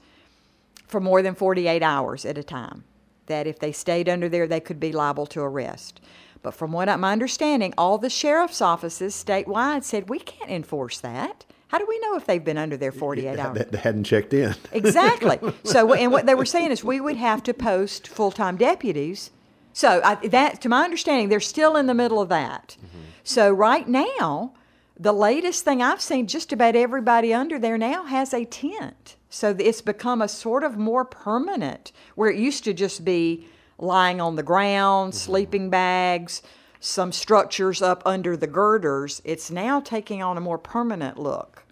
for 0.87 0.99
more 0.99 1.21
than 1.21 1.35
48 1.35 1.81
hours 1.81 2.25
at 2.25 2.37
a 2.37 2.43
time. 2.43 2.83
That 3.29 3.47
if 3.47 3.59
they 3.59 3.71
stayed 3.71 4.09
under 4.09 4.27
there, 4.27 4.47
they 4.47 4.59
could 4.59 4.79
be 4.79 4.91
liable 4.91 5.25
to 5.27 5.41
arrest. 5.41 6.01
But 6.41 6.53
from 6.53 6.71
what 6.71 6.89
I'm 6.89 7.03
understanding, 7.03 7.73
all 7.77 7.97
the 7.97 8.09
sheriff's 8.09 8.61
offices 8.61 9.13
statewide 9.13 9.83
said 9.83 10.09
we 10.09 10.19
can't 10.19 10.51
enforce 10.51 10.99
that. 10.99 11.45
How 11.67 11.77
do 11.77 11.85
we 11.87 11.99
know 11.99 12.15
if 12.15 12.25
they've 12.25 12.43
been 12.43 12.57
under 12.57 12.77
there 12.77 12.91
48 12.91 13.37
hours? 13.37 13.57
They, 13.57 13.63
they 13.65 13.77
hadn't 13.77 14.05
checked 14.05 14.33
in. 14.33 14.55
Exactly. 14.71 15.39
So, 15.63 15.93
and 15.93 16.11
what 16.11 16.25
they 16.25 16.33
were 16.33 16.45
saying 16.45 16.71
is 16.71 16.83
we 16.83 16.99
would 16.99 17.17
have 17.17 17.43
to 17.43 17.53
post 17.53 18.07
full 18.07 18.31
time 18.31 18.57
deputies. 18.57 19.31
So, 19.71 20.01
I, 20.03 20.15
that, 20.27 20.61
to 20.61 20.69
my 20.69 20.83
understanding, 20.83 21.29
they're 21.29 21.39
still 21.39 21.75
in 21.75 21.85
the 21.85 21.93
middle 21.93 22.19
of 22.19 22.29
that. 22.29 22.75
Mm-hmm. 22.79 23.03
So, 23.23 23.51
right 23.51 23.87
now, 23.87 24.53
the 24.97 25.13
latest 25.13 25.63
thing 25.63 25.81
I've 25.81 26.01
seen, 26.01 26.25
just 26.25 26.51
about 26.51 26.75
everybody 26.75 27.33
under 27.33 27.59
there 27.59 27.77
now 27.77 28.03
has 28.05 28.33
a 28.33 28.45
tent. 28.45 29.15
So, 29.29 29.55
it's 29.59 29.81
become 29.81 30.21
a 30.21 30.27
sort 30.27 30.63
of 30.63 30.77
more 30.77 31.05
permanent, 31.05 31.91
where 32.15 32.31
it 32.31 32.37
used 32.37 32.63
to 32.63 32.73
just 32.73 33.05
be 33.05 33.47
lying 33.77 34.19
on 34.19 34.35
the 34.35 34.43
ground, 34.43 35.13
sleeping 35.13 35.69
bags, 35.69 36.41
some 36.79 37.11
structures 37.11 37.81
up 37.81 38.01
under 38.05 38.35
the 38.35 38.47
girders. 38.47 39.21
It's 39.23 39.51
now 39.51 39.81
taking 39.81 40.23
on 40.23 40.35
a 40.35 40.41
more 40.41 40.57
permanent 40.57 41.19
look. 41.19 41.63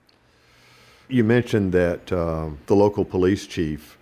You 1.08 1.24
mentioned 1.24 1.72
that 1.74 2.12
um, 2.12 2.60
the 2.68 2.76
local 2.76 3.03
police 3.05 3.47
chief, 3.47 3.97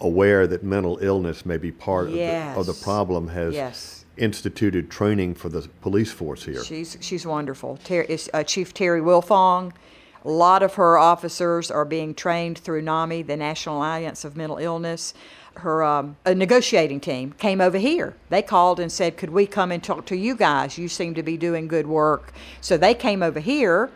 aware 0.00 0.46
that 0.46 0.62
mental 0.62 0.98
illness 1.00 1.46
may 1.46 1.56
be 1.56 1.72
part 1.72 2.06
of, 2.08 2.12
the, 2.12 2.54
of 2.56 2.66
the 2.66 2.74
problem, 2.74 3.28
has 3.28 3.54
Yes. 3.54 4.04
instituted 4.16 4.90
training 4.90 5.34
for 5.34 5.48
the 5.48 5.62
police 5.80 6.12
force 6.12 6.44
here. 6.44 6.62
She's 6.62 6.96
she's 7.00 7.26
wonderful. 7.26 7.78
Ter- 7.84 8.02
is, 8.02 8.28
uh, 8.34 8.42
Chief 8.44 8.74
Terri 8.74 9.00
Wilfong. 9.02 9.72
A 10.24 10.30
lot 10.30 10.62
of 10.62 10.74
her 10.74 10.98
officers 10.98 11.70
are 11.70 11.84
being 11.84 12.14
trained 12.14 12.58
through 12.58 12.82
NAMI, 12.82 13.22
the 13.22 13.36
National 13.36 13.76
Alliance 13.76 14.24
of 14.24 14.36
Mental 14.36 14.58
Illness. 14.58 15.14
Her 15.54 15.82
um, 15.82 16.16
negotiating 16.26 17.00
team 17.00 17.32
came 17.38 17.60
over 17.60 17.78
here. 17.78 18.14
They 18.28 18.42
called 18.42 18.80
and 18.80 18.90
said, 18.90 19.16
"Could 19.16 19.30
we 19.30 19.46
come 19.46 19.72
and 19.72 19.82
talk 19.82 20.06
to 20.06 20.16
you 20.16 20.36
guys? 20.36 20.78
You 20.78 20.88
seem 20.88 21.14
to 21.14 21.22
be 21.22 21.36
doing 21.36 21.68
good 21.68 21.86
work." 21.86 22.32
So 22.60 22.76
they 22.76 22.94
came 22.94 23.22
over 23.22 23.40
here. 23.40 23.90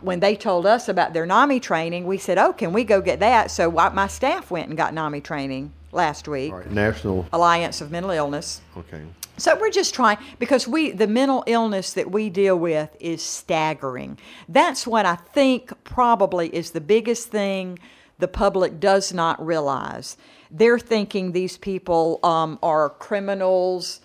When 0.00 0.20
they 0.20 0.34
told 0.34 0.66
us 0.66 0.88
about 0.88 1.12
their 1.12 1.26
NAMI 1.26 1.60
training, 1.60 2.06
we 2.06 2.18
said, 2.18 2.38
"Oh, 2.38 2.52
can 2.52 2.72
we 2.72 2.84
go 2.84 3.00
get 3.00 3.20
that?" 3.20 3.50
So 3.50 3.70
my 3.70 4.06
staff 4.06 4.50
went 4.50 4.68
and 4.68 4.76
got 4.76 4.94
NAMI 4.94 5.20
training 5.20 5.72
last 5.92 6.26
week. 6.26 6.52
All 6.52 6.58
right, 6.58 6.70
national. 6.70 7.26
Alliance 7.32 7.80
of 7.80 7.90
Mental 7.90 8.10
Illness. 8.10 8.60
Okay. 8.76 9.02
So 9.38 9.58
we're 9.58 9.70
just 9.70 9.94
trying 9.94 10.18
because 10.38 10.68
we 10.68 10.90
the 10.90 11.06
mental 11.06 11.42
illness 11.46 11.94
that 11.94 12.10
we 12.10 12.28
deal 12.28 12.58
with 12.58 12.94
is 13.00 13.22
staggering. 13.22 14.18
That's 14.48 14.86
what 14.86 15.06
I 15.06 15.16
think 15.16 15.72
probably 15.84 16.54
is 16.54 16.72
the 16.72 16.80
biggest 16.80 17.28
thing 17.28 17.78
the 18.18 18.28
public 18.28 18.78
does 18.78 19.12
not 19.12 19.44
realize. 19.44 20.16
They're 20.50 20.78
thinking 20.78 21.32
these 21.32 21.56
people 21.56 22.20
um, 22.22 22.58
are 22.62 22.90
criminals 22.90 24.00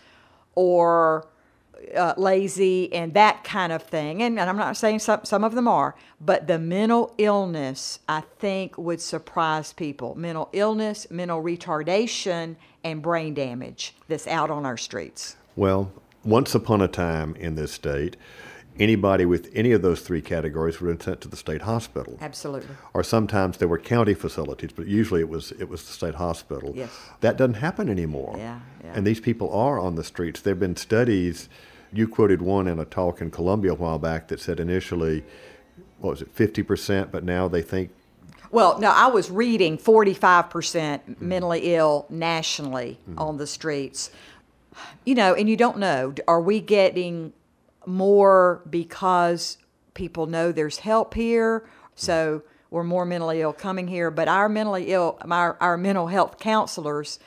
or 0.56 1.28
uh, 1.96 2.14
lazy 2.18 2.92
and 2.94 3.14
that 3.14 3.44
kind 3.44 3.72
of 3.72 3.84
thing. 3.84 4.24
And, 4.24 4.40
and 4.40 4.50
I'm 4.50 4.58
not 4.58 4.78
saying 4.78 5.00
some, 5.00 5.22
some 5.24 5.44
of 5.44 5.56
them 5.56 5.68
are, 5.68 5.96
but 6.20 6.48
the 6.48 6.60
mental 6.60 7.14
illness, 7.18 8.00
I 8.08 8.22
think, 8.40 8.78
would 8.78 9.02
surprise 9.02 9.74
people. 9.74 10.16
Mental 10.16 10.50
illness, 10.54 11.08
mental 11.10 11.42
retardation, 11.42 12.56
and 12.84 13.02
brain 13.02 13.34
damage 13.34 13.94
that's 14.08 14.28
out 14.28 14.50
on 14.50 14.66
our 14.66 14.78
streets. 14.78 15.36
Well, 15.56 15.92
once 16.24 16.54
upon 16.56 16.82
a 16.82 16.88
time 16.88 17.36
in 17.36 17.56
this 17.56 17.72
state, 17.74 18.18
anybody 18.80 19.26
with 19.26 19.50
any 19.54 19.72
of 19.72 19.82
those 19.82 20.02
three 20.02 20.22
categories 20.22 20.80
would 20.80 20.90
have 20.90 20.98
been 21.00 21.06
sent 21.06 21.22
to 21.22 21.28
the 21.28 21.38
state 21.38 21.64
hospital. 21.64 22.18
Absolutely. 22.22 22.76
Or 22.94 23.04
sometimes 23.04 23.58
there 23.58 23.68
were 23.68 23.78
county 23.78 24.14
facilities, 24.14 24.72
but 24.72 24.88
usually 24.88 25.22
it 25.22 25.30
was 25.30 25.52
it 25.54 25.70
was 25.70 25.84
the 25.86 25.94
state 25.94 26.16
hospital. 26.16 26.74
Yes. 26.76 26.90
That 27.22 27.38
doesn't 27.38 27.56
happen 27.56 27.90
anymore. 27.90 28.36
Yeah, 28.38 28.60
yeah. 28.84 28.94
And 28.94 29.06
these 29.06 29.20
people 29.20 29.54
are 29.54 29.80
on 29.80 29.96
the 29.96 30.04
streets. 30.04 30.42
There 30.42 30.52
have 30.52 30.60
been 30.60 30.76
studies. 30.76 31.50
You 31.94 32.08
quoted 32.08 32.42
one 32.42 32.68
in 32.68 32.80
a 32.80 32.86
talk 32.86 33.22
in 33.22 33.32
Columbia 33.32 33.72
a 33.72 33.76
while 33.76 34.00
back 34.00 34.28
that 34.28 34.40
said 34.40 34.60
initially, 34.60 35.24
what 36.00 36.12
was 36.12 36.22
it, 36.22 36.32
fifty 36.32 36.64
percent, 36.64 37.12
but 37.12 37.24
now 37.24 37.48
they 37.48 37.62
think 37.62 37.92
Well, 38.52 38.80
no, 38.80 38.92
I 38.92 39.08
was 39.08 39.30
reading 39.30 39.78
45% 39.78 40.50
mm-hmm. 40.50 41.28
mentally 41.28 41.76
ill 41.76 42.06
nationally 42.10 43.00
mm-hmm. 43.10 43.20
on 43.20 43.38
the 43.38 43.48
streets. 43.48 44.12
You 45.06 45.16
know, 45.16 45.34
and 45.34 45.50
you 45.50 45.58
don't 45.58 45.80
know, 45.80 46.14
are 46.28 46.40
we 46.42 46.62
getting 46.62 47.34
more 47.88 48.62
because 48.70 49.58
people 49.94 50.28
know 50.28 50.52
there's 50.52 50.80
help 50.80 51.14
here? 51.14 51.68
So 51.96 52.44
we're 52.70 52.84
more 52.84 53.06
mentally 53.06 53.42
ill 53.42 53.54
coming 53.54 53.88
here, 53.88 54.12
but 54.12 54.28
our 54.28 54.50
mentally 54.50 54.92
ill, 54.92 55.18
our, 55.30 55.58
our 55.60 55.78
mental 55.78 56.08
health 56.08 56.40
counselors, 56.40 57.20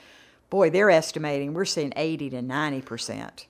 boy, 0.51 0.71
they're 0.71 0.91
estimating 0.91 1.55
we're 1.55 1.65
seeing 1.65 1.93
80 1.97 2.31
to 2.31 2.43
90%. 2.43 3.47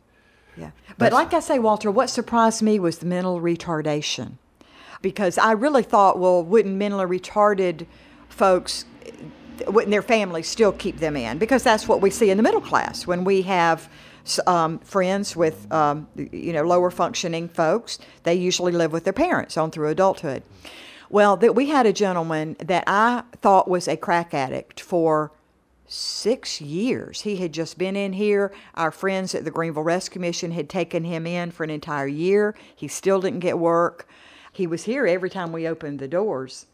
Yeah. 0.56 0.70
But 0.98 1.12
like 1.12 1.32
I 1.32 1.40
say, 1.40 1.58
Walter, 1.58 1.90
what 1.90 2.10
surprised 2.10 2.62
me 2.62 2.78
was 2.78 2.98
the 2.98 3.06
mental 3.06 3.40
retardation 3.40 4.32
because 5.02 5.38
I 5.38 5.52
really 5.52 5.82
thought, 5.82 6.18
well, 6.18 6.44
wouldn't 6.44 6.76
mentally 6.76 7.18
retarded 7.18 7.86
folks, 8.28 8.84
wouldn't 9.66 9.90
their 9.90 10.02
families 10.02 10.46
still 10.46 10.72
keep 10.72 10.98
them 10.98 11.16
in? 11.16 11.38
Because 11.38 11.62
that's 11.62 11.88
what 11.88 12.00
we 12.00 12.10
see 12.10 12.30
in 12.30 12.36
the 12.36 12.42
middle 12.42 12.60
class 12.60 13.06
when 13.06 13.24
we 13.24 13.42
have 13.42 13.88
um, 14.46 14.78
friends 14.80 15.36
with, 15.36 15.70
um, 15.72 16.08
you 16.16 16.52
know, 16.52 16.62
lower 16.62 16.90
functioning 16.90 17.48
folks. 17.48 17.98
They 18.22 18.34
usually 18.34 18.72
live 18.72 18.92
with 18.92 19.04
their 19.04 19.12
parents 19.12 19.56
on 19.56 19.70
through 19.70 19.88
adulthood. 19.88 20.42
Well, 21.08 21.36
that 21.38 21.54
we 21.54 21.68
had 21.68 21.86
a 21.86 21.92
gentleman 21.92 22.56
that 22.60 22.84
I 22.86 23.24
thought 23.42 23.68
was 23.68 23.88
a 23.88 23.96
crack 23.96 24.32
addict 24.32 24.80
for 24.80 25.32
six 25.88 26.60
years. 26.60 27.22
He 27.22 27.36
had 27.36 27.52
just 27.52 27.76
been 27.76 27.96
in 27.96 28.12
here. 28.12 28.52
Our 28.76 28.92
friends 28.92 29.34
at 29.34 29.44
the 29.44 29.50
Greenville 29.50 29.82
Rescue 29.82 30.20
Mission 30.20 30.52
had 30.52 30.68
taken 30.68 31.02
him 31.02 31.26
in 31.26 31.50
for 31.50 31.64
an 31.64 31.70
entire 31.70 32.06
year. 32.06 32.54
He 32.76 32.86
still 32.86 33.20
didn't 33.20 33.40
get 33.40 33.58
work. 33.58 34.08
He 34.52 34.68
was 34.68 34.84
here 34.84 35.06
every 35.06 35.30
time 35.30 35.50
we 35.50 35.66
opened 35.66 35.98
the 35.98 36.06
doors. 36.06 36.66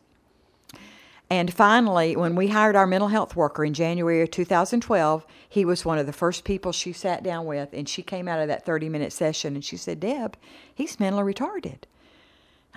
And 1.29 1.53
finally, 1.53 2.15
when 2.15 2.37
we 2.37 2.49
hired 2.49 2.77
our 2.77 2.87
mental 2.87 3.09
health 3.09 3.35
worker 3.35 3.65
in 3.65 3.75
January 3.75 4.23
of 4.23 4.31
2012, 4.31 5.27
he 5.49 5.65
was 5.65 5.85
one 5.85 5.99
of 5.99 6.07
the 6.07 6.13
first 6.13 6.45
people 6.45 6.71
she 6.71 6.93
sat 6.93 7.25
down 7.25 7.47
with. 7.47 7.71
And 7.73 7.89
she 7.89 8.03
came 8.03 8.29
out 8.29 8.41
of 8.41 8.49
that 8.49 8.65
30 8.65 8.89
minute 8.89 9.13
session 9.13 9.55
and 9.55 9.65
she 9.65 9.77
said, 9.77 9.99
Deb, 9.99 10.37
he's 10.73 11.01
mentally 11.01 11.35
retarded. 11.35 11.79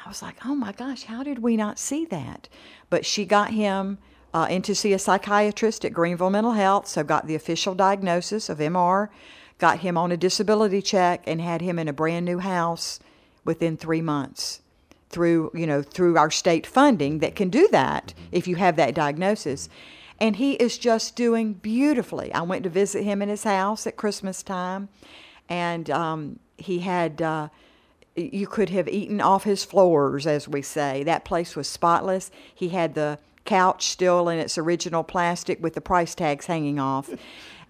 I 0.03 0.07
was 0.07 0.21
like, 0.21 0.37
oh 0.45 0.55
my 0.55 0.71
gosh, 0.71 1.03
how 1.03 1.23
did 1.23 1.39
we 1.39 1.57
not 1.57 1.77
see 1.77 2.05
that? 2.05 2.47
But 2.89 3.05
she 3.05 3.25
got 3.25 3.51
him 3.51 3.99
uh, 4.33 4.47
in 4.49 4.61
to 4.63 4.73
see 4.73 4.93
a 4.93 4.99
psychiatrist 4.99 5.85
at 5.85 5.93
Greenville 5.93 6.29
Mental 6.29 6.53
Health, 6.53 6.87
so 6.87 7.03
got 7.03 7.27
the 7.27 7.35
official 7.35 7.75
diagnosis 7.75 8.47
of 8.49 8.59
MR, 8.59 9.09
got 9.57 9.79
him 9.79 9.97
on 9.97 10.11
a 10.11 10.17
disability 10.17 10.81
check, 10.81 11.23
and 11.27 11.41
had 11.41 11.61
him 11.61 11.77
in 11.77 11.87
a 11.87 11.93
brand 11.93 12.25
new 12.25 12.39
house 12.39 12.99
within 13.43 13.75
three 13.75 14.01
months 14.01 14.61
through 15.09 15.51
you 15.53 15.65
know 15.65 15.81
through 15.81 16.17
our 16.17 16.31
state 16.31 16.67
funding 16.67 17.19
that 17.19 17.35
can 17.35 17.49
do 17.49 17.67
that 17.71 18.13
if 18.31 18.47
you 18.47 18.55
have 18.55 18.75
that 18.75 18.95
diagnosis. 18.95 19.69
And 20.21 20.35
he 20.35 20.53
is 20.53 20.77
just 20.77 21.15
doing 21.15 21.53
beautifully. 21.53 22.33
I 22.33 22.41
went 22.41 22.63
to 22.63 22.69
visit 22.69 23.03
him 23.03 23.21
in 23.21 23.29
his 23.29 23.43
house 23.43 23.87
at 23.87 23.95
christmas 23.95 24.43
time 24.43 24.89
and 25.49 25.89
um, 25.89 26.39
he 26.57 26.79
had 26.79 27.21
uh, 27.21 27.49
you 28.15 28.47
could 28.47 28.69
have 28.69 28.87
eaten 28.87 29.21
off 29.21 29.43
his 29.43 29.63
floors 29.63 30.27
as 30.27 30.47
we 30.47 30.61
say. 30.61 31.03
That 31.03 31.25
place 31.25 31.55
was 31.55 31.67
spotless. 31.67 32.31
He 32.53 32.69
had 32.69 32.93
the 32.93 33.19
couch 33.45 33.87
still 33.87 34.29
in 34.29 34.37
its 34.37 34.57
original 34.57 35.03
plastic 35.03 35.61
with 35.61 35.73
the 35.73 35.81
price 35.81 36.13
tags 36.13 36.45
hanging 36.45 36.79
off. 36.79 37.09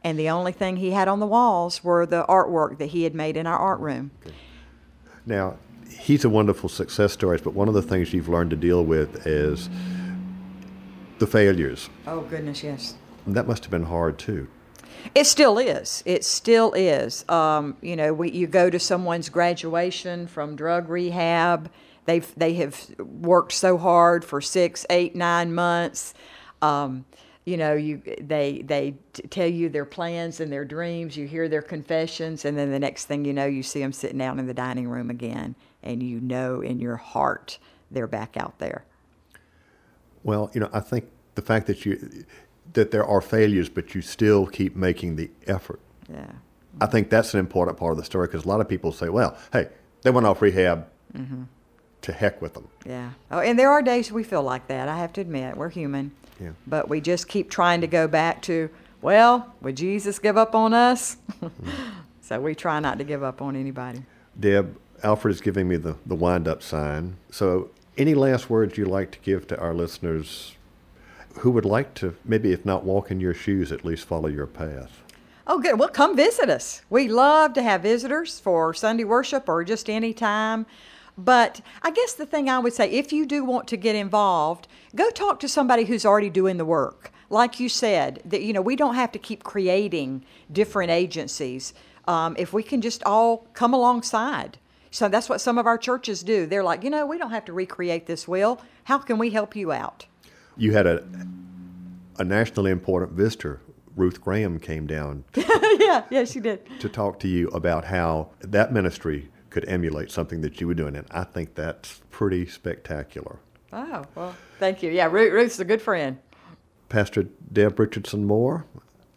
And 0.03 0.17
the 0.17 0.29
only 0.29 0.51
thing 0.51 0.77
he 0.77 0.91
had 0.91 1.07
on 1.07 1.19
the 1.19 1.27
walls 1.27 1.83
were 1.83 2.05
the 2.05 2.25
artwork 2.27 2.77
that 2.79 2.87
he 2.87 3.03
had 3.03 3.13
made 3.13 3.37
in 3.37 3.45
our 3.45 3.57
art 3.57 3.79
room. 3.79 4.11
Now, 5.25 5.57
he's 5.99 6.25
a 6.25 6.29
wonderful 6.29 6.69
success 6.69 7.13
story, 7.13 7.39
but 7.43 7.53
one 7.53 7.67
of 7.67 7.73
the 7.73 7.81
things 7.81 8.13
you've 8.13 8.29
learned 8.29 8.49
to 8.51 8.55
deal 8.55 8.83
with 8.83 9.27
is 9.27 9.69
the 11.19 11.27
failures. 11.27 11.89
oh 12.07 12.21
goodness 12.21 12.63
yes 12.63 12.95
That 13.27 13.47
must 13.47 13.63
have 13.65 13.71
been 13.71 13.83
hard 13.83 14.17
too. 14.17 14.47
It 15.15 15.25
still 15.25 15.57
is. 15.57 16.03
It 16.05 16.25
still 16.25 16.73
is. 16.73 17.23
Um, 17.29 17.77
you 17.81 17.95
know, 17.95 18.13
we, 18.13 18.31
you 18.31 18.47
go 18.47 18.69
to 18.69 18.79
someone's 18.79 19.29
graduation 19.29 20.27
from 20.27 20.55
drug 20.57 20.89
rehab. 20.89 21.71
They've 22.05 22.27
they 22.35 22.53
have 22.55 22.89
worked 22.99 23.53
so 23.53 23.77
hard 23.77 24.25
for 24.25 24.41
six, 24.41 24.85
eight, 24.89 25.15
nine 25.15 25.53
months. 25.53 26.13
Um, 26.61 27.05
you 27.45 27.55
know, 27.55 27.73
you 27.73 28.01
they 28.19 28.61
they 28.65 28.95
t- 29.13 29.23
tell 29.29 29.47
you 29.47 29.69
their 29.69 29.85
plans 29.85 30.39
and 30.39 30.51
their 30.51 30.65
dreams. 30.65 31.15
You 31.15 31.27
hear 31.27 31.47
their 31.47 31.61
confessions, 31.61 32.43
and 32.45 32.57
then 32.57 32.71
the 32.71 32.79
next 32.79 33.05
thing 33.05 33.23
you 33.25 33.33
know, 33.33 33.45
you 33.45 33.63
see 33.63 33.79
them 33.79 33.93
sitting 33.93 34.17
down 34.17 34.37
in 34.39 34.47
the 34.47 34.53
dining 34.53 34.87
room 34.89 35.09
again, 35.09 35.55
and 35.83 36.03
you 36.03 36.19
know 36.19 36.61
in 36.61 36.79
your 36.79 36.97
heart 36.97 37.59
they're 37.91 38.07
back 38.07 38.37
out 38.37 38.59
there. 38.59 38.85
Well, 40.23 40.51
you 40.53 40.59
know, 40.59 40.69
I 40.73 40.79
think 40.79 41.05
the 41.35 41.41
fact 41.41 41.67
that 41.67 41.85
you 41.85 42.25
that 42.73 42.91
there 42.91 43.05
are 43.05 43.21
failures, 43.21 43.69
but 43.69 43.95
you 43.95 44.01
still 44.01 44.45
keep 44.45 44.75
making 44.75 45.15
the 45.15 45.29
effort. 45.47 45.79
Yeah. 46.11 46.31
I 46.79 46.85
think 46.85 47.09
that's 47.09 47.33
an 47.33 47.39
important 47.39 47.77
part 47.77 47.91
of 47.91 47.97
the 47.97 48.05
story 48.05 48.27
because 48.27 48.45
a 48.45 48.47
lot 48.47 48.61
of 48.61 48.69
people 48.69 48.91
say, 48.91 49.09
"Well, 49.09 49.37
hey, 49.51 49.69
they 50.03 50.11
went 50.11 50.27
off 50.27 50.41
rehab. 50.41 50.87
Mm-hmm. 51.13 51.43
To 52.03 52.13
heck 52.13 52.41
with 52.41 52.53
them." 52.53 52.67
Yeah. 52.85 53.11
Oh, 53.31 53.39
and 53.39 53.57
there 53.57 53.69
are 53.71 53.81
days 53.81 54.11
we 54.11 54.23
feel 54.23 54.43
like 54.43 54.67
that. 54.67 54.87
I 54.87 54.97
have 54.97 55.11
to 55.13 55.21
admit, 55.21 55.57
we're 55.57 55.69
human. 55.69 56.11
Yeah. 56.39 56.51
But 56.65 56.87
we 56.87 57.01
just 57.01 57.27
keep 57.27 57.49
trying 57.49 57.81
to 57.81 57.87
go 57.87 58.07
back 58.07 58.41
to, 58.43 58.69
well, 59.01 59.53
would 59.61 59.75
Jesus 59.75 60.19
give 60.19 60.37
up 60.37 60.55
on 60.55 60.73
us? 60.73 61.17
Mm-hmm. 61.41 61.69
so 62.21 62.39
we 62.39 62.55
try 62.55 62.79
not 62.79 62.97
to 62.99 63.03
give 63.03 63.23
up 63.23 63.41
on 63.41 63.57
anybody. 63.57 64.03
Deb, 64.39 64.77
Alfred 65.03 65.33
is 65.33 65.41
giving 65.41 65.67
me 65.67 65.77
the, 65.77 65.95
the 66.05 66.15
wind 66.15 66.47
up 66.47 66.61
sign. 66.63 67.17
So 67.31 67.69
Any 67.97 68.13
last 68.13 68.49
words 68.49 68.77
you'd 68.77 68.87
like 68.87 69.11
to 69.11 69.19
give 69.19 69.45
to 69.47 69.59
our 69.59 69.73
listeners 69.73 70.55
who 71.39 71.51
would 71.51 71.65
like 71.65 71.93
to, 71.95 72.15
maybe 72.23 72.51
if 72.53 72.65
not 72.65 72.83
walk 72.85 73.11
in 73.11 73.19
your 73.19 73.33
shoes, 73.33 73.71
at 73.71 73.83
least 73.83 74.05
follow 74.05 74.27
your 74.27 74.47
path? 74.47 75.01
Oh, 75.47 75.59
good. 75.59 75.79
Well, 75.79 75.89
come 75.89 76.15
visit 76.15 76.49
us. 76.49 76.81
We 76.89 77.07
love 77.07 77.53
to 77.53 77.61
have 77.63 77.81
visitors 77.81 78.39
for 78.39 78.73
Sunday 78.73 79.03
worship 79.03 79.49
or 79.49 79.63
just 79.63 79.89
any 79.89 80.13
time. 80.13 80.65
But 81.17 81.59
I 81.81 81.91
guess 81.91 82.13
the 82.13 82.25
thing 82.25 82.49
I 82.49 82.59
would 82.59 82.73
say, 82.73 82.89
if 82.89 83.11
you 83.11 83.25
do 83.25 83.43
want 83.43 83.67
to 83.69 83.77
get 83.77 83.95
involved, 83.95 84.67
go 84.95 85.09
talk 85.09 85.39
to 85.41 85.49
somebody 85.49 85.83
who's 85.85 86.05
already 86.05 86.29
doing 86.29 86.57
the 86.57 86.65
work. 86.65 87.11
Like 87.29 87.59
you 87.59 87.67
said, 87.67 88.21
that 88.25 88.41
you 88.41 88.53
know 88.53 88.61
we 88.61 88.75
don't 88.75 88.95
have 88.95 89.11
to 89.11 89.19
keep 89.19 89.43
creating 89.43 90.23
different 90.51 90.91
agencies. 90.91 91.73
Um, 92.07 92.35
if 92.39 92.53
we 92.53 92.63
can 92.63 92.79
just 92.81 93.03
all 93.03 93.47
come 93.53 93.73
alongside. 93.73 94.57
So 94.91 95.07
that's 95.07 95.29
what 95.29 95.41
some 95.41 95.57
of 95.57 95.67
our 95.67 95.77
churches 95.77 96.23
do. 96.23 96.45
They're 96.45 96.63
like, 96.63 96.83
you 96.83 96.89
know, 96.89 97.05
we 97.05 97.17
don't 97.17 97.31
have 97.31 97.45
to 97.45 97.53
recreate 97.53 98.05
this 98.05 98.27
wheel. 98.27 98.61
How 98.85 98.97
can 98.97 99.17
we 99.17 99.29
help 99.29 99.55
you 99.55 99.71
out? 99.71 100.05
You 100.57 100.73
had 100.73 100.87
a 100.87 101.03
a 102.17 102.23
nationally 102.23 102.69
important 102.69 103.13
visitor 103.13 103.61
Ruth 103.95 104.21
Graham 104.21 104.59
came 104.59 104.87
down. 104.87 105.25
yeah, 105.35 106.05
yeah, 106.09 106.23
she 106.23 106.39
did. 106.39 106.61
To 106.79 106.89
talk 106.89 107.19
to 107.19 107.27
you 107.27 107.49
about 107.49 107.85
how 107.85 108.29
that 108.39 108.71
ministry 108.71 109.29
could 109.49 109.67
emulate 109.67 110.11
something 110.11 110.41
that 110.41 110.61
you 110.61 110.67
were 110.67 110.73
doing. 110.73 110.95
And 110.95 111.05
I 111.11 111.23
think 111.25 111.55
that's 111.55 112.01
pretty 112.09 112.45
spectacular. 112.45 113.39
Oh, 113.73 114.05
well, 114.15 114.35
thank 114.59 114.81
you. 114.81 114.91
Yeah, 114.91 115.07
Ruth, 115.07 115.33
Ruth's 115.33 115.59
a 115.59 115.65
good 115.65 115.81
friend. 115.81 116.17
Pastor 116.87 117.27
Deb 117.51 117.77
Richardson 117.77 118.25
Moore, 118.25 118.65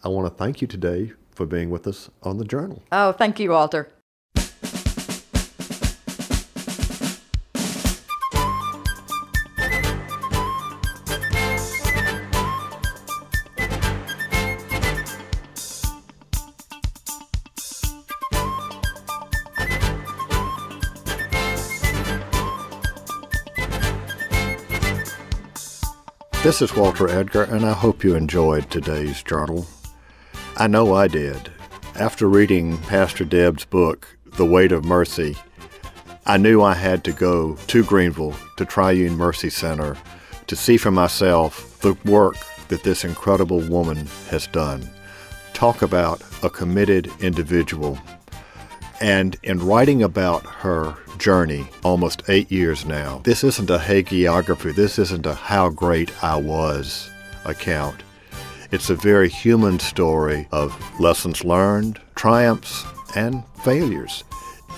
I 0.04 0.08
want 0.08 0.26
to 0.26 0.34
thank 0.34 0.60
you 0.60 0.66
today 0.66 1.12
for 1.30 1.46
being 1.46 1.70
with 1.70 1.86
us 1.86 2.10
on 2.22 2.38
the 2.38 2.44
journal. 2.44 2.82
Oh, 2.90 3.12
thank 3.12 3.38
you, 3.38 3.50
Walter. 3.50 3.88
This 26.43 26.61
is 26.61 26.74
Walter 26.74 27.09
Edgar, 27.09 27.45
and 27.45 27.64
I 27.64 27.72
hope 27.72 28.03
you 28.03 28.16
enjoyed 28.16 28.68
today's 28.68 29.22
journal. 29.22 29.64
I 30.57 30.66
know 30.66 30.93
I 30.93 31.07
did. 31.07 31.53
After 31.95 32.28
reading 32.28 32.78
Pastor 32.78 33.24
Deb's 33.24 33.64
book, 33.64 34.18
The 34.26 34.45
Weight 34.45 34.72
of 34.72 34.84
Mercy, 34.84 35.36
I 36.26 36.38
knew 36.38 36.61
I 36.61 36.74
had 36.74 37.05
to 37.05 37.12
go 37.12 37.55
to 37.68 37.84
Greenville, 37.84 38.34
to 38.57 38.64
Triune 38.64 39.16
Mercy 39.16 39.51
Center, 39.51 39.97
to 40.49 40.57
see 40.57 40.76
for 40.76 40.90
myself 40.90 41.78
the 41.80 41.97
work 42.05 42.38
that 42.66 42.82
this 42.82 43.05
incredible 43.05 43.61
woman 43.61 44.09
has 44.30 44.49
done. 44.49 44.90
Talk 45.55 45.80
about 45.80 46.24
a 46.43 46.51
committed 46.51 47.09
individual. 47.20 47.97
And 49.01 49.36
in 49.43 49.64
writing 49.64 50.03
about 50.03 50.45
her 50.45 50.97
journey 51.18 51.68
almost 51.84 52.22
eight 52.28 52.51
years 52.51 52.84
now. 52.84 53.20
This 53.24 53.45
isn't 53.45 53.70
a 53.70 53.78
hagiography. 53.78 54.74
This 54.74 54.99
isn't 54.99 55.24
a 55.24 55.34
how 55.34 55.68
great 55.68 56.12
I 56.22 56.36
was 56.36 57.11
account. 57.45 58.03
It's 58.72 58.90
a 58.90 58.95
very 58.95 59.28
human 59.28 59.78
story 59.78 60.49
of 60.51 60.74
lessons 60.99 61.45
learned, 61.45 62.01
triumphs, 62.16 62.84
and 63.14 63.45
failures. 63.62 64.24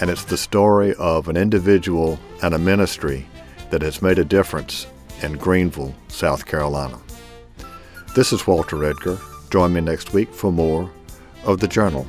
And 0.01 0.11
it's 0.11 0.25
the 0.25 0.37
story 0.37 0.95
of 0.97 1.29
an 1.29 1.37
individual 1.37 2.19
and 2.43 2.55
a 2.55 2.59
ministry 2.59 3.27
that 3.71 3.83
has 3.83 4.03
made 4.03 4.19
a 4.19 4.25
difference 4.25 4.87
in 5.23 5.39
Greenville, 5.39 5.95
South 6.09 6.45
Carolina. 6.45 6.99
This 8.15 8.33
is 8.33 8.47
Walter 8.47 8.85
Edgar. 8.85 9.19
Join 9.51 9.73
me 9.73 9.81
next 9.81 10.13
week 10.13 10.33
for 10.33 10.53
more 10.53 10.91
of 11.45 11.61
the 11.61 11.69
Journal. 11.69 12.07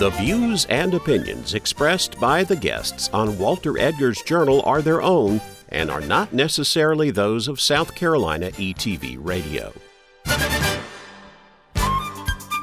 The 0.00 0.10
views 0.10 0.66
and 0.70 0.92
opinions 0.92 1.54
expressed 1.54 2.18
by 2.18 2.42
the 2.42 2.56
guests 2.56 3.08
on 3.12 3.38
Walter 3.38 3.78
Edgar's 3.78 4.20
journal 4.22 4.60
are 4.62 4.82
their 4.82 5.00
own 5.00 5.40
and 5.68 5.88
are 5.88 6.00
not 6.00 6.32
necessarily 6.32 7.12
those 7.12 7.46
of 7.46 7.60
South 7.60 7.94
Carolina 7.94 8.50
ETV 8.50 9.18
Radio. 9.20 9.72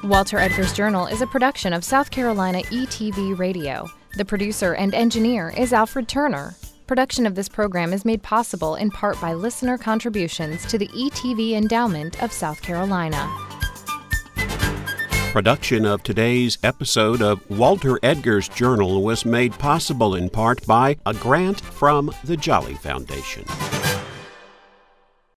Walter 0.04 0.40
Edgar's 0.40 0.74
Journal 0.74 1.08
is 1.08 1.22
a 1.22 1.28
production 1.28 1.72
of 1.72 1.86
South 1.86 2.12
Carolina 2.12 2.64
ETV 2.64 3.40
Radio. 3.40 3.88
The 4.18 4.26
producer 4.26 4.74
and 4.74 4.94
engineer 4.94 5.54
is 5.58 5.72
Alfred 5.72 6.10
Turner. 6.10 6.56
Production 6.86 7.26
of 7.26 7.36
this 7.36 7.48
program 7.48 7.94
is 7.94 8.04
made 8.04 8.22
possible 8.22 8.76
in 8.76 8.92
part 8.92 9.20
by 9.22 9.34
listener 9.34 9.78
contributions 9.78 10.66
to 10.66 10.78
the 10.78 10.90
ETV 10.90 11.54
Endowment 11.54 12.22
of 12.22 12.34
South 12.34 12.62
Carolina. 12.62 13.32
Production 15.32 15.86
of 15.86 16.04
today's 16.04 16.58
episode 16.62 17.22
of 17.22 17.50
Walter 17.50 17.98
Edgar's 18.04 18.50
Journal 18.50 19.02
was 19.02 19.24
made 19.24 19.54
possible 19.54 20.14
in 20.14 20.30
part 20.30 20.68
by 20.68 20.98
a 21.06 21.14
grant 21.14 21.62
from 21.62 22.12
the 22.26 22.36
Jolly 22.36 22.74
Foundation. 22.74 23.46